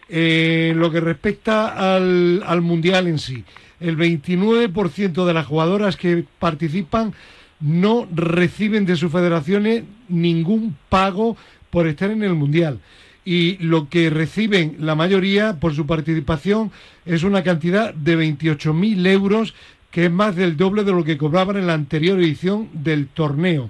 Eh, 0.09 0.73
lo 0.75 0.89
que 0.89 0.99
respecta 0.99 1.95
al 1.95 2.61
Mundial 2.61 3.05
en 3.07 3.19
sí, 3.19 3.43
el 3.79 3.97
29% 3.97 5.25
de 5.25 5.33
las 5.33 5.45
jugadoras 5.45 5.95
que 5.95 6.25
participan 6.39 7.13
no 7.59 8.07
reciben 8.13 8.85
de 8.85 8.95
sus 8.95 9.11
federaciones 9.11 9.83
ningún 10.07 10.75
pago 10.89 11.37
por 11.69 11.87
estar 11.87 12.11
en 12.11 12.23
el 12.23 12.33
Mundial. 12.33 12.79
Y 13.25 13.57
lo 13.57 13.89
que 13.89 14.09
reciben 14.09 14.77
la 14.79 14.95
mayoría 14.95 15.59
por 15.59 15.75
su 15.75 15.85
participación 15.85 16.71
es 17.05 17.23
una 17.23 17.43
cantidad 17.43 17.93
de 17.93 18.17
28.000 18.17 19.05
euros, 19.07 19.53
que 19.91 20.05
es 20.05 20.11
más 20.11 20.35
del 20.35 20.55
doble 20.55 20.83
de 20.83 20.93
lo 20.93 21.03
que 21.03 21.17
cobraban 21.17 21.57
en 21.57 21.67
la 21.67 21.73
anterior 21.73 22.19
edición 22.19 22.69
del 22.73 23.07
torneo 23.07 23.69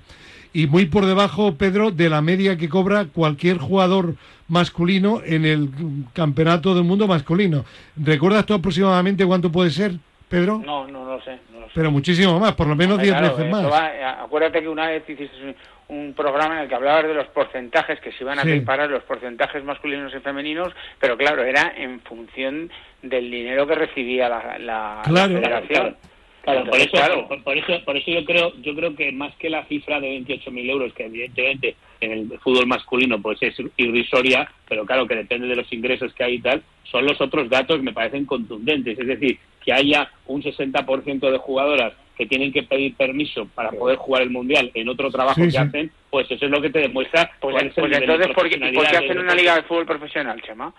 y 0.58 0.66
muy 0.66 0.88
por 0.88 1.06
debajo, 1.06 1.54
Pedro, 1.54 1.92
de 1.92 2.10
la 2.10 2.24
media 2.24 2.58
que 2.58 2.68
cobra 2.68 3.06
cualquier 3.06 3.60
jugador 3.60 4.16
masculino 4.48 5.22
en 5.24 5.46
el 5.46 5.70
campeonato 6.14 6.74
del 6.74 6.84
mundo 6.84 7.08
masculino. 7.08 7.64
¿Recuerdas 7.96 8.48
tú 8.48 8.56
aproximadamente 8.56 9.24
cuánto 9.24 9.52
puede 9.52 9.70
ser, 9.70 10.00
Pedro? 10.30 10.62
No, 10.66 10.88
no 10.88 11.06
lo 11.06 11.22
sé, 11.22 11.38
no 11.54 11.62
lo 11.62 11.66
sé. 11.68 11.72
Pero 11.76 11.92
muchísimo 11.92 12.40
más, 12.40 12.54
por 12.54 12.68
lo 12.68 12.76
menos 12.76 12.98
10 13.00 13.12
Claro, 13.12 13.36
veces 13.36 13.46
eso 13.46 13.56
más. 13.56 13.72
va- 13.72 13.96
eh, 13.96 14.04
acuérdate 14.04 14.62
que 14.62 14.68
una 14.70 14.88
vez 14.88 15.04
hiciste 15.10 15.56
un, 15.88 16.14
programa 16.14 16.56
en 16.58 16.64
el 16.64 16.68
que 16.70 16.76
hablabas 16.76 17.08
de 17.08 17.14
los 17.14 17.28
porcentajes 17.28 18.00
que 18.02 18.12
se 18.12 18.24
iban 18.24 18.38
a 18.40 18.44
Sí. 18.44 18.52
equiparar 18.52 18.90
los 18.90 19.04
porcentajes 19.04 19.64
masculinos 19.64 20.14
y 20.14 20.20
femeninos, 20.20 20.74
pero 21.00 21.16
claro, 21.18 21.44
era 21.44 21.74
en 21.78 22.02
función 22.02 22.70
del 23.02 23.32
dinero 23.32 23.66
que 23.68 23.76
recibía 23.76 24.28
la, 24.28 24.58
la, 24.60 24.96
la 24.98 25.02
Claro. 25.04 25.34
federación. 25.34 25.96
Claro, 26.44 26.64
por 26.66 26.80
eso, 26.80 26.92
claro. 26.92 27.28
por, 27.28 27.44
por 27.44 27.58
eso, 27.58 27.74
por 27.84 27.98
eso 27.98 28.10
yo 28.12 28.24
creo, 28.24 28.54
yo 28.62 28.74
creo 28.74 28.96
que 28.96 29.12
más 29.12 29.36
que 29.36 29.50
la 29.50 29.66
cifra 29.66 30.00
de 30.00 30.08
28.000 30.26 30.70
euros, 30.70 30.94
que 30.94 31.06
evidentemente 31.06 31.76
en 32.00 32.12
el 32.14 32.40
fútbol 32.40 32.66
masculino 32.68 33.22
pues 33.22 33.38
es 33.44 33.56
irrisoria, 33.76 34.50
pero 34.68 34.86
claro 34.86 35.06
que 35.08 35.16
depende 35.16 35.48
de 35.48 35.58
los 35.58 35.72
ingresos 35.74 36.14
que 36.14 36.24
hay 36.24 36.36
y 36.36 36.42
tal, 36.42 36.64
son 36.92 37.06
los 37.06 37.20
otros 37.22 37.50
datos 37.50 37.78
que 37.78 37.84
me 37.84 37.94
parecen 37.94 38.26
contundentes. 38.26 38.98
Es 38.98 39.08
decir, 39.08 39.38
que 39.64 39.74
haya 39.74 40.10
un 40.28 40.42
60% 40.42 41.32
de 41.32 41.38
jugadoras 41.38 41.94
que 42.18 42.26
tienen 42.26 42.52
que 42.52 42.64
pedir 42.64 42.96
permiso 42.96 43.48
para 43.54 43.72
poder 43.72 43.98
jugar 43.98 44.24
el 44.24 44.32
mundial 44.32 44.72
en 44.74 44.90
otro 44.90 45.12
trabajo 45.12 45.36
Sí, 45.36 45.48
que 45.48 45.52
sí. 45.52 45.58
hacen, 45.58 45.92
pues 46.10 46.30
eso 46.32 46.46
es 46.46 46.52
lo 46.52 46.62
que 46.62 46.72
te 46.72 46.80
demuestra. 46.80 47.30
Pues, 47.40 47.56
pues 47.76 47.92
entonces, 47.96 48.28
¿por 48.34 48.50
qué, 48.50 48.58
¿por 48.58 48.70
qué 48.72 48.74
profesionalidad 48.74 48.96
hacen 48.96 49.20
una 49.20 49.36
liga 49.36 49.56
de 49.56 49.64
fútbol 49.64 49.86
profesional, 49.86 50.42
Chema? 50.42 50.74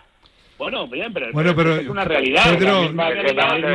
Bueno, 0.58 0.88
bien, 0.88 1.12
pero, 1.12 1.30
Bueno, 1.32 1.54
pero, 1.54 1.76
es 1.76 1.88
una 1.88 2.04
realidad. 2.04 2.42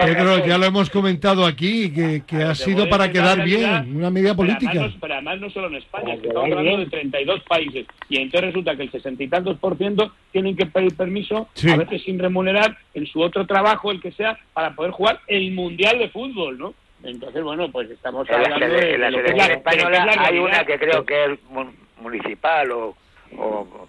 Pedro, 0.05 0.45
ya 0.45 0.57
lo 0.57 0.65
hemos 0.65 0.89
comentado 0.89 1.45
aquí, 1.45 1.91
que, 1.93 2.23
que 2.27 2.43
ha 2.43 2.53
sido 2.55 2.89
para 2.89 3.11
quedar 3.11 3.37
realidad, 3.37 3.83
bien, 3.83 3.95
una 3.97 4.09
medida 4.09 4.35
pero 4.35 4.51
además 4.51 4.59
política. 4.63 4.97
pero 4.99 5.13
además 5.13 5.39
no 5.39 5.49
solo 5.49 5.67
en 5.67 5.75
España, 5.75 6.17
que 6.21 6.27
estamos 6.27 6.51
hablando 6.51 6.77
de 6.79 6.85
32 6.87 7.41
países 7.43 7.85
y 8.09 8.17
entonces 8.17 8.49
resulta 8.49 8.75
que 8.75 8.83
el 8.83 8.91
sesenta 8.91 9.23
y 9.23 9.27
tantos 9.27 9.57
por 9.59 9.77
ciento 9.77 10.11
tienen 10.31 10.55
que 10.55 10.65
pedir 10.65 10.95
permiso, 10.95 11.47
Sí. 11.53 11.69
a 11.71 11.77
veces 11.77 12.03
sin 12.03 12.19
remunerar, 12.19 12.77
en 12.93 13.05
su 13.07 13.21
otro 13.21 13.45
trabajo, 13.47 13.91
el 13.91 14.01
que 14.01 14.11
sea, 14.11 14.37
para 14.53 14.71
poder 14.75 14.91
jugar 14.91 15.19
el 15.27 15.51
Mundial 15.53 15.99
de 15.99 16.09
Fútbol, 16.09 16.57
¿no? 16.57 16.73
Entonces, 17.03 17.43
bueno, 17.43 17.69
pues 17.71 17.89
estamos 17.91 18.29
hablando 18.29 18.65
de, 18.65 18.95
en 18.95 19.01
la 19.01 19.11
selección 19.11 19.51
española 19.51 20.05
la 20.05 20.25
hay 20.25 20.37
una 20.39 20.63
que 20.65 20.77
creo 20.79 21.05
que 21.05 21.25
es 21.25 21.31
mun- 21.49 21.75
municipal 22.01 22.71
o, 22.71 22.95
o 23.37 23.87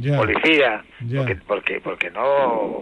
Ya, 0.00 0.16
policía, 0.16 0.84
Ya. 1.06 1.18
porque, 1.18 1.36
porque 1.46 1.80
porque 1.80 2.10
no... 2.10 2.80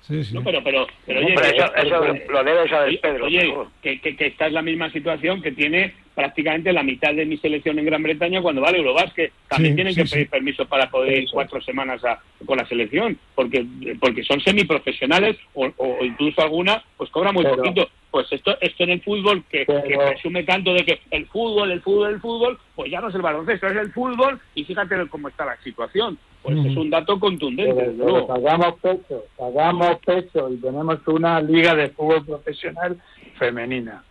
sí, 0.00 0.24
sí. 0.24 0.34
No, 0.34 0.42
pero, 0.44 0.62
pero, 0.62 0.86
pero, 1.06 1.20
oye, 1.20 1.34
eso, 1.34 1.74
eso 1.76 2.14
lo 2.30 2.44
debe 2.44 2.68
saber 2.68 3.00
Pedro. 3.00 3.24
oye, 3.26 3.54
que, 3.82 4.00
que, 4.00 4.16
que 4.16 4.26
esta 4.26 4.46
es 4.46 4.52
la 4.52 4.62
misma 4.62 4.90
situación 4.90 5.40
que 5.42 5.52
tiene 5.52 5.94
prácticamente 6.14 6.72
la 6.72 6.82
mitad 6.82 7.12
de 7.14 7.26
mi 7.26 7.36
selección 7.38 7.78
en 7.78 7.86
Gran 7.86 8.02
Bretaña 8.02 8.40
cuando 8.40 8.60
va 8.62 8.68
al 8.68 8.76
Eurobasket. 8.76 9.32
También 9.48 9.72
Sí, 9.72 9.76
tienen 9.76 9.94
sí, 9.94 10.00
que 10.00 10.06
sí. 10.06 10.14
pedir 10.14 10.30
permiso 10.30 10.64
para 10.66 10.88
poder 10.90 11.18
ir 11.22 11.28
cuatro 11.32 11.60
semanas 11.60 12.04
a- 12.04 12.20
con 12.46 12.58
la 12.58 12.66
selección, 12.66 13.18
porque 13.34 13.64
porque 14.00 14.22
son 14.24 14.40
semiprofesionales 14.40 15.36
o, 15.54 15.66
o 15.76 16.04
incluso 16.04 16.42
alguna 16.42 16.82
pues 16.96 17.10
cobra 17.10 17.32
muy 17.32 17.44
Pero- 17.44 17.56
poquito. 17.56 17.88
Pues 18.10 18.30
esto 18.30 18.56
esto 18.60 18.84
en 18.84 18.90
el 18.90 19.00
fútbol 19.02 19.42
que, 19.50 19.64
Pero- 19.66 19.82
que 19.82 19.96
presume 19.96 20.44
tanto 20.44 20.72
de 20.72 20.84
que 20.84 21.00
el 21.10 21.26
fútbol, 21.26 21.72
el 21.72 21.80
fútbol, 21.82 22.10
el 22.14 22.20
fútbol, 22.20 22.58
pues 22.76 22.88
ya 22.90 23.00
no 23.00 23.08
es 23.08 23.14
el 23.16 23.22
baloncesto, 23.22 23.66
es 23.66 23.76
el 23.76 23.90
fútbol 23.92 24.38
y 24.54 24.62
fíjate 24.64 24.94
cómo 25.08 25.28
está 25.28 25.44
la 25.44 25.56
situación. 25.62 26.16
Pues 26.42 26.58
es 26.64 26.76
un 26.76 26.90
dato 26.90 27.18
contundente, 27.18 27.90
Pero, 27.98 28.26
sacamos 28.26 28.74
pecho, 28.80 29.24
sacamos 29.36 29.98
pecho 30.04 30.50
y 30.52 30.56
tenemos 30.58 30.98
una 31.08 31.40
liga 31.40 31.74
de 31.74 31.88
fútbol 31.88 32.24
profesional 32.24 32.98
femenina. 33.38 34.04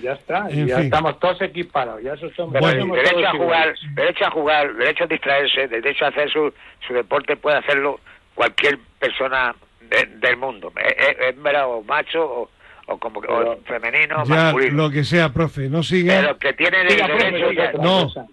Ya 0.00 0.12
está, 0.12 0.48
En 0.48 0.66
ya 0.66 0.76
fin. 0.76 0.84
estamos 0.86 1.18
todos 1.20 1.40
equipados, 1.42 2.02
ya 2.02 2.14
eso 2.14 2.28
son 2.34 2.50
Bueno. 2.52 2.80
somos 2.80 2.96
derecho 2.96 3.14
todos 3.14 3.26
a 3.26 3.30
jugar, 3.32 3.66
iguales. 3.68 3.80
derecho 3.94 4.24
a 4.26 4.30
jugar, 4.30 4.74
derecho 4.74 5.04
a 5.04 5.06
distraerse, 5.06 5.68
derecho 5.68 6.04
a 6.04 6.08
hacer 6.08 6.30
su, 6.32 6.52
su 6.86 6.94
deporte 6.94 7.36
puede 7.36 7.58
hacerlo 7.58 8.00
cualquier 8.34 8.78
persona 8.98 9.54
de- 9.80 10.06
del 10.16 10.36
mundo, 10.36 10.72
eh, 10.76 10.96
eh, 10.98 11.16
hembra 11.28 11.66
o 11.66 11.82
macho 11.84 12.24
o, 12.24 12.50
o 12.86 12.98
como 12.98 13.20
o 13.20 13.58
femenino 13.64 14.22
o 14.22 14.24
Ya, 14.24 14.34
masculino. 14.34 14.76
lo 14.84 14.90
que 14.90 15.04
sea, 15.04 15.28
profe, 15.32 15.68
no 15.68 15.82
siga. 15.82 16.20
Pero 16.20 16.38
que 16.38 16.52
tiene 16.54 16.82
el 16.82 16.90
Siga, 16.90 17.06
profe, 17.06 17.24
derecho 17.30 17.52
ya- 17.52 17.72
No. 17.72 18.04
cosa. 18.04 18.26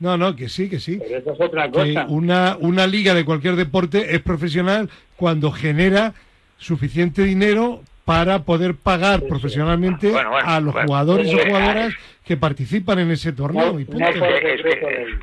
No, 0.00 0.16
no, 0.16 0.34
que 0.36 0.48
sí, 0.48 0.70
que 0.70 0.78
sí. 0.80 0.98
Pero 1.00 1.18
eso 1.18 1.32
es 1.32 1.40
otra 1.40 1.64
que 1.66 1.72
cosa. 1.72 2.06
una, 2.08 2.56
una 2.60 2.86
liga 2.86 3.14
de 3.14 3.24
cualquier 3.24 3.56
deporte 3.56 4.14
es 4.14 4.22
profesional 4.22 4.88
cuando 5.16 5.50
genera 5.50 6.14
suficiente 6.56 7.22
dinero 7.24 7.82
para 8.08 8.42
poder 8.42 8.74
pagar 8.74 9.20
profesionalmente 9.28 10.10
Bueno, 10.10 10.30
bueno, 10.30 10.48
a 10.48 10.60
los 10.60 10.72
bueno. 10.72 10.86
jugadores 10.88 11.28
o 11.34 11.36
Eh, 11.38 11.44
jugadoras 11.46 11.94
que 12.24 12.38
participan 12.38 12.98
en 13.00 13.10
ese 13.10 13.32
torneo. 13.32 13.74
No, 13.74 13.80
y 13.80 13.84
punto. 13.84 14.02
Es 14.08 14.14
que-. 14.14 15.18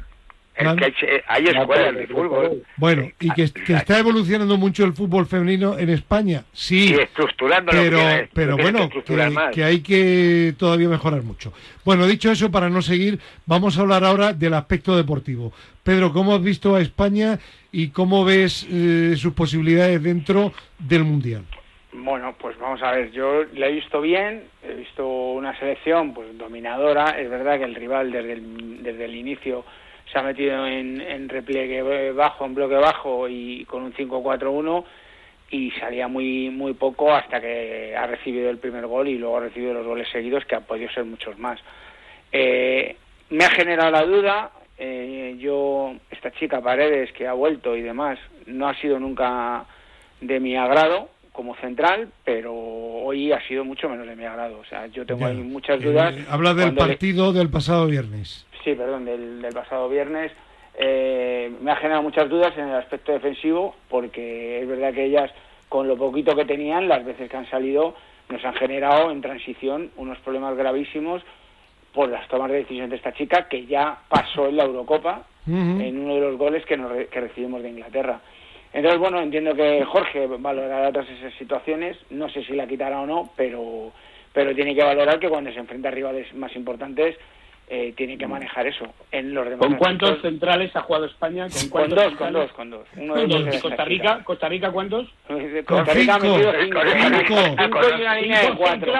Es 0.58 0.68
hay- 1.28 1.48
escuelas 1.48 1.96
de 1.96 2.08
fútbol. 2.08 2.64
Bueno, 2.78 3.10
y 3.20 3.30
que, 3.32 3.50
que 3.52 3.74
está 3.74 3.98
evolucionando 4.00 4.56
mucho 4.58 4.86
el 4.86 4.94
fútbol 4.94 5.26
femenino 5.26 5.78
en 5.80 5.90
España, 5.90 6.44
sí, 6.54 6.92
Y 6.92 6.94
estructurando 6.94 7.72
lo 7.74 7.82
pero, 7.82 8.28
pero 8.34 8.56
bueno, 8.58 8.90
que 9.52 9.64
hay 9.64 9.82
que 9.82 10.54
todavía 10.58 10.88
mejorar 10.88 11.24
mucho. 11.24 11.52
Bueno, 11.84 12.06
dicho 12.08 12.32
eso, 12.32 12.52
para 12.52 12.70
no 12.70 12.82
seguir, 12.84 13.20
vamos 13.48 13.78
a 13.78 13.82
hablar 13.82 14.04
ahora 14.06 14.32
del 14.32 14.54
aspecto 14.54 14.96
deportivo. 14.96 15.52
Pedro, 15.84 16.14
¿cómo 16.14 16.36
has 16.36 16.42
visto 16.44 16.76
a 16.76 16.82
España 16.82 17.40
y 17.72 17.88
cómo 17.90 18.24
ves 18.24 18.66
eh, 18.72 19.16
sus 19.18 19.34
posibilidades 19.34 20.02
dentro 20.04 20.54
del 20.80 21.04
Mundial? 21.04 21.44
Bueno, 21.98 22.36
pues 22.38 22.58
vamos 22.60 22.84
a 22.84 22.91
ver, 22.91 23.12
yo 23.12 23.46
la 23.54 23.68
he 23.68 23.72
visto 23.72 24.02
bien, 24.02 24.43
he 24.62 24.74
visto 24.74 25.08
una 25.08 25.58
selección 25.58 26.14
pues 26.14 26.38
dominadora, 26.38 27.12
es 27.18 27.30
verdad 27.30 27.58
que 27.58 27.64
el 27.64 27.74
rival 27.74 28.12
desde 28.12 28.34
el, 28.34 28.84
desde 28.84 29.06
el 29.06 29.16
inicio 29.16 29.64
se 30.12 30.20
ha 30.20 30.22
metido 30.22 30.68
en, 30.68 31.00
en 31.00 31.30
repliegue 31.30 32.12
bajo, 32.12 32.46
en 32.46 32.54
bloque 32.54 32.76
bajo 32.76 33.30
y 33.30 33.66
con 33.66 33.84
un 33.84 33.93
5-4-1 33.93 34.84
y 35.52 35.72
salía 35.72 36.08
muy 36.08 36.50
muy 36.50 36.74
poco 36.74 37.14
hasta 37.14 37.39
que 37.39 37.96
ha 37.96 38.06
recibido 38.08 38.50
el 38.50 38.58
primer 38.58 38.86
gol 38.88 39.08
y 39.08 39.18
luego 39.18 39.38
ha 39.38 39.41
recibido 39.41 39.74
los 39.74 39.88
goles 39.88 40.10
seguidos 40.12 40.43
que 40.46 40.56
han 40.56 40.64
podido 40.64 40.91
ser 40.91 41.06
muchos 41.06 41.39
más. 41.39 41.60
Eh, 42.32 42.98
me 43.30 43.46
ha 43.46 43.50
generado 43.52 43.91
la 43.91 44.04
duda, 44.04 44.52
eh, 44.78 45.36
yo, 45.39 45.96
esta 46.12 46.32
chica 46.32 46.62
Paredes 46.62 47.12
que 47.14 47.26
ha 47.26 47.34
vuelto 47.34 47.76
y 47.76 47.82
demás, 47.82 48.20
no 48.48 48.68
ha 48.68 48.76
sido 48.76 49.00
nunca 49.00 49.66
de 50.20 50.39
mi 50.39 50.56
agrado 50.58 51.14
como 51.36 51.56
central, 51.58 52.08
pero 52.24 52.54
hoy 52.54 53.32
ha 53.32 53.42
sido 53.48 53.66
mucho 53.66 53.90
menos 53.90 54.08
de 54.08 54.16
mi 54.16 54.24
agrado. 54.26 54.60
O 54.60 54.66
sea, 54.66 54.88
yo 54.88 55.06
tengo 55.06 55.22
Ya. 55.22 55.28
ahí 55.28 55.38
muchas 55.38 55.82
dudas. 55.82 56.16
Eh, 56.16 56.26
habla 56.30 56.54
del 56.54 56.70
le- 56.74 56.80
partido 56.80 57.34
del 57.34 57.50
pasado 57.50 57.88
viernes. 57.88 58.46
Sí, 58.64 58.74
perdón, 58.74 59.06
del, 59.06 59.42
del 59.42 59.54
pasado 59.54 59.90
viernes. 59.90 60.32
Eh, 60.80 61.52
me 61.62 61.72
ha 61.72 61.76
generado 61.76 62.02
muchas 62.04 62.30
dudas 62.30 62.58
en 62.58 62.68
el 62.70 62.76
aspecto 62.76 63.12
defensivo, 63.12 63.76
porque 63.90 64.62
es 64.62 64.68
verdad 64.68 64.94
que 64.94 65.06
ellas, 65.06 65.32
con 65.70 65.88
lo 65.88 65.98
poquito 65.98 66.36
que 66.36 66.46
tenían, 66.46 66.88
las 66.88 67.06
veces 67.06 67.30
que 67.30 67.38
han 67.38 67.50
salido, 67.50 67.96
nos 68.30 68.44
han 68.44 68.54
generado 68.56 69.12
en 69.12 69.22
transición 69.22 69.92
unos 69.98 70.18
problemas 70.20 70.56
gravísimos 70.58 71.22
por 71.94 72.10
las 72.10 72.28
tomas 72.28 72.52
de 72.52 72.58
decisión 72.58 72.90
de 72.90 72.96
esta 72.98 73.14
chica, 73.14 73.48
que 73.48 73.66
ya 73.68 74.00
pasó 74.10 74.48
en 74.48 74.58
la 74.58 74.64
Eurocopa, 74.66 75.24
en 75.48 76.00
uno 76.00 76.16
de 76.16 76.22
los 76.22 76.38
goles 76.38 76.66
que, 76.66 76.76
nos 76.76 76.92
re- 76.92 77.08
que 77.08 77.22
recibimos 77.22 77.62
de 77.62 77.70
Inglaterra. 77.70 78.20
Entonces, 78.76 78.99
bueno, 78.99 79.21
entiendo 79.21 79.55
que 79.55 79.86
Jorge 79.86 80.28
valorará 80.28 80.91
todas 80.91 81.09
esas 81.09 81.34
situaciones, 81.36 81.95
no 82.09 82.28
sé 82.30 82.43
si 82.43 82.51
la 82.53 82.67
quitará 82.67 82.99
o 82.99 83.05
no, 83.05 83.32
pero, 83.38 83.93
pero 84.34 84.53
tiene 84.53 84.76
que 84.76 84.84
valorar 84.84 85.17
que 85.17 85.30
cuando 85.30 85.49
se 85.53 85.59
enfrenta 85.59 85.88
a 85.88 85.91
rivales 85.91 86.34
más 86.36 86.53
importantes, 86.57 87.15
eh, 87.69 87.93
tiene 87.95 88.17
que 88.17 88.28
manejar 88.28 88.67
eso. 88.67 88.86
En 89.13 89.34
los 89.34 89.45
demás 89.45 89.65
¿Con 89.65 89.78
cuántos 89.78 90.09
aspectos- 90.09 90.30
centrales 90.30 90.76
ha 90.76 90.82
jugado 90.82 91.05
España? 91.05 91.47
¿Con, 91.71 91.89
dos, 91.89 92.13
con 92.15 92.34
dos, 92.34 92.51
con 92.51 92.69
dos. 92.69 92.86
Uno 92.97 93.13
Con 93.15 93.28
de 93.30 93.39
dos. 93.45 93.55
¿Y 93.55 93.59
Costa 93.59 93.86
Rica? 93.86 94.21
¿Costa 94.26 94.49
Rica 94.49 94.71
cuántos? 94.71 95.07
Costa 95.65 95.93
Rica 95.93 96.15
ha 96.15 96.19
cinco. 96.19 96.34
metido 96.36 96.53
cinco. 96.61 96.80
Cinco. 97.26 97.55
Cinco 97.57 97.80
y 97.97 98.01
una 98.01 98.15
línea 98.19 98.41
de 98.41 98.55
cuatro. 98.55 98.93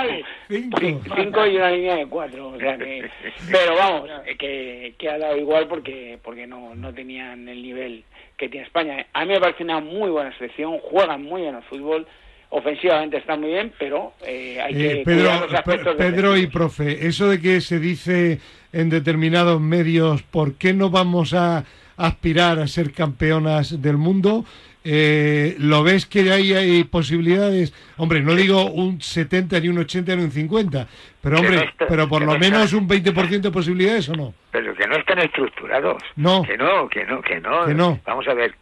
cinco 0.50 1.46
y 1.46 1.56
una 1.58 1.70
línea 1.72 1.96
de 1.98 2.08
cuatro. 2.08 2.48
O 2.48 2.58
sea 2.60 2.78
que, 2.78 3.10
pero 3.52 3.76
vamos, 3.76 4.10
eh, 4.26 4.36
que, 4.38 4.96
que 4.98 5.10
ha 5.10 5.18
dado 5.18 5.38
igual 5.38 5.68
porque 5.68 6.18
porque 6.24 6.48
no, 6.48 6.74
no 6.76 6.94
tenían 6.94 7.48
el 7.48 7.62
nivel 7.62 8.04
que 8.38 8.50
tiene 8.50 8.66
España. 8.66 9.06
A 9.14 9.22
mí 9.26 9.34
me 9.34 9.40
parece 9.40 9.64
una 9.64 9.80
muy 9.80 10.10
buena 10.10 10.36
selección, 10.38 10.78
juegan 10.80 11.24
muy 11.24 11.42
bien 11.44 11.56
al 11.56 11.64
fútbol, 11.64 12.06
ofensivamente 12.50 13.18
están 13.18 13.42
muy 13.42 13.50
bien, 13.52 13.74
pero 13.80 14.14
eh, 14.26 14.60
hay 14.62 14.74
que 14.74 14.92
Eh, 14.92 15.04
Pedro, 15.06 15.40
los 15.42 15.54
aspectos 15.54 15.96
Pe- 15.96 16.04
Pedro 16.12 16.38
y 16.38 16.48
profe, 16.48 17.08
eso 17.08 17.30
de 17.30 17.42
que 17.42 17.62
se 17.62 17.80
dice 17.80 18.40
en 18.72 18.90
determinados 18.90 19.60
medios, 19.62 20.22
¿por 20.24 20.56
qué 20.56 20.74
no 20.74 20.90
vamos 20.90 21.34
a 21.34 21.64
aspirar 21.98 22.60
a 22.60 22.68
ser 22.68 22.92
campeonas 22.92 23.82
del 23.82 23.98
mundo? 23.98 24.46
Eh, 24.88 25.56
¿Lo 25.58 25.82
ves 25.84 26.06
que 26.06 26.32
ahí 26.32 26.54
hay 26.54 26.84
posibilidades? 26.84 27.74
Hombre, 27.98 28.22
no 28.22 28.36
digo 28.36 28.66
un 28.70 29.02
70, 29.02 29.60
ni 29.60 29.70
un 29.70 29.80
80, 29.80 30.16
ni 30.16 30.24
un 30.24 30.30
50, 30.32 30.88
pero 31.22 31.36
no 31.38 31.42
hombre, 31.42 31.66
está- 31.66 31.88
pero 31.88 32.08
por 32.08 32.22
lo 32.22 32.34
no 32.34 32.40
menos 32.40 32.66
está. 32.66 32.78
un 32.78 32.88
20% 32.88 33.42
de 33.42 33.52
posibilidades 33.52 34.08
o 34.10 34.14
no? 34.14 34.34
Pero 34.52 34.76
que 34.76 34.86
no 34.88 34.96
están 34.96 35.18
estructurados. 35.20 36.04
No. 36.16 36.44
Que 36.44 36.56
no, 36.56 36.88
que 36.88 37.04
no, 37.04 37.20
que 37.22 37.40
no. 37.42 37.66
Que 37.66 37.74
no. 37.74 38.00
Vamos 38.06 38.28
a 38.28 38.36
ver. 38.36 38.54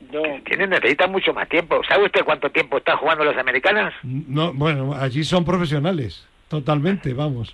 Tienen, 0.46 0.70
necesitan 0.70 1.12
mucho 1.12 1.34
más 1.34 1.50
tiempo. 1.50 1.82
¿Sabe 1.88 2.06
usted 2.06 2.24
cuánto 2.24 2.50
tiempo 2.50 2.78
están 2.78 2.96
jugando 2.98 3.26
las 3.26 3.38
americanas? 3.38 3.94
No, 4.04 4.54
bueno, 4.54 4.94
allí 4.96 5.26
son 5.26 5.44
profesionales, 5.44 6.26
totalmente, 6.48 7.14
vamos. 7.14 7.54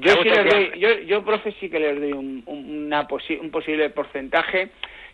Yo 0.00 0.10
¿sabe 0.10 0.22
sí 0.22 0.28
les 0.30 0.38
que- 0.38 0.50
doy, 0.50 0.80
yo, 0.80 0.88
yo 1.06 1.24
profe 1.24 1.54
sí 1.60 1.68
que 1.68 1.78
les 1.78 2.00
doy 2.00 2.12
un, 2.12 2.42
un- 2.46 2.84
una 2.86 3.06
posi- 3.06 3.38
un 3.40 3.50
posible 3.50 3.90
porcentaje, 3.90 4.70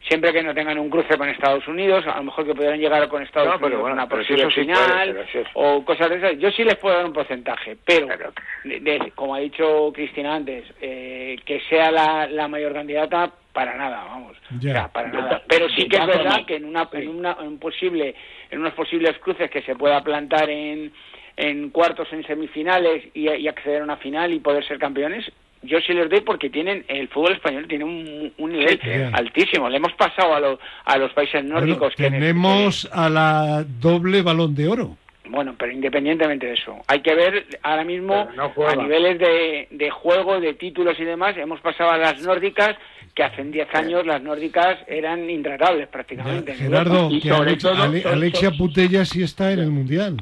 siempre 0.08 0.32
que 0.32 0.42
no 0.42 0.54
tengan 0.54 0.78
un 0.78 0.88
cruce 0.90 1.16
con 1.18 1.28
Estados 1.28 1.66
Unidos, 1.68 2.04
a 2.06 2.16
lo 2.16 2.24
mejor 2.24 2.46
que 2.46 2.54
pudieran 2.54 2.80
llegar 2.80 3.06
con 3.08 3.22
Estados 3.22 3.48
No, 3.48 3.54
pero 3.56 3.66
Unidos 3.66 3.80
bueno, 3.82 3.94
una 3.94 4.08
pero 4.08 4.22
si 4.24 4.32
posible 4.34 4.54
sí 4.54 4.60
final 4.62 5.10
puede, 5.10 5.12
pero 5.12 5.26
si 5.32 5.38
eso- 5.38 5.50
o 5.54 5.84
cosas 5.84 6.08
de 6.10 6.16
esas. 6.16 6.38
Yo 6.38 6.50
sí 6.50 6.64
les 6.64 6.76
puedo 6.76 6.96
dar 6.96 7.04
un 7.06 7.12
porcentaje, 7.12 7.76
pero 7.84 8.06
Pero- 8.08 8.32
de- 8.64 8.80
de- 8.80 9.10
como 9.14 9.34
ha 9.34 9.38
dicho 9.40 9.90
Cristina 9.94 10.34
antes, 10.36 10.64
eh, 10.80 11.36
que 11.44 11.60
sea 11.68 11.90
la, 11.90 12.26
la 12.26 12.48
mayor 12.48 12.72
candidata 12.72 13.30
para 13.52 13.76
nada, 13.76 14.04
vamos, 14.04 14.36
Ya. 14.60 14.70
O 14.70 14.72
sea, 14.74 14.88
para 14.88 15.08
nada. 15.08 15.42
Pero 15.48 15.68
sí 15.70 15.88
que 15.88 15.96
es 15.96 16.06
verdad 16.06 16.46
que 16.46 16.56
en 16.56 16.64
una, 16.64 16.88
en 16.92 17.08
una 17.08 17.36
en 17.40 17.46
un 17.48 17.58
posible, 17.58 18.14
en 18.50 18.60
unos 18.60 18.72
posibles 18.74 19.18
cruces 19.18 19.50
que 19.50 19.62
se 19.62 19.74
pueda 19.76 20.02
plantar 20.02 20.48
en 20.50 20.92
en 21.36 21.70
cuartos, 21.70 22.12
en 22.12 22.22
semifinales 22.26 23.04
y, 23.14 23.30
y 23.30 23.48
acceder 23.48 23.80
a 23.80 23.84
una 23.84 23.96
final 23.96 24.30
y 24.32 24.40
poder 24.40 24.62
ser 24.66 24.78
campeones, 24.78 25.24
yo 25.62 25.78
sí 25.80 25.92
les 25.92 26.08
doy 26.08 26.20
porque 26.22 26.48
tienen 26.50 26.84
el 26.88 27.08
fútbol 27.08 27.32
español 27.32 27.66
tiene 27.68 27.84
un, 27.84 28.32
un 28.38 28.52
nivel 28.52 28.80
Sí. 28.82 28.88
altísimo. 29.12 29.68
Le 29.68 29.76
hemos 29.76 29.92
pasado 29.92 30.34
a, 30.34 30.40
los 30.40 30.58
a 30.84 30.96
los 30.98 31.12
países 31.12 31.42
Bueno, 31.42 31.60
nórdicos. 31.60 31.94
que- 31.96 32.04
tenemos 32.10 32.88
a 32.92 33.08
la 33.10 33.64
doble 33.80 34.22
balón 34.22 34.54
de 34.54 34.68
oro. 34.68 34.96
bueno, 35.28 35.54
pero 35.58 35.70
independientemente 35.70 36.46
de 36.46 36.54
eso, 36.54 36.76
hay 36.88 37.02
que 37.02 37.14
ver 37.14 37.46
ahora 37.62 37.84
mismo 37.84 38.28
no 38.34 38.52
a 38.66 38.74
niveles 38.74 39.18
de, 39.18 39.68
de 39.70 39.90
juego, 39.90 40.40
de 40.40 40.54
títulos 40.54 40.98
y 40.98 41.04
demás, 41.04 41.36
hemos 41.36 41.60
pasado 41.60 41.90
a 41.92 41.98
las 41.98 42.20
nórdicas, 42.22 42.76
que 43.14 43.22
hace 43.22 43.44
10 43.44 43.72
años 43.74 44.06
las 44.06 44.20
nórdicas 44.22 44.78
eran 44.88 45.28
intratables 45.30 45.86
prácticamente. 45.88 46.52
en 46.52 46.58
Gerardo. 46.58 47.10
Y 47.12 47.20
que 47.20 47.28
sobre 47.28 47.50
Alexia, 47.50 47.70
todo- 47.70 47.82
Ale- 47.82 48.02
sobre 48.02 48.14
Alexia 48.14 48.48
todo- 48.50 48.58
Putella 48.58 49.04
sí 49.04 49.22
está 49.22 49.52
en 49.52 49.58
el 49.60 49.70
Mundial. 49.70 50.16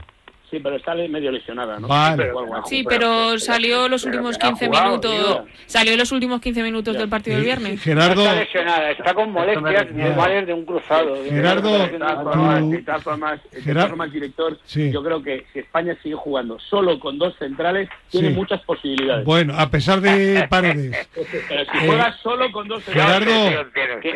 Sí, 0.51 0.61
pero 0.61 0.77
está 0.77 0.95
medio 0.95 1.31
lesionada, 1.31 1.79
¿no? 1.79 1.87
Vale. 1.89 2.17
Pero, 2.25 2.39
algo 2.39 2.57
así. 2.57 2.77
Sí, 2.77 2.85
pero 2.89 3.39
salió 3.39 3.87
los 3.87 4.03
pero 4.03 4.17
últimos 4.17 4.39
que 4.39 4.47
ha 4.47 4.51
15 4.51 4.67
jugado, 4.67 4.87
minutos. 4.89 5.11
tío. 5.13 5.47
Salió 5.67 5.97
los 5.97 6.11
últimos 6.11 6.41
15 6.41 6.63
minutos 6.63 6.97
del 6.97 7.09
partido 7.09 7.37
del 7.37 7.43
Eh, 7.45 7.47
viernes. 7.47 7.83
Gerardo, 7.83 8.15
No 8.15 8.23
está 8.23 8.35
lesionada, 8.41 8.91
está 8.91 9.13
con 9.15 9.31
molestias 9.33 9.91
normales 9.93 10.47
de 10.47 10.55
un 10.55 10.65
cruzado. 10.65 11.17
Gerardo, 11.25 11.79
de- 11.79 12.79
todas 12.83 13.03
formas, 13.03 13.41
Gerard- 13.63 14.11
director, 14.11 14.59
Sí. 14.65 14.91
yo 14.91 15.03
creo 15.03 15.23
que 15.23 15.45
si 15.53 15.59
España 15.59 15.95
sigue 16.03 16.15
jugando 16.15 16.59
solo 16.59 16.99
con 16.99 17.19
dos 17.19 17.35
centrales, 17.39 17.89
tiene 18.11 18.29
Sí. 18.29 18.35
muchas 18.35 18.61
posibilidades. 18.63 19.25
bueno, 19.27 19.55
a 19.59 19.69
pesar 19.71 20.01
de 20.01 20.47
paredes. 20.49 21.09
Pero 21.15 21.27
si 21.29 21.37
eh, 21.79 21.87
juega 21.87 22.17
solo 22.23 22.51
con 22.53 22.69
dos 22.69 22.83
centrales... 22.85 23.29
Gerardo, 23.29 23.71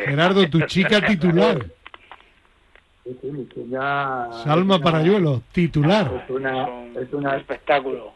Gerardo, 0.06 0.48
tu 0.48 0.60
chica 0.62 1.00
titular, 1.06 1.58
Sí, 3.04 3.18
sí, 3.20 3.48
Salma 3.72 4.40
es 4.44 4.46
una- 4.56 4.78
Parayuelo, 4.80 5.42
titular. 5.52 6.22
Es 6.24 6.30
una, 6.30 6.66
un- 6.68 6.96
es 6.96 7.12
un 7.12 7.18
una, 7.20 7.36
espectáculo. 7.36 8.12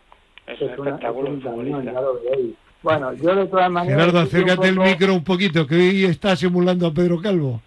Es 0.46 0.60
un 0.60 0.70
es 0.70 0.78
una, 0.78 0.90
es 0.90 0.94
espectáculo 0.94 1.28
un 1.30 1.36
el 1.36 1.42
cañón, 1.42 1.56
futbolista. 1.66 1.92
ya 1.92 2.00
lo 2.00 2.14
veis. 2.22 2.54
Bueno, 2.82 3.12
yo 3.14 3.34
de 3.34 3.46
todas 3.46 3.70
maneras... 3.70 3.98
Gerardo, 3.98 4.18
acércate 4.20 4.68
el 4.68 4.78
micro 4.78 5.12
un 5.14 5.24
poquito, 5.24 5.66
que 5.66 5.74
hoy 5.74 6.04
está 6.04 6.36
simulando 6.36 6.86
a 6.86 6.92
Pedro 6.92 7.20
Calvo. 7.20 7.60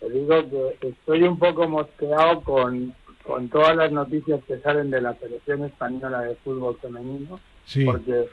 Te 0.00 0.10
digo 0.10 0.34
que 0.80 0.88
estoy 0.88 1.22
un 1.22 1.38
poco 1.38 1.66
mosqueado 1.68 2.42
con, 2.42 2.92
con 3.22 3.48
todas 3.48 3.74
las 3.76 3.90
noticias 3.92 4.40
que 4.46 4.58
salen 4.58 4.90
de 4.90 5.00
la 5.00 5.14
selección 5.14 5.64
española 5.64 6.20
de 6.22 6.34
fútbol 6.44 6.76
femenino, 6.82 7.40
Sí, 7.64 7.84
porque 7.84 8.26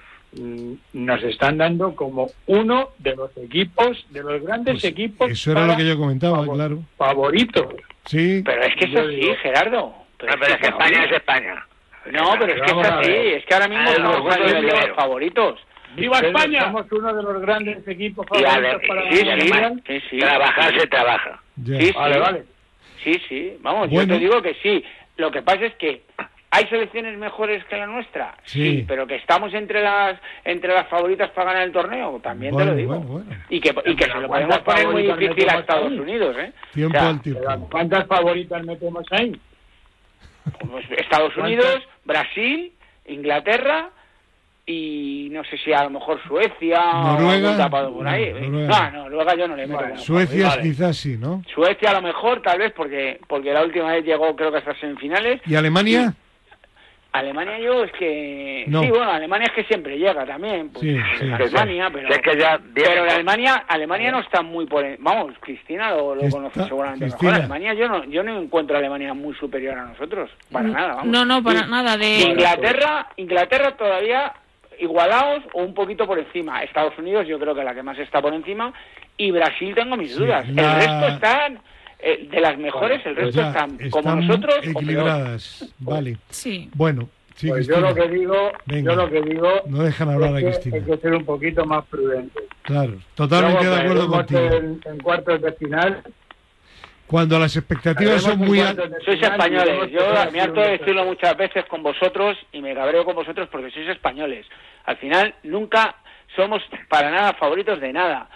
nos 0.94 1.24
están 1.24 1.58
dando 1.58 1.96
como 1.96 2.30
uno 2.48 2.90
de 3.00 3.16
los 3.16 3.36
equipos, 3.38 4.06
de 4.12 4.22
los 4.24 4.42
grandes 4.44 4.76
Pues 4.76 4.84
equipos 4.86 5.32
eso 5.32 5.52
era 5.52 5.66
lo 5.66 5.76
que 5.76 5.88
yo 5.88 5.98
comentaba, 5.98 6.38
favor- 6.38 6.56
claro. 6.56 6.80
favoritos. 6.98 7.66
Sí, 8.06 8.42
Pero 8.46 8.62
es 8.64 8.76
que 8.76 8.86
es 8.86 8.96
así, 8.96 9.16
digo- 9.16 9.36
Gerardo. 9.42 9.80
No, 9.80 9.96
pero 10.40 10.46
es 10.54 10.58
que 10.58 10.68
España 10.68 11.06
es 11.06 11.12
España. 11.14 11.66
No, 12.12 12.34
pero 12.40 12.54
es 12.54 12.62
que 12.62 12.80
es 12.80 12.88
así. 12.88 13.12
Es 13.12 13.46
que 13.46 13.54
ahora 13.54 13.68
mismo 13.68 13.84
Ah, 13.88 13.92
estamos 13.92 14.24
no, 14.26 14.32
a 14.32 14.38
nivel 14.38 14.66
de 14.66 14.88
los 14.88 14.96
favoritos. 14.96 15.60
¡Viva 15.96 16.20
España! 16.20 16.62
Somos 16.66 16.86
uno 16.92 17.14
de 17.14 17.24
los 17.24 17.42
grandes 17.42 17.88
equipos 17.88 18.26
favoritos 18.28 18.82
para 18.88 19.10
Sí, 19.12 19.18
sí, 19.18 19.52
sí, 19.88 20.02
sí. 20.10 20.18
Trabajar 20.20 20.80
se 20.80 20.88
trabaja. 20.88 21.42
Sí, 21.66 21.92
Vale, 21.94 22.14
sí. 22.14 22.20
vale. 22.20 22.44
Sí, 23.04 23.22
sí. 23.28 23.58
Vamos, 23.62 23.90
Bueno. 23.90 24.14
yo 24.14 24.14
te 24.14 24.20
digo 24.20 24.42
que 24.42 24.54
sí. 24.62 24.84
Lo 25.18 25.32
que 25.32 25.42
pasa 25.42 25.66
es 25.66 25.76
que 25.76 26.04
hay 26.52 26.66
selecciones 26.68 27.18
mejores 27.18 27.64
que 27.66 27.78
la 27.78 27.86
nuestra. 27.88 28.36
Sí. 28.44 28.84
pero 28.88 29.06
que 29.06 29.16
estamos 29.16 29.54
entre 29.54 29.82
las 29.84 30.20
entre 30.44 30.74
las 30.74 30.88
favoritas 30.88 31.30
para 31.32 31.52
ganar 31.52 31.68
el 31.68 31.72
torneo, 31.74 32.20
también 32.24 32.54
Bueno, 32.54 32.72
te 32.72 32.76
lo 32.76 32.78
digo. 32.78 32.96
bueno, 33.00 33.24
bueno. 33.26 33.44
Y 33.50 33.60
que, 33.62 33.70
y 33.86 33.96
que 33.96 34.06
se 34.06 34.20
lo 34.20 34.28
¿Cuántas 34.28 34.60
podemos 34.60 34.60
poner 34.60 34.88
muy 34.88 35.04
difícil 35.26 35.50
a 35.50 35.60
Estados 35.60 35.92
ahí? 35.92 36.00
Unidos, 36.00 36.36
¿eh? 36.40 36.52
Tiempo 36.74 36.98
O 36.98 37.00
sea, 37.00 37.10
al 37.10 37.22
Pero 37.22 37.40
tiempo. 37.42 37.68
¿Cuántas 37.72 38.08
favoritas 38.08 38.64
metemos 38.66 39.06
ahí? 39.12 39.40
Pues 40.72 40.86
Estados 40.98 41.36
Unidos, 41.38 41.82
Brasil, 42.06 42.74
Inglaterra 43.06 43.90
y 44.66 45.30
no 45.32 45.44
sé 45.44 45.58
si 45.58 45.74
a 45.74 45.84
lo 45.84 45.90
mejor 45.92 46.20
Suecia 46.28 46.80
Noruega. 46.94 47.26
o 47.28 47.30
algún 47.32 47.58
tapado 47.58 47.94
por 47.94 48.08
ahí. 48.08 48.32
No, 48.34 48.40
Noruega. 48.50 48.92
No, 48.92 49.04
Noruega 49.04 49.36
yo 49.36 49.48
no 49.48 49.56
le 49.56 49.68
meto. 49.68 49.98
Suecia 49.98 50.60
quizás 50.62 50.98
sí, 50.98 51.18
¿no? 51.18 51.44
Suecia 51.54 51.92
a 51.92 51.94
lo 51.94 52.02
mejor, 52.02 52.42
tal 52.42 52.60
vez, 52.60 52.72
porque 52.76 53.20
porque 53.28 53.54
la 53.54 53.64
última 53.64 53.92
vez 53.94 54.06
llegó 54.06 54.36
creo 54.36 54.52
que 54.52 54.58
hasta 54.60 54.76
semifinales. 54.80 55.42
¿Y 55.46 55.56
Alemania? 55.56 56.14
Alemania 57.12 57.58
yo 57.60 57.84
es 57.84 57.92
que... 57.94 58.66
No. 58.68 58.84
Sí, 58.84 58.90
bueno, 58.90 59.10
Alemania 59.12 59.48
es 59.48 59.54
que 59.54 59.64
siempre 59.64 59.98
llega 59.98 60.26
también. 60.26 60.70
Pues, 60.70 60.84
Sí, 60.86 60.96
sí. 61.20 61.32
Alemania, 61.32 61.90
pero... 61.92 62.08
Si 62.08 62.14
es 62.14 62.20
que 62.22 62.38
ya 62.38 62.58
viene 62.58 62.90
Pero 62.92 63.02
con- 63.06 63.10
Alemania, 63.16 63.64
Alemania 63.68 64.12
no 64.12 64.20
está 64.20 64.44
muy 64.44 64.68
por... 64.68 64.86
Vamos, 65.00 65.34
Cristina 65.40 65.90
lo, 65.92 66.14
lo 66.14 66.22
Está- 66.22 66.38
conoce 66.38 66.64
seguramente 66.66 67.06
Cristina. 67.06 67.32
mejor. 67.32 67.46
Alemania 67.46 67.74
yo 67.74 67.88
no, 67.90 68.04
yo 68.06 68.22
no 68.22 68.40
encuentro 68.40 68.76
a 68.76 68.80
Alemania 68.80 69.14
muy 69.16 69.34
superior 69.36 69.76
a 69.78 69.86
nosotros. 69.86 70.30
Para 70.52 70.68
nada, 70.68 70.88
vamos. 70.96 71.06
No, 71.08 71.26
no, 71.26 71.42
para 71.44 71.66
nada. 71.66 71.98
De... 71.98 72.20
Inglaterra, 72.22 73.08
Inglaterra 73.16 73.72
todavía 73.76 74.32
igualados 74.80 75.44
o 75.54 75.64
un 75.64 75.74
poquito 75.74 76.06
por 76.06 76.20
encima. 76.20 76.64
Estados 76.64 76.98
Unidos 77.00 77.28
yo 77.28 77.40
creo 77.40 77.56
que 77.56 77.64
la 77.64 77.74
que 77.74 77.84
más 77.84 77.98
está 77.98 78.22
por 78.22 78.34
encima 78.34 78.72
y 79.18 79.32
Brasil 79.32 79.74
tengo 79.76 79.98
mis 79.98 80.14
Sí, 80.14 80.20
dudas. 80.20 80.48
la- 80.50 80.62
El 80.62 80.76
resto 80.76 81.08
están 81.08 81.60
eh, 82.00 82.28
de 82.32 82.40
las 82.42 82.58
mejores, 82.58 83.06
el 83.06 83.16
resto 83.16 83.32
Ya, 83.42 83.50
están 83.50 83.78
como 83.90 84.10
están 84.10 84.28
nosotros 84.28 84.56
o 84.58 84.62
peor. 84.62 84.72
equilibradas. 84.76 85.74
Vale. 85.80 86.18
Sí. 86.30 86.70
Bueno, 86.74 87.10
sí, 87.36 87.50
Pues 87.50 87.68
yo 87.68 87.80
lo 87.80 87.94
que 87.94 88.08
digo, 88.08 88.52
Venga. 88.66 88.92
yo 88.94 88.96
lo 89.04 89.10
que 89.10 89.22
digo 89.22 89.50
No 89.68 89.84
dejan 89.84 90.10
hablar 90.10 90.34
a 90.36 90.40
es 90.40 90.44
que 90.44 90.52
Cristina. 90.52 90.76
hay 90.78 90.84
que 90.84 90.98
ser 91.02 91.14
un 91.16 91.26
poquito 91.26 91.66
más 91.66 91.86
prudentes. 91.88 92.44
Claro, 92.64 92.94
totalmente 93.16 93.64
Luego 93.64 93.76
de 93.76 93.82
acuerdo 93.82 94.08
contigo. 94.10 94.40
En, 94.42 94.82
en 94.86 94.98
cuartos 95.00 95.42
de 95.42 95.52
final. 95.54 96.04
Cuando 97.08 97.40
las 97.40 97.56
expectativas 97.58 98.22
son 98.22 98.38
muy 98.38 98.60
altas. 98.60 98.92
Sois 99.04 99.20
españoles. 99.22 99.92
Yo 99.92 100.02
me 100.32 100.42
harto 100.42 100.62
de 100.62 100.78
decirlo 100.78 101.06
muchas 101.06 101.36
veces 101.36 101.66
con 101.66 101.82
vosotros 101.82 102.38
y 102.52 102.62
me 102.62 102.76
cabreo 102.76 103.04
con 103.04 103.16
vosotros 103.16 103.50
porque 103.52 103.72
sois 103.72 103.88
españoles. 103.90 104.46
Al 104.86 104.98
final 104.98 105.34
nunca 105.44 105.96
somos 106.36 106.62
para 106.88 107.10
nada 107.10 107.34
favoritos 107.34 107.82
de 107.82 107.92
nada. 107.92 108.30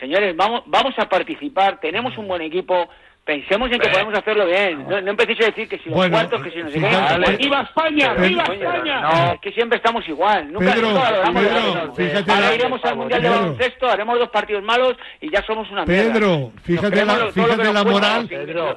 Señores, 0.00 0.36
vamos, 0.36 0.62
vamos 0.66 0.94
a 0.98 1.08
participar, 1.08 1.80
tenemos 1.80 2.16
un 2.18 2.28
buen 2.28 2.40
equipo, 2.42 2.88
pensemos 3.24 3.70
en 3.72 3.78
que 3.80 3.88
podemos 3.88 4.14
hacerlo 4.16 4.46
bien. 4.46 4.86
No, 4.88 5.00
no 5.00 5.10
empecéis 5.10 5.40
a 5.42 5.46
decir 5.46 5.68
que 5.68 5.78
si 5.78 5.86
los 5.90 5.96
Bueno, 5.96 6.12
cuartos, 6.12 6.42
que 6.42 6.50
si 6.50 6.62
no 6.62 6.68
sé 6.70 6.80
qué. 6.80 7.36
¡Viva 7.36 7.60
España! 7.62 8.14
¡Viva 8.14 8.44
España! 8.44 9.00
No, 9.00 9.32
es 9.34 9.40
que 9.40 9.52
siempre 9.52 9.76
estamos 9.76 10.08
igual. 10.08 10.52
Nunca, 10.52 10.72
Pedro, 10.72 10.88
nunca 10.90 11.00
valoramos 11.02 11.42
Pedro, 11.44 11.74
la 11.86 11.92
fíjate 11.94 12.30
Ahora 12.32 12.48
la- 12.48 12.54
iremos 12.54 12.84
al 12.84 12.96
Mundial 12.96 13.22
de 13.22 13.28
Pedro. 13.28 13.40
Baloncesto, 13.42 13.88
haremos 13.88 14.18
dos 14.18 14.28
partidos 14.30 14.62
malos 14.62 14.94
y 15.20 15.30
ya 15.32 15.42
somos 15.42 15.68
una 15.70 15.84
mierda. 15.84 16.12
Pedro, 16.12 16.52
fíjate 16.62 17.04
la- 17.04 17.32
fíjate 17.32 17.72
la 17.72 17.82
cuentan 17.84 18.26
moral. 18.28 18.28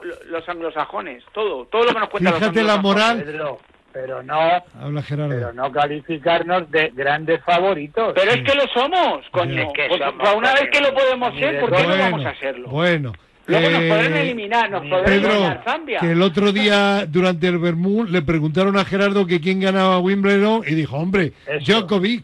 los, 0.03 0.25
los 0.25 0.49
anglosajones, 0.49 1.23
todo, 1.33 1.65
todo 1.65 1.83
lo 1.83 1.93
que 1.93 1.99
nos 1.99 2.09
cuentan 2.09 2.33
los 2.33 2.39
Fíjate 2.41 2.63
la 2.63 2.73
anglosajones. 2.73 3.25
moral. 3.35 3.57
Pero 3.93 4.23
no, 4.23 4.39
Habla 4.79 5.01
Gerardo. 5.03 5.29
pero 5.35 5.53
no 5.53 5.71
calificarnos 5.71 6.69
de 6.71 6.91
grandes 6.95 7.41
favoritos. 7.43 8.13
Pero 8.15 8.31
es 8.31 8.37
que 8.43 8.55
lo 8.55 8.67
somos, 8.73 9.25
coño. 9.31 9.61
Es 9.63 9.73
que 9.73 9.87
Pues, 9.89 9.99
somos, 10.01 10.15
pues 10.19 10.35
una 10.35 10.53
vez 10.53 10.69
que 10.71 10.81
lo 10.81 10.93
podemos 10.93 11.37
ser, 11.37 11.59
¿por 11.59 11.71
qué 11.75 11.81
no 11.83 11.87
bueno, 11.89 12.03
vamos 12.03 12.25
a 12.25 12.35
serlo? 12.35 12.69
Bueno. 12.69 13.13
Luego 13.47 13.69
nos 13.71 13.81
eh, 13.81 13.89
podrán 13.89 14.15
eliminar, 14.17 14.69
nos 14.71 14.81
podrán 14.83 15.03
Pedro, 15.05 15.29
eliminar 15.31 15.61
Zambia. 15.65 15.99
que 15.99 16.11
el 16.11 16.21
otro 16.21 16.51
día 16.53 17.05
durante 17.07 17.47
el 17.47 17.57
Bermú 17.57 18.05
le 18.05 18.21
preguntaron 18.21 18.77
a 18.77 18.85
Gerardo 18.85 19.25
que 19.25 19.41
quién 19.41 19.59
ganaba 19.59 19.99
Wimbledon 19.99 20.61
y 20.65 20.75
dijo, 20.75 20.95
hombre, 20.95 21.33
Eso. 21.47 21.81
Djokovic. 21.81 22.23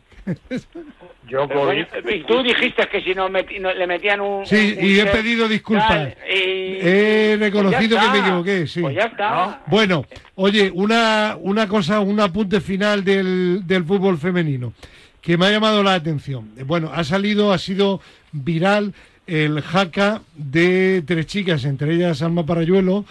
Coño, 1.30 1.73
y 2.09 2.23
tú 2.23 2.41
dijiste 2.41 2.88
que 2.89 3.01
si 3.01 3.13
no, 3.13 3.28
meti- 3.30 3.59
no- 3.59 3.73
le 3.73 3.86
metían 3.86 4.21
un... 4.21 4.45
Sí, 4.45 4.75
un- 4.78 4.84
un 4.86 4.89
y 4.91 4.99
he 4.99 5.05
pedido 5.07 5.47
disculpas. 5.47 5.88
tal, 5.89 6.15
y- 6.30 6.78
He 6.80 7.36
pues 7.38 7.39
reconocido 7.39 7.97
que 7.97 8.05
está. 8.05 8.13
me 8.13 8.19
equivoqué, 8.19 8.67
sí. 8.67 8.82
Pues 8.82 8.95
ya 8.95 9.03
está. 9.03 9.61
Bueno, 9.67 10.05
oye, 10.36 10.71
una, 10.73 11.38
una 11.39 11.67
cosa, 11.67 11.99
un 11.99 12.19
apunte 12.19 12.61
final 12.61 13.03
del, 13.03 13.61
del 13.67 13.84
fútbol 13.84 14.17
femenino 14.17 14.73
que 15.21 15.38
me 15.38 15.47
ha 15.47 15.51
llamado 15.51 15.84
la 15.84 15.95
atención. 15.95 16.51
Bueno, 16.65 16.89
ha 16.93 17.03
salido, 17.03 17.51
ha 17.51 17.57
sido 17.57 17.99
viral 18.32 18.93
el 19.25 19.61
jaca 19.61 20.21
de 20.36 21.03
tres 21.05 21.25
chicas, 21.28 21.65
entre 21.65 21.93
ellas 21.95 22.21
Alma 22.21 22.45
Parayuelo, 22.45 23.03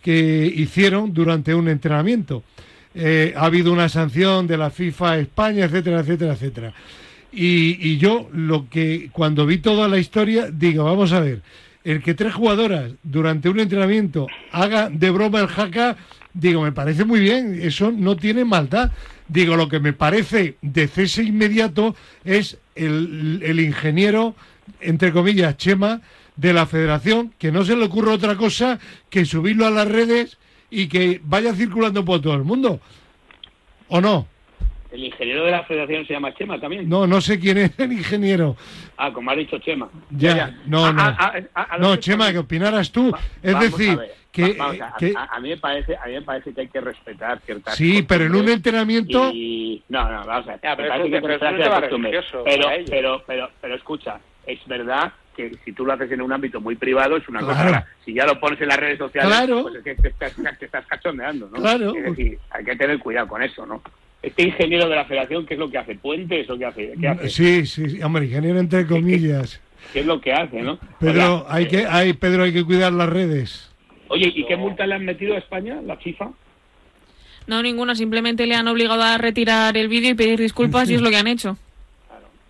que 0.00 0.52
hicieron 0.54 1.12
durante 1.12 1.52
un 1.54 1.68
entrenamiento. 1.68 2.44
Eh, 2.94 3.34
ha 3.36 3.46
habido 3.46 3.72
una 3.72 3.88
sanción 3.88 4.46
de 4.46 4.56
la 4.56 4.70
FIFA 4.70 5.18
España, 5.18 5.64
etcétera, 5.64 6.00
etcétera, 6.00 6.34
etcétera. 6.34 6.74
Y, 7.32 7.96
yo 7.98 8.28
lo 8.32 8.68
que 8.68 9.08
cuando 9.12 9.44
vi 9.44 9.58
toda 9.58 9.88
la 9.88 9.98
historia 9.98 10.50
digo, 10.52 10.84
vamos 10.84 11.12
a 11.12 11.18
ver, 11.18 11.42
el 11.82 12.00
que 12.00 12.14
tres 12.14 12.32
jugadoras 12.32 12.92
durante 13.02 13.48
un 13.48 13.58
entrenamiento 13.58 14.28
hagan 14.52 15.00
de 15.00 15.10
broma 15.10 15.40
el 15.40 15.48
jaca, 15.48 15.96
digo, 16.32 16.62
me 16.62 16.70
parece 16.70 17.04
muy 17.04 17.18
bien, 17.18 17.58
eso 17.60 17.90
no 17.90 18.16
tiene 18.16 18.44
maldad. 18.44 18.92
Digo, 19.26 19.56
lo 19.56 19.68
que 19.68 19.80
me 19.80 19.92
parece 19.92 20.56
de 20.62 20.86
cese 20.86 21.24
inmediato 21.24 21.96
es 22.24 22.58
el, 22.76 23.40
el 23.42 23.58
ingeniero, 23.58 24.36
entre 24.80 25.12
comillas, 25.12 25.56
Chema, 25.56 26.02
de 26.36 26.52
la 26.52 26.66
federación, 26.66 27.32
que 27.38 27.50
no 27.50 27.64
se 27.64 27.76
le 27.76 27.84
ocurra 27.84 28.12
otra 28.12 28.36
cosa 28.36 28.78
que 29.10 29.24
subirlo 29.24 29.66
a 29.66 29.70
las 29.70 29.88
redes 29.88 30.38
y 30.82 30.88
que 30.88 31.20
vaya 31.24 31.52
circulando 31.54 32.04
por 32.04 32.20
todo 32.20 32.34
el 32.34 32.44
mundo. 32.44 32.80
¿O 33.88 34.00
no? 34.00 34.26
El 34.90 35.04
ingeniero 35.04 35.44
de 35.44 35.50
la 35.50 35.64
federación 35.64 36.06
se 36.06 36.12
llama 36.12 36.32
Chema 36.34 36.60
también. 36.60 36.88
No, 36.88 37.06
no 37.06 37.20
sé 37.20 37.38
quién 37.40 37.58
es 37.58 37.78
el 37.78 37.92
ingeniero. 37.92 38.56
Ah, 38.96 39.12
como 39.12 39.30
ha 39.30 39.34
dicho 39.34 39.58
Chema. 39.58 39.88
Ya, 40.10 40.56
no, 40.66 40.92
no. 40.92 41.02
a 41.02 41.78
No, 41.80 41.96
Chema, 41.96 42.30
que 42.32 42.38
opinaras 42.38 42.92
tú. 42.92 43.10
Va- 43.10 43.18
Es 43.42 43.58
decir, 43.58 43.98
que, 44.30 44.52
va- 44.52 44.66
vamos 44.66 44.80
a, 44.80 44.96
que- 44.96 45.12
a- 45.16 45.24
a 45.34 45.40
mí 45.40 45.48
me 45.50 45.56
parece, 45.56 45.96
a 45.96 46.06
mí 46.06 46.12
me 46.12 46.22
parece 46.22 46.52
que 46.54 46.60
hay 46.62 46.68
que 46.68 46.80
respetar 46.80 47.40
ciertas 47.40 47.74
sí, 47.76 48.02
pero 48.02 48.24
en 48.26 48.34
un 48.36 48.48
entrenamiento, 48.48 49.30
y 49.32 49.82
no, 49.88 50.04
no, 50.08 50.24
vamos 50.26 50.46
a 50.48 50.52
ver. 50.52 50.60
Ya, 50.62 50.76
pero 50.76 50.94
eso- 50.94 51.04
que 51.10 51.20
pero 52.44 52.68
pero, 52.88 53.22
pero, 53.26 53.50
pero 53.60 53.74
escucha, 53.74 54.20
es 54.46 54.60
verdad 54.66 55.12
que 55.34 55.52
si 55.64 55.72
tú 55.72 55.84
lo 55.84 55.92
haces 55.92 56.10
en 56.12 56.22
un 56.22 56.32
ámbito 56.32 56.60
muy 56.60 56.76
privado 56.76 57.16
es 57.16 57.28
una 57.28 57.40
Claro. 57.40 57.54
cosa. 57.54 57.66
Ahora, 57.66 57.86
Si 58.04 58.12
ya 58.14 58.26
lo 58.26 58.38
pones 58.38 58.60
en 58.60 58.68
las 58.68 58.76
redes 58.78 58.98
sociales, 58.98 59.30
Claro. 59.30 59.62
pues 59.62 59.74
es 59.76 59.82
que 59.82 59.94
te 59.94 60.08
estás, 60.08 60.34
te 60.58 60.64
estás 60.66 60.86
cachondeando, 60.86 61.48
¿no? 61.50 61.58
Claro. 61.60 61.94
Es 61.96 62.04
decir, 62.04 62.38
hay 62.50 62.64
que 62.64 62.76
tener 62.76 62.98
cuidado 62.98 63.28
con 63.28 63.42
eso, 63.42 63.64
¿no? 63.66 63.82
Este 64.22 64.42
ingeniero 64.44 64.88
de 64.88 64.96
la 64.96 65.04
federación, 65.04 65.44
¿qué 65.46 65.54
es 65.54 65.60
lo 65.60 65.70
que 65.70 65.78
hace? 65.78 65.94
¿Puentes 65.96 66.48
o 66.48 66.56
qué 66.58 66.64
hace? 66.64 66.94
¿Qué 67.00 67.08
hace? 67.08 67.28
sí, 67.28 67.66
sí, 67.66 67.90
sí, 67.90 68.02
hombre, 68.02 68.24
ingeniero 68.26 68.58
entre 68.58 68.86
comillas. 68.86 69.60
¿Qué 69.92 70.00
es 70.00 70.06
lo 70.06 70.20
que 70.20 70.32
hace, 70.32 70.62
no? 70.62 70.78
Pedro, 70.98 71.40
Oiga, 71.40 71.44
hay 71.48 71.64
eh, 71.64 71.68
que, 71.68 71.86
hay, 71.86 72.12
Pedro, 72.14 72.44
hay 72.44 72.52
que 72.52 72.64
cuidar 72.64 72.92
las 72.92 73.08
redes. 73.08 73.70
Oye, 74.08 74.32
¿y 74.34 74.46
qué 74.46 74.56
multa 74.56 74.86
le 74.86 74.94
han 74.94 75.04
metido 75.04 75.34
a 75.34 75.38
España, 75.38 75.78
la 75.84 75.96
FIFA? 75.96 76.30
No, 77.46 77.62
ninguna. 77.62 77.94
Simplemente 77.94 78.46
le 78.46 78.54
han 78.54 78.68
obligado 78.68 79.02
a 79.02 79.18
retirar 79.18 79.76
el 79.76 79.88
vídeo 79.88 80.10
y 80.10 80.14
pedir 80.14 80.38
disculpas 80.38 80.88
y 80.90 80.94
es 80.94 81.02
lo 81.02 81.10
que 81.10 81.16
han 81.16 81.26
hecho. 81.26 81.58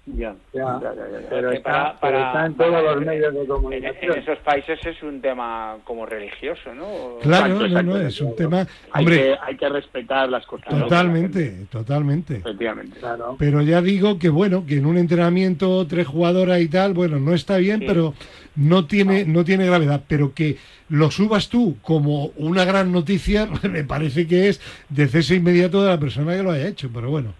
Ya. 0.07 0.34
Ya, 0.52 0.78
ya, 0.82 0.94
ya, 0.94 1.20
ya. 1.20 1.26
pero, 1.30 1.50
está, 1.50 1.98
para- 1.98 2.26
está 2.26 2.44
en 2.46 2.55
todos 2.57 2.70
para- 2.72 2.94
los 2.94 3.07
medios 3.07 3.32
de 3.34 3.46
comunicación. 3.46 4.12
en 4.12 4.18
esos 4.18 4.38
países 4.40 4.78
es 4.84 5.02
un 5.02 5.22
tema 5.22 5.78
como 5.84 6.05
religioso, 6.05 6.74
¿no? 6.74 7.18
Claro, 7.22 7.55
Exacto, 7.55 7.68
no, 7.68 7.82
no, 7.82 7.96
exacto. 7.96 8.07
es 8.09 8.20
un 8.20 8.36
tema, 8.36 8.66
Hay, 8.92 9.02
hombre, 9.02 9.16
que, 9.16 9.34
hay 9.42 9.57
que 9.57 9.68
respetar 9.70 10.28
las 10.28 10.44
cosas. 10.44 10.68
totalmente, 10.68 11.64
totalmente. 11.70 12.36
Efectivamente. 12.36 12.98
Claro. 13.00 13.36
Pero 13.38 13.62
ya 13.62 13.80
digo 13.80 14.18
que 14.18 14.28
bueno, 14.28 14.66
que 14.66 14.76
en 14.76 14.84
un 14.84 14.98
entrenamiento 14.98 15.86
tres 15.86 16.07
jugadoras 16.07 16.61
y 16.61 16.68
tal, 16.68 16.92
bueno, 16.92 17.18
no 17.18 17.32
está 17.32 17.57
bien, 17.57 17.80
Sí. 17.80 17.86
pero 17.86 18.12
no 18.57 18.84
tiene, 18.86 19.24
no 19.24 19.42
tiene 19.42 19.64
gravedad. 19.64 20.02
Pero 20.07 20.34
que 20.34 20.59
lo 20.90 21.11
subas 21.11 21.48
tú 21.48 21.76
como 21.80 22.26
una 22.36 22.66
gran 22.66 22.92
noticia, 22.92 23.48
me 23.62 23.84
parece 23.84 24.26
que 24.26 24.48
es 24.50 24.61
de 24.90 25.09
cese 25.09 25.36
inmediato 25.36 25.82
de 25.82 25.88
la 25.88 25.98
persona 25.98 26.36
que 26.36 26.42
lo 26.42 26.50
haya 26.50 26.68
hecho. 26.68 26.90
Pero 26.92 27.09
bueno, 27.11 27.32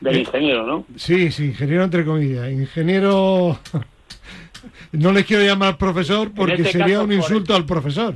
Del 0.00 0.16
Eh, 0.16 0.20
ingeniero, 0.20 0.66
¿no? 0.66 0.84
sí, 0.96 1.30
sí, 1.32 1.46
ingeniero 1.46 1.84
entre 1.84 2.04
comillas. 2.04 2.50
Ingeniero, 2.50 3.58
no 4.92 5.12
les 5.12 5.24
quiero 5.24 5.42
llamar 5.44 5.78
profesor 5.78 6.30
porque 6.34 6.54
este 6.54 6.72
sería 6.72 6.86
caso, 6.86 7.00
un 7.02 7.06
por- 7.08 7.14
insulto 7.16 7.54
al 7.54 7.64
profesor. 7.64 8.14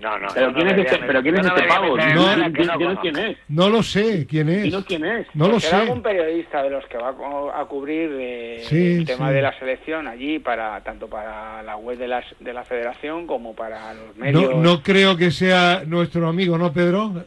No, 0.00 0.18
no. 0.18 0.28
Pero 0.34 0.52
¿quién 0.52 0.66
no 0.66 0.72
es 0.72 0.78
este, 0.78 0.98
pero 1.06 1.22
¿quién 1.22 1.36
es 1.38 1.46
este 1.46 1.62
no 1.62 1.68
pavo? 1.68 1.96
No, 1.96 2.36
no. 2.36 3.34
No 3.48 3.68
lo 3.70 3.82
sé 3.82 4.26
quién 4.26 4.50
es. 4.50 4.64
Dinos 4.64 4.84
quién 4.86 5.02
es. 5.04 5.26
No 5.32 5.48
lo 5.48 5.58
¿Será 5.60 5.78
sé. 5.78 5.82
algún 5.84 6.02
periodista 6.02 6.62
de 6.62 6.70
los 6.70 6.84
que 6.88 6.98
va 6.98 7.10
a 7.58 7.64
cubrir 7.64 8.10
eh, 8.12 8.62
Sí, 8.68 8.96
el 8.96 9.06
tema 9.06 9.28
sí. 9.28 9.34
de 9.34 9.40
la 9.42 9.58
selección 9.58 10.06
allí 10.06 10.40
para 10.40 10.78
tanto 10.82 11.06
para 11.06 11.62
la 11.62 11.76
web 11.76 11.96
de, 11.96 12.08
las, 12.08 12.24
de 12.38 12.52
la 12.52 12.64
federación 12.64 13.26
como 13.26 13.54
para 13.54 13.94
los 13.94 14.14
medios? 14.16 14.56
No, 14.56 14.62
no 14.62 14.82
creo 14.82 15.16
que 15.16 15.30
sea 15.30 15.84
nuestro 15.86 16.28
amigo, 16.28 16.58
¿no, 16.58 16.70
Pedro? 16.72 17.24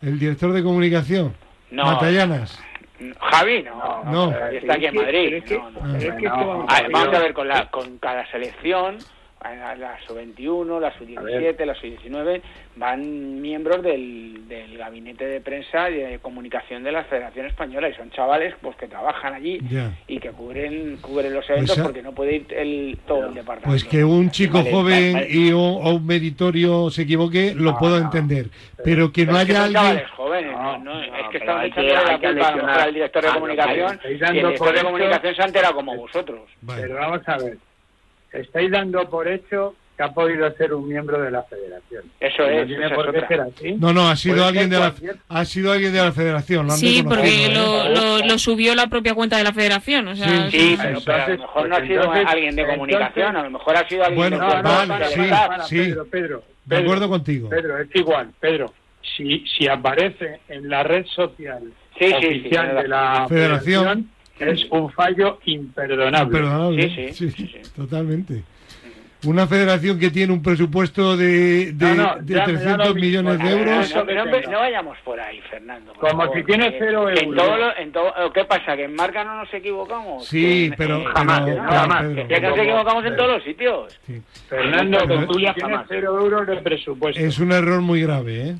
El 0.00 0.18
director 0.18 0.52
de 0.52 0.62
comunicación. 0.62 1.34
No. 1.70 1.84
Matallanas. 1.84 2.62
Javi, 3.18 3.62
no, 3.62 4.04
No. 4.04 4.30
está 4.50 4.74
aquí 4.74 4.86
en 4.86 4.94
Madrid. 4.94 5.24
pero 5.30 5.36
es 5.38 5.44
que- 5.44 5.58
no, 5.58 5.70
no. 5.70 5.80
pero 5.80 5.96
es 5.96 6.18
que 6.20 6.26
esto 6.26 6.36
No. 6.36 6.46
vamos 6.46 6.66
A 6.68 6.74
ver, 6.74 6.82
ver, 6.84 6.92
vamos 6.92 7.10
yo- 7.12 7.16
a 7.18 7.20
ver 7.22 7.32
con, 7.32 7.48
la, 7.48 7.70
con 7.70 7.98
cada 7.98 8.30
selección. 8.30 8.98
a 9.42 9.74
la 9.74 9.96
sub-21, 10.06 10.78
la 10.80 10.92
sub-17, 10.98 11.64
la 11.64 11.74
sub-19, 11.74 12.42
van 12.76 13.40
miembros 13.40 13.82
del, 13.82 14.46
del 14.46 14.76
gabinete 14.76 15.24
de 15.26 15.40
prensa 15.40 15.88
y 15.88 15.94
de 15.94 16.18
comunicación 16.18 16.82
de 16.84 16.92
la 16.92 17.04
Federación 17.04 17.46
Española 17.46 17.88
y 17.88 17.94
son 17.94 18.10
chavales 18.10 18.54
pues 18.60 18.76
que 18.76 18.86
trabajan 18.86 19.32
allí 19.32 19.58
y 20.06 20.18
que 20.18 20.28
cubren 20.32 20.98
cubren 21.00 21.32
los 21.32 21.48
eventos 21.48 21.74
Pues, 21.74 21.86
porque 21.86 22.02
no 22.02 22.12
puede 22.12 22.36
ir 22.36 22.46
el, 22.52 22.98
todo 23.06 23.28
el 23.28 23.34
departamento. 23.34 23.70
Pues 23.70 23.84
que 23.84 24.04
un 24.04 24.30
chico 24.30 24.58
Vale, 24.58 24.72
joven 24.72 25.12
vale. 25.14 25.26
y 25.30 25.52
un, 25.54 25.58
o 25.86 25.94
un 25.94 26.04
meritorio 26.06 26.90
se 26.90 27.02
equivoque, 27.04 27.54
lo 27.56 27.78
puedo 27.78 27.96
entender. 27.96 28.50
Pero 28.84 29.10
que 29.10 29.24
no 29.24 29.32
Pero 29.32 29.38
haya 29.38 29.54
son 29.54 29.62
alguien... 29.64 29.82
chavales 29.82 30.10
jóvenes, 30.10 30.52
no, 30.52 31.02
que 31.30 31.38
pero 31.38 31.52
estamos 31.52 31.64
echándole 31.64 31.94
la 31.94 32.00
culpa 32.02 32.28
a 32.28 32.30
lo 32.30 32.34
mejor 32.36 32.50
aleccionar. 32.50 32.80
al 32.80 32.94
director 32.94 33.22
de 33.22 33.28
Ah, 33.28 33.34
comunicación 33.34 34.00
y 34.04 34.06
el 34.08 34.18
director 34.32 34.58
por 34.58 34.68
de 34.68 34.74
hecho- 34.74 34.84
comunicación 34.86 35.34
se 35.34 35.42
ha 35.42 35.46
enterado 35.46 35.74
como 35.74 35.96
vosotros. 35.96 36.40
Vale. 36.62 36.82
Pero 36.82 36.94
vamos 36.96 37.20
a 37.28 37.36
ver, 37.38 37.56
estáis 38.32 38.70
dando 38.70 39.08
por 39.08 39.28
hecho 39.28 39.74
que 39.96 40.04
ha 40.04 40.12
podido 40.14 40.50
ser 40.56 40.72
un 40.72 40.88
miembro 40.88 41.20
de 41.20 41.30
la 41.30 41.42
federación. 41.42 42.04
Eso 42.20 42.42
Y 42.44 42.46
no 42.54 42.60
es, 42.62 42.66
tiene 42.68 42.86
esa 42.86 42.94
por 42.94 43.14
es 43.14 43.22
qué 43.22 43.28
ser 43.28 43.40
así. 43.42 43.72
No, 43.74 43.92
no, 43.92 44.08
ha 44.08 44.16
sido 44.16 44.36
Puede 44.36 44.48
alguien 44.48 44.70
ser 44.70 44.78
de 44.78 44.84
la 45.08 45.14
ha 45.28 45.44
sido 45.44 45.72
alguien 45.72 45.92
de 45.92 45.98
la 46.02 46.12
federación. 46.12 46.66
Lo 46.66 46.72
han 46.72 46.78
Sí, 46.78 47.02
porque 47.02 47.46
¿eh? 47.46 47.54
lo, 47.54 47.88
lo, 47.90 48.18
lo 48.26 48.38
subió 48.38 48.74
la 48.74 48.86
propia 48.86 49.12
cuenta 49.14 49.36
de 49.36 49.44
la 49.44 49.52
federación. 49.52 50.08
O 50.08 50.16
sea, 50.16 50.26
Sí, 50.50 50.58
Sí, 50.58 50.58
sí. 50.70 50.76
pero, 50.78 50.88
Entonces, 50.98 51.04
pero 51.04 51.22
a 51.22 51.28
lo 51.28 51.38
mejor 51.38 51.68
no 51.68 51.74
ha 51.74 51.78
pues 51.78 51.88
sido 51.90 52.00
entonces- 52.02 52.26
alguien 52.28 52.56
de 52.56 52.66
comunicación, 52.66 53.26
entonces- 53.26 53.40
a 53.40 53.44
lo 53.44 53.50
mejor 53.50 53.76
ha 53.76 53.88
sido 53.88 54.04
alguien 54.04 54.16
Bueno, 54.30 54.36
de 54.38 54.42
No, 54.42 54.62
no, 54.62 54.62
vale, 54.62 54.88
para, 55.28 55.64
sí, 55.64 55.76
sí. 55.76 55.84
Pedro, 55.84 56.06
Pedro, 56.06 56.42
De 56.64 56.76
acuerdo 56.78 57.08
contigo. 57.10 57.48
Pedro, 57.50 57.78
es 57.78 57.88
igual, 57.94 58.30
Pedro. 58.40 58.72
Si, 59.16 59.44
si 59.46 59.68
aparece 59.68 60.40
en 60.48 60.68
la 60.68 60.82
red 60.82 61.04
social 61.06 61.62
Sí, 61.98 62.06
sí, 62.06 62.14
sí, 62.20 62.26
oficial 62.26 62.66
tiene 62.66 62.82
de 62.82 62.88
la 62.88 63.26
Federación. 63.28 64.10
federación, 64.38 64.54
es 64.64 64.66
un 64.70 64.90
fallo 64.92 65.38
imperdonable. 65.44 66.24
Imperdonable. 66.38 66.94
Sí, 66.94 67.12
sí, 67.12 67.30
sí, 67.30 67.46
sí. 67.46 67.70
totalmente. 67.76 68.42
Una 69.26 69.46
federación 69.46 69.98
que 69.98 70.08
tiene 70.10 70.32
un 70.32 70.42
presupuesto 70.42 71.14
de, 71.14 71.72
de, 71.74 71.94
No, 71.94 71.94
no, 71.94 72.16
de 72.22 72.34
ya 72.36 72.46
me 72.46 72.52
da 72.54 72.58
300 72.78 72.88
lo 72.88 72.94
mismo. 72.94 73.00
millones 73.06 73.38
de 73.38 73.50
euros. 73.50 73.94
No, 73.94 74.06
que 74.06 74.14
no, 74.14 74.24
no 74.24 74.58
vayamos 74.60 74.96
por 75.04 75.20
ahí, 75.20 75.42
Fernando. 75.50 75.92
por 75.92 76.08
Como 76.08 76.22
favor, 76.22 76.36
si 76.38 76.44
tiene 76.44 76.72
que- 76.72 76.78
cero 76.78 77.04
que 77.12 77.20
En 77.20 77.24
euros. 77.26 77.44
todo 77.44 77.56
lo- 77.58 77.76
en 77.76 77.92
todo- 77.92 78.32
¿Qué 78.32 78.44
pasa? 78.46 78.76
¿Que 78.78 78.84
en 78.84 78.94
marca 78.94 79.22
no 79.22 79.36
nos 79.36 79.52
equivocamos? 79.52 80.24
Sí, 80.26 80.68
en- 80.68 80.74
pero- 80.74 81.00
eh, 81.02 81.04
jamás, 81.14 81.42
pero, 81.44 81.62
jamás. 81.64 82.02
Pedro, 82.06 82.28
Que 82.28 82.40
nos 82.40 82.58
equivocamos 82.58 83.04
en 83.04 83.10
Pedro. 83.10 83.16
todos 83.18 83.30
los 83.36 83.44
sitios. 83.44 84.00
Sí. 84.06 84.22
Fernando, 84.48 84.98
Pero 85.06 85.20
que 85.20 85.26
tú 85.26 85.32
tuya 85.34 85.52
tienes 85.52 85.72
jamás. 85.74 85.86
cero 85.90 86.18
euros 86.18 86.46
de 86.46 86.56
presupuesto. 86.56 87.20
Es 87.20 87.38
un 87.40 87.52
error 87.52 87.82
muy 87.82 88.00
grave, 88.00 88.48
¿eh? 88.48 88.54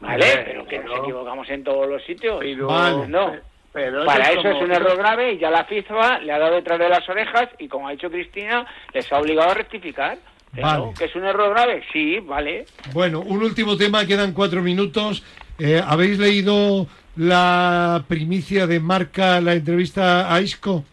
Vale, 0.00 0.42
pero 0.44 0.66
que 0.66 0.78
nos 0.78 0.98
equivocamos 1.00 1.48
en 1.50 1.64
todos 1.64 1.88
los 1.88 2.02
sitios. 2.04 2.40
Vale. 2.60 3.08
No. 3.08 3.34
Pero 3.72 4.06
Para 4.06 4.24
es 4.24 4.38
eso 4.38 4.48
es 4.48 4.54
como- 4.54 4.64
un 4.64 4.72
error 4.72 4.96
grave 4.96 5.32
y 5.34 5.38
ya 5.38 5.50
la 5.50 5.64
FIFA 5.66 6.20
le 6.20 6.32
ha 6.32 6.38
dado 6.38 6.54
detrás 6.54 6.78
de 6.78 6.88
las 6.88 7.06
orejas 7.08 7.48
y 7.58 7.68
como 7.68 7.88
ha 7.88 7.90
dicho 7.92 8.10
Cristina, 8.10 8.66
les 8.94 9.10
ha 9.12 9.18
obligado 9.18 9.50
a 9.50 9.54
rectificar. 9.54 10.16
Eso, 10.54 10.62
Vale. 10.66 10.84
¿Que 10.96 11.04
es 11.04 11.14
un 11.16 11.24
error 11.26 11.50
grave? 11.50 11.82
Sí, 11.92 12.18
vale. 12.20 12.64
Bueno, 12.94 13.20
un 13.20 13.42
último 13.42 13.76
tema, 13.76 14.06
quedan 14.06 14.32
cuatro 14.32 14.62
minutos. 14.62 15.22
Eh, 15.58 15.82
¿Habéis 15.86 16.18
leído 16.18 16.86
la 17.16 18.02
primicia 18.08 18.66
de 18.66 18.80
Marca, 18.80 19.40
la 19.42 19.52
entrevista 19.52 20.32
a 20.34 20.40
Isco? 20.40 20.84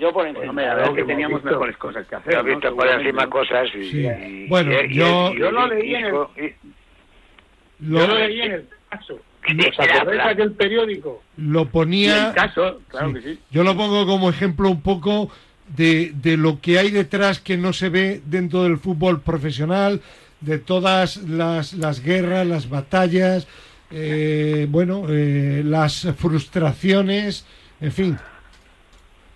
Yo 0.00 0.12
por 0.12 0.26
encima. 0.26 0.48
hombre, 0.50 0.66
la 0.66 0.74
verdad 0.74 0.90
es 0.90 0.96
que 0.96 1.04
teníamos 1.04 1.42
visto. 1.42 1.50
mejores 1.50 1.76
cosas 1.76 2.06
que 2.06 2.14
hacer. 2.16 2.32
Yo 2.32 2.40
he 2.40 2.42
¿no? 2.42 2.48
visto 2.48 2.74
por 2.76 2.86
encima 2.88 3.26
cosas 3.30 3.68
y... 3.74 3.90
Sí. 3.90 3.98
y- 4.06 4.46
Bueno, 4.48 4.72
y- 4.72 4.86
y- 4.86 4.94
yo- 4.94 5.32
y- 5.34 5.38
yo 5.38 5.50
lo 5.52 5.66
y- 5.66 5.70
leí 5.82 5.94
en 5.94 6.04
el- 6.06 6.12
Lo, 6.12 7.98
Yo 8.00 8.06
lo 8.08 8.18
leí 8.18 8.40
en 8.42 8.52
el 8.52 8.68
caso. 8.88 9.14
¿Os 9.14 9.78
acordáis 9.80 10.22
de 10.22 10.30
aquel 10.32 10.52
periódico? 10.52 11.22
lo 11.38 11.66
ponía... 11.66 12.28
el 12.28 12.34
caso, 12.34 12.80
claro 12.88 13.08
Sí. 13.08 13.14
que 13.14 13.20
sí. 13.22 13.38
Yo 13.50 13.62
lo 13.64 13.76
pongo 13.76 14.06
como 14.06 14.28
ejemplo 14.30 14.68
un 14.70 14.82
poco 14.82 15.30
de, 15.68 16.12
de 16.14 16.36
lo 16.36 16.60
que 16.60 16.78
hay 16.78 16.90
detrás 16.90 17.40
que 17.40 17.56
no 17.56 17.72
se 17.72 17.88
ve 17.88 18.20
dentro 18.26 18.64
del 18.64 18.78
fútbol 18.78 19.20
profesional, 19.22 20.00
de 20.40 20.58
todas 20.58 21.16
las, 21.28 21.72
las 21.74 22.02
guerras, 22.02 22.46
las 22.46 22.68
batallas, 22.68 23.46
eh, 23.90 24.66
bueno, 24.68 25.04
eh, 25.08 25.62
las 25.64 26.06
frustraciones, 26.18 27.46
en 27.80 27.92
fin. 27.92 28.18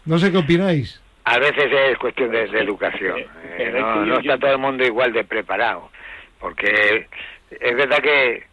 No 0.05 0.19
sé 0.19 0.31
qué 0.31 0.39
opináis. 0.39 1.01
A 1.25 1.39
veces 1.39 1.65
es 1.73 1.99
cuestión 1.99 2.31
de, 2.31 2.47
de 2.49 2.61
educación. 2.61 3.19
Eh, 3.19 3.29
eh, 3.59 3.73
es 3.75 3.83
no, 3.83 4.19
está 4.19 4.39
todo 4.39 4.53
el 4.53 4.59
mundo 4.59 4.85
igual 4.85 5.13
de 5.13 5.25
preparado. 5.25 5.91
Porque 6.39 7.09
es 7.51 7.77
verdad 7.77 7.99
que 8.03 8.45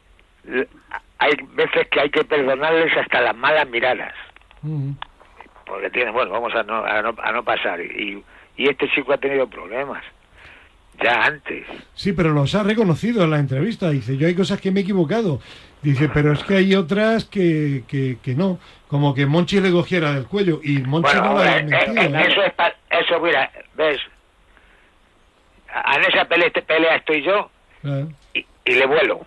hay 1.18 1.32
veces 1.54 1.88
que 1.92 2.00
hay 2.00 2.10
que 2.10 2.24
perdonarles 2.24 2.96
hasta 2.96 3.22
las 3.22 3.36
malas 3.36 3.68
miradas. 3.68 4.14
Porque 5.66 5.90
tienen, 5.90 6.14
bueno, 6.14 6.32
vamos 6.32 6.54
a 6.56 6.64
no, 6.64 6.86
a 6.86 7.02
no, 7.02 7.14
a 7.22 7.32
no 7.32 7.44
pasar. 7.44 7.82
Y, 7.82 8.24
y 8.56 8.70
este 8.70 8.90
chico 8.90 9.12
ha 9.12 9.18
tenido 9.18 9.48
problemas. 9.48 10.04
Ya 11.04 11.26
antes. 11.26 11.66
Sí, 11.96 12.14
pero 12.14 12.30
los 12.30 12.54
ha 12.56 12.64
reconocido 12.64 13.24
en 13.24 13.32
la 13.32 13.40
entrevista. 13.40 13.90
Dice, 13.90 14.18
yo 14.18 14.28
hay 14.28 14.36
cosas 14.36 14.62
que 14.62 14.72
me 14.72 14.80
he 14.80 14.84
equivocado. 14.84 15.42
Dice, 15.82 16.10
pero 16.14 16.34
es 16.34 16.44
que 16.44 16.58
hay 16.58 16.76
otras 16.76 17.26
que, 17.26 17.84
que, 17.88 18.18
que 18.22 18.36
no. 18.36 18.60
Como 18.88 19.16
que 19.16 19.26
Monchi 19.26 19.60
le 19.60 19.72
cogiera 19.72 20.14
del 20.14 20.28
cuello. 20.28 20.60
Y 20.64 20.80
Monchi 20.80 21.12
Bueno, 21.18 21.26
no 21.26 21.34
lo 21.34 21.40
ha 21.40 21.58
eh, 21.58 21.60
eh, 21.60 21.64
desmentido. 21.64 22.02
eh, 22.20 22.24
¿eh? 22.24 22.28
eso 22.32 22.44
es 22.44 22.54
pa- 22.54 22.76
eso, 22.92 23.20
mira, 23.20 23.52
ves. 23.76 23.98
A- 25.74 25.96
En 25.96 26.04
esa 26.04 26.26
pelea, 26.26 26.52
pelea 26.68 26.96
estoy 26.98 27.24
yo 27.24 27.50
Claro. 27.82 28.10
y, 28.34 28.46
y 28.66 28.72
le 28.76 28.86
vuelo. 28.86 29.26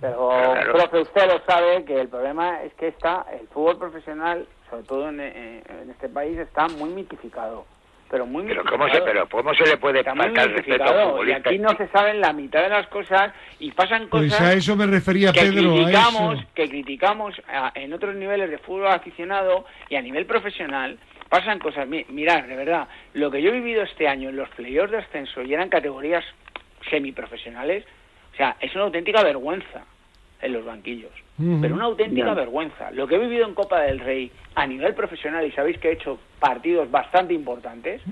Pero, 0.00 0.28
Claro. 0.28 0.72
profe, 0.74 1.00
usted 1.00 1.26
lo 1.32 1.40
sabe 1.46 1.84
que 1.84 2.00
el 2.00 2.08
problema 2.08 2.62
es 2.64 2.74
que 2.74 2.88
está 2.88 3.24
el 3.40 3.46
fútbol 3.48 3.78
profesional, 3.78 4.46
sobre 4.68 4.82
todo 4.82 5.08
en, 5.08 5.20
en 5.20 5.90
este 5.90 6.08
país, 6.08 6.36
está 6.38 6.66
muy 6.68 6.90
mitificado. 6.90 7.64
Pero 8.12 8.26
muy 8.26 8.44
Pero. 8.44 8.62
¿cómo 8.66 8.86
se, 8.90 9.00
pero 9.00 9.26
¿cómo 9.26 9.54
se 9.54 9.64
le 9.64 9.78
puede 9.78 10.00
Está 10.00 10.14
faltar 10.14 10.50
respeto 10.50 10.84
a 10.84 10.86
un 10.86 10.94
mitificado. 11.16 11.24
Y 11.24 11.32
aquí 11.32 11.58
no 11.58 11.70
se 11.78 11.88
saben 11.88 12.20
la 12.20 12.34
mitad 12.34 12.62
de 12.62 12.68
las 12.68 12.86
cosas 12.88 13.32
y 13.58 13.70
pasan 13.70 14.08
Pues 14.08 14.24
cosas 14.30 14.40
a 14.42 14.52
eso 14.52 14.76
me 14.76 14.86
refería 14.86 15.32
que 15.32 15.40
Pedro. 15.40 15.72
A 15.72 15.74
criticamos, 15.76 16.38
eso. 16.38 16.48
que 16.54 16.68
criticamos 16.68 17.34
a- 17.48 17.72
en 17.74 17.90
otros 17.94 18.14
niveles 18.14 18.50
de 18.50 18.58
fútbol 18.58 18.88
aficionado 18.88 19.64
y 19.88 19.96
a 19.96 20.02
nivel 20.02 20.26
profesional. 20.26 20.98
Pasan 21.30 21.58
cosas, 21.58 21.88
mi- 21.88 22.04
mirad, 22.10 22.42
de 22.44 22.54
verdad, 22.54 22.86
lo 23.14 23.30
que 23.30 23.40
yo 23.40 23.48
he 23.48 23.52
vivido 23.54 23.82
este 23.82 24.06
año 24.06 24.28
en 24.28 24.36
los 24.36 24.50
playoffs 24.50 24.90
de 24.90 24.98
ascenso 24.98 25.40
y 25.40 25.54
eran 25.54 25.70
categorías 25.70 26.22
semiprofesionales, 26.90 27.86
o 28.34 28.36
sea, 28.36 28.56
es 28.60 28.74
una 28.74 28.84
auténtica 28.84 29.22
vergüenza 29.22 29.84
en 30.42 30.52
los 30.52 30.64
banquillos. 30.64 31.12
Pero 31.38 31.74
una 31.74 31.86
auténtica 31.86 32.34
vergüenza. 32.34 32.90
Lo 32.90 33.06
que 33.06 33.16
he 33.16 33.18
vivido 33.18 33.46
en 33.46 33.54
Copa 33.54 33.80
del 33.80 34.00
Rey 34.00 34.30
a 34.54 34.66
nivel 34.66 34.94
profesional, 34.94 35.46
y 35.46 35.52
sabéis 35.52 35.78
que 35.78 35.88
he 35.88 35.92
hecho 35.92 36.18
partidos 36.38 36.90
bastante 36.90 37.32
importantes, 37.32 38.02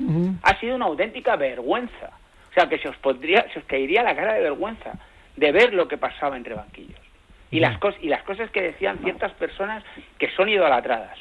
ha 0.42 0.58
sido 0.58 0.76
una 0.76 0.86
auténtica 0.86 1.36
vergüenza. 1.36 2.10
O 2.50 2.52
sea, 2.54 2.68
que 2.68 2.78
se 2.78 2.88
os 2.88 2.96
pondría, 2.96 3.46
se 3.52 3.60
os 3.60 3.64
caería 3.66 4.02
la 4.02 4.16
cara 4.16 4.34
de 4.34 4.40
vergüenza 4.40 4.92
de 5.36 5.52
ver 5.52 5.72
lo 5.74 5.86
que 5.86 5.98
pasaba 5.98 6.36
entre 6.36 6.54
banquillos. 6.54 6.98
Y 7.50 7.60
las, 7.60 7.78
cos 7.78 7.94
y 8.00 8.08
las 8.08 8.22
cosas 8.22 8.50
que 8.50 8.62
decían 8.62 8.98
ciertas 8.98 9.32
personas 9.32 9.84
que 10.18 10.30
son 10.30 10.48
idolatradas. 10.48 11.18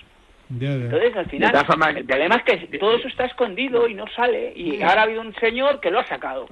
Entonces, 0.50 1.16
al 1.16 1.28
final, 1.28 1.56
el 1.96 2.06
problema 2.06 2.36
es 2.36 2.44
que 2.44 2.78
todo 2.78 2.96
eso 2.96 3.08
está 3.08 3.26
escondido 3.26 3.88
y 3.88 3.94
no 3.94 4.06
sale. 4.16 4.52
Y 4.56 4.82
ahora 4.82 5.02
ha 5.02 5.04
habido 5.04 5.22
un 5.22 5.34
señor 5.36 5.80
que 5.80 5.92
lo 5.92 6.00
ha 6.00 6.06
sacado. 6.06 6.48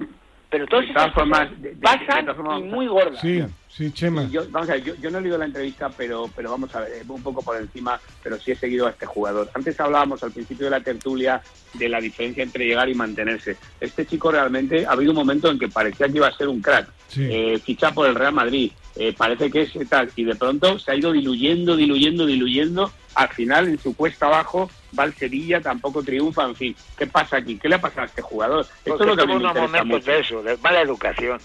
Pero 0.50 0.66
todas 0.66 0.86
De 0.86 0.90
esas 0.92 1.02
todas 1.02 1.14
formas, 1.14 1.40
cosas 1.48 1.62
de- 1.62 1.68
de- 1.68 1.74
de 1.74 1.80
pasan 1.80 2.24
todas 2.24 2.36
formas, 2.36 2.60
y 2.60 2.62
muy 2.64 2.86
gordas. 2.86 3.20
Sí, 3.20 3.42
sí, 3.68 3.92
Chema. 3.92 4.24
Yo, 4.30 4.42
vamos 4.50 4.70
a 4.70 4.72
ver, 4.74 4.84
yo, 4.84 4.94
yo 4.94 5.10
no 5.10 5.18
he 5.18 5.20
leído 5.20 5.36
la 5.36 5.44
entrevista, 5.44 5.90
pero, 5.90 6.30
pero 6.34 6.50
vamos 6.50 6.74
a 6.74 6.80
ver, 6.80 6.92
eh, 6.92 7.02
un 7.06 7.22
poco 7.22 7.42
por 7.42 7.56
encima, 7.58 8.00
pero 8.22 8.38
sí 8.38 8.52
he 8.52 8.56
seguido 8.56 8.86
a 8.86 8.90
este 8.90 9.04
jugador. 9.04 9.50
Antes 9.52 9.78
hablábamos 9.78 10.22
al 10.22 10.32
principio 10.32 10.64
de 10.64 10.70
la 10.70 10.80
tertulia 10.80 11.42
de 11.74 11.88
la 11.90 12.00
diferencia 12.00 12.42
entre 12.42 12.64
llegar 12.66 12.88
y 12.88 12.94
mantenerse. 12.94 13.56
Este 13.78 14.06
chico 14.06 14.32
realmente 14.32 14.86
ha 14.86 14.92
habido 14.92 15.10
un 15.12 15.18
momento 15.18 15.50
en 15.50 15.58
que 15.58 15.68
parecía 15.68 16.06
que 16.08 16.16
iba 16.16 16.28
a 16.28 16.32
ser 16.36 16.48
un 16.48 16.62
crack. 16.62 16.88
Sí. 17.08 17.26
Eh, 17.30 17.58
ficha 17.62 17.92
por 17.92 18.06
el 18.08 18.14
Real 18.14 18.32
Madrid, 18.32 18.72
eh, 18.98 19.14
parece 19.16 19.50
que 19.50 19.62
es 19.62 19.72
tal, 19.88 20.10
y 20.16 20.24
de 20.24 20.34
pronto 20.34 20.78
se 20.78 20.90
ha 20.90 20.96
ido 20.96 21.12
diluyendo, 21.12 21.76
diluyendo, 21.76 22.26
diluyendo. 22.26 22.92
Al 23.14 23.28
final, 23.30 23.68
en 23.68 23.78
su 23.78 23.96
cuesta 23.96 24.26
abajo, 24.26 24.70
va 24.96 25.04
al 25.04 25.14
Sevilla, 25.14 25.60
tampoco 25.60 26.02
triunfa, 26.02 26.44
en 26.44 26.54
fin. 26.56 26.76
¿Qué 26.96 27.06
pasa 27.06 27.38
aquí? 27.38 27.56
¿Qué 27.56 27.68
le 27.68 27.76
ha 27.76 27.80
pasado 27.80 28.02
a 28.02 28.06
este 28.06 28.22
jugador? 28.22 28.60
Esto 28.60 28.96
Porque 28.96 29.02
es 29.04 29.08
lo 29.08 29.16
que 29.16 29.22
a 29.22 29.26
mí 29.26 29.32
me 29.42 29.48
interesa 29.48 29.84
mucho. 29.84 30.10
de 30.10 30.20
eso, 30.20 30.42
de 30.42 30.56
mala 30.58 30.80
educación. 30.82 31.38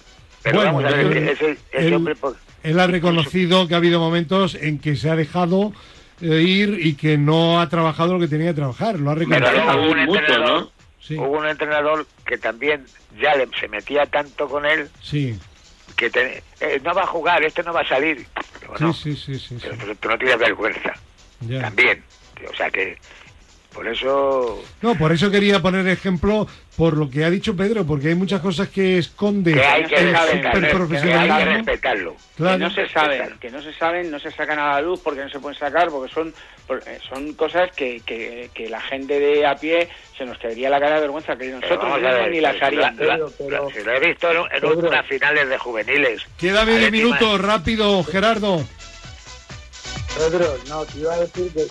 Pero 0.43 0.57
Bueno, 0.57 0.73
vamos 0.73 0.93
a 0.93 0.95
ver, 0.97 1.05
él- 1.17 1.29
ese, 1.29 1.51
ese 1.71 1.87
él- 1.87 1.93
hombre... 1.93 2.15
pues, 2.15 2.35
Él 2.63 2.79
ha 2.79 2.87
reconocido 2.87 3.67
que 3.67 3.73
ha 3.73 3.77
habido 3.77 3.99
momentos 3.99 4.55
en 4.55 4.79
que 4.79 4.95
se 4.95 5.09
ha 5.09 5.15
dejado 5.15 5.73
eh, 6.21 6.41
ir 6.41 6.77
y 6.81 6.93
que 6.95 7.17
no 7.17 7.59
ha 7.59 7.69
trabajado 7.69 8.13
lo 8.13 8.19
que 8.19 8.27
tenía 8.27 8.47
que 8.49 8.53
trabajar. 8.55 8.99
Lo 8.99 9.11
ha 9.11 9.15
Pero 9.15 9.29
reconocido. 9.29 9.69
ha 9.69 9.75
hubo 9.77 9.91
un 9.91 10.05
mucho, 10.05 10.19
entrenador, 10.19 10.61
¿no? 10.61 10.71
Sí, 11.01 11.15
hubo 11.15 11.37
un 11.39 11.47
entrenador 11.47 12.05
que 12.25 12.37
también 12.37 12.85
ya 13.21 13.35
le- 13.35 13.49
se 13.59 13.67
metía 13.67 14.05
tanto 14.05 14.47
con 14.47 14.65
él 14.65 14.87
sí, 15.01 15.37
que 16.03 16.09
te- 16.09 16.43
eh, 16.59 16.81
no 16.83 16.93
va 16.93 17.03
a 17.03 17.07
jugar, 17.07 17.43
este 17.43 17.63
no 17.63 17.71
va 17.73 17.81
a 17.81 17.87
salir. 17.87 18.27
Sí, 18.59 18.67
no, 18.79 18.93
sí, 18.93 19.15
sí, 19.15 19.39
sí, 19.39 19.59
sí. 19.59 19.67
pero 19.69 19.77
tú, 19.77 19.95
tú 19.95 20.09
no 20.09 20.17
tienes 20.17 20.37
vergüenza. 20.37 20.93
Ya. 21.41 21.61
También. 21.61 22.03
O 22.49 22.55
sea 22.55 22.69
que 22.69 22.97
Por 23.73 23.87
eso... 23.87 24.63
No, 24.81 24.95
por 24.95 25.11
eso 25.11 25.31
quería 25.31 25.59
poner 25.61 25.87
ejemplo 25.87 26.47
por 26.77 26.95
lo 26.95 27.09
que 27.09 27.23
ha 27.25 27.29
dicho 27.29 27.55
Pedro, 27.55 27.85
porque 27.85 28.09
hay 28.09 28.15
muchas 28.15 28.39
cosas 28.41 28.69
que 28.69 28.97
esconde 28.99 29.53
Que 29.53 29.63
hay 29.63 29.83
que 29.85 29.95
el 29.95 30.11
respetarlo, 30.13 30.87
que 30.89 30.97
hay 30.97 31.29
que 31.39 31.45
respetarlo. 31.45 32.15
Claro. 32.35 32.57
que 32.57 32.63
no 32.63 32.69
se 32.71 32.87
saben, 32.89 33.37
que 33.39 33.49
no 33.51 33.61
se 33.61 33.73
saben, 33.73 34.11
no 34.11 34.19
se 34.19 34.31
sacan 34.31 34.59
a 34.59 34.73
la 34.73 34.81
luz 34.81 34.99
porque 35.03 35.21
no 35.21 35.29
se 35.29 35.39
pueden 35.39 35.57
sacar, 35.57 35.89
porque 35.89 36.13
son 36.13 36.33
eh, 36.69 36.99
son 37.09 37.33
cosas 37.33 37.69
que, 37.75 38.01
que, 38.05 38.49
que 38.53 38.69
la 38.69 38.79
gente 38.81 39.19
de 39.19 39.45
a 39.45 39.55
pie 39.55 39.89
se 40.17 40.25
nos 40.25 40.37
caería 40.37 40.69
la 40.69 40.79
cara 40.79 40.95
de 40.95 41.01
vergüenza, 41.01 41.35
que 41.35 41.49
nosotros 41.49 42.01
ver, 42.01 42.31
ni 42.31 42.39
las 42.41 42.57
la- 42.59 42.67
haríamos. 42.67 42.99
la- 43.05 43.19
pero- 43.37 43.69
si 43.69 43.83
lo 43.83 43.91
he 43.93 43.99
visto 43.99 44.31
en, 44.31 44.37
en 44.37 44.61
Pedro. 44.61 44.87
unas 44.89 45.05
finales 45.07 45.49
de 45.49 45.57
juveniles. 45.57 46.21
Queda 46.37 46.63
medio 46.65 46.89
minuto, 46.91 47.37
rápido, 47.37 48.03
Gerardo. 48.03 48.63
Pedro, 50.17 50.55
no, 50.69 50.85
te 50.85 50.99
iba 50.99 51.13
a 51.13 51.19
decir 51.19 51.51
que, 51.53 51.65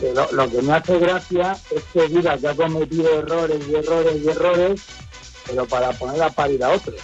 que- 0.00 0.12
lo, 0.14 0.30
lo 0.32 0.50
que 0.50 0.62
me 0.62 0.72
hace 0.72 0.98
gracia 0.98 1.56
es 1.74 1.82
que 1.92 2.08
diga 2.08 2.36
que 2.38 2.48
ha 2.48 2.54
cometido 2.54 3.18
errores 3.18 3.58
y 3.68 3.74
errores 3.74 4.14
y 4.24 4.28
errores, 4.28 4.80
pero 5.46 5.66
para 5.66 5.90
poner 5.92 6.22
a 6.22 6.30
parir 6.30 6.62
a 6.64 6.70
otros. 6.70 6.96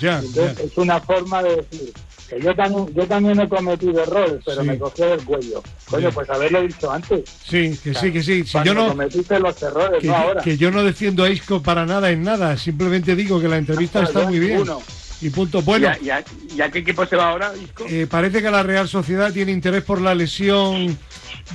Ya, 0.00 0.18
Entonces 0.20 0.58
es 0.70 0.76
una 0.78 1.00
forma 1.00 1.42
de 1.42 1.56
decir 1.56 1.92
que 2.28 2.40
yo 2.40 2.54
también, 2.54 2.94
yo 2.94 3.06
también 3.06 3.38
he 3.40 3.48
cometido 3.48 4.02
errores, 4.02 4.40
pero 4.46 4.62
Sí. 4.62 4.66
me 4.68 4.78
cogió 4.78 5.06
del 5.06 5.22
cuello. 5.22 5.62
Coño, 5.90 6.10
pues 6.12 6.30
haberlo 6.30 6.62
dicho 6.62 6.90
antes. 6.90 7.24
Sí, 7.46 7.78
que 7.84 7.92
sí, 7.94 8.10
que 8.10 8.22
sí. 8.22 8.42
Si 8.44 8.58
yo 8.64 8.72
no, 8.72 8.88
cometiste 8.88 9.38
los 9.38 9.60
errores, 9.62 10.00
que, 10.00 10.06
no 10.06 10.16
ahora. 10.16 10.40
que 10.42 10.56
yo 10.56 10.70
no 10.70 10.82
defiendo 10.82 11.24
a 11.24 11.28
Isco 11.30 11.60
para 11.62 11.84
nada 11.84 12.10
en 12.10 12.22
nada, 12.22 12.56
simplemente 12.56 13.14
digo 13.14 13.38
que 13.38 13.48
la 13.48 13.58
entrevista 13.58 14.02
está 14.04 14.20
muy 14.24 14.38
bien. 14.38 14.52
ninguno. 14.52 14.80
Y 15.20 15.28
punto. 15.30 15.60
Bueno, 15.62 15.88
¿Y 15.88 15.90
a, 15.90 16.02
y 16.02 16.10
a- 16.10 16.24
y 16.56 16.60
a 16.62 16.70
qué 16.70 16.78
equipo 16.80 17.04
se 17.06 17.14
va 17.16 17.28
ahora, 17.30 17.52
Isco? 17.62 17.84
eh, 17.88 18.06
parece 18.10 18.40
que 18.42 18.50
la 18.50 18.62
Real 18.62 18.88
Sociedad 18.88 19.30
tiene 19.32 19.52
interés 19.52 19.84
por 19.84 20.00
la 20.00 20.14
lesión 20.14 20.98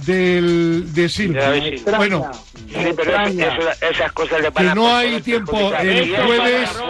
del 0.05 0.93
de 0.93 1.09
Silva. 1.09 1.51
De 1.51 1.81
Bueno, 1.97 2.31
Sí, 2.67 2.89
pero 2.95 3.11
eso- 3.25 3.85
esas 3.89 4.11
cosas 4.11 4.41
le 4.41 4.49
van 4.49 4.65
que 4.65 4.71
a 4.71 4.75
no 4.75 4.95
hay 4.95 5.21
tiempo 5.21 5.73
el 5.75 6.15
jueves 6.15 6.69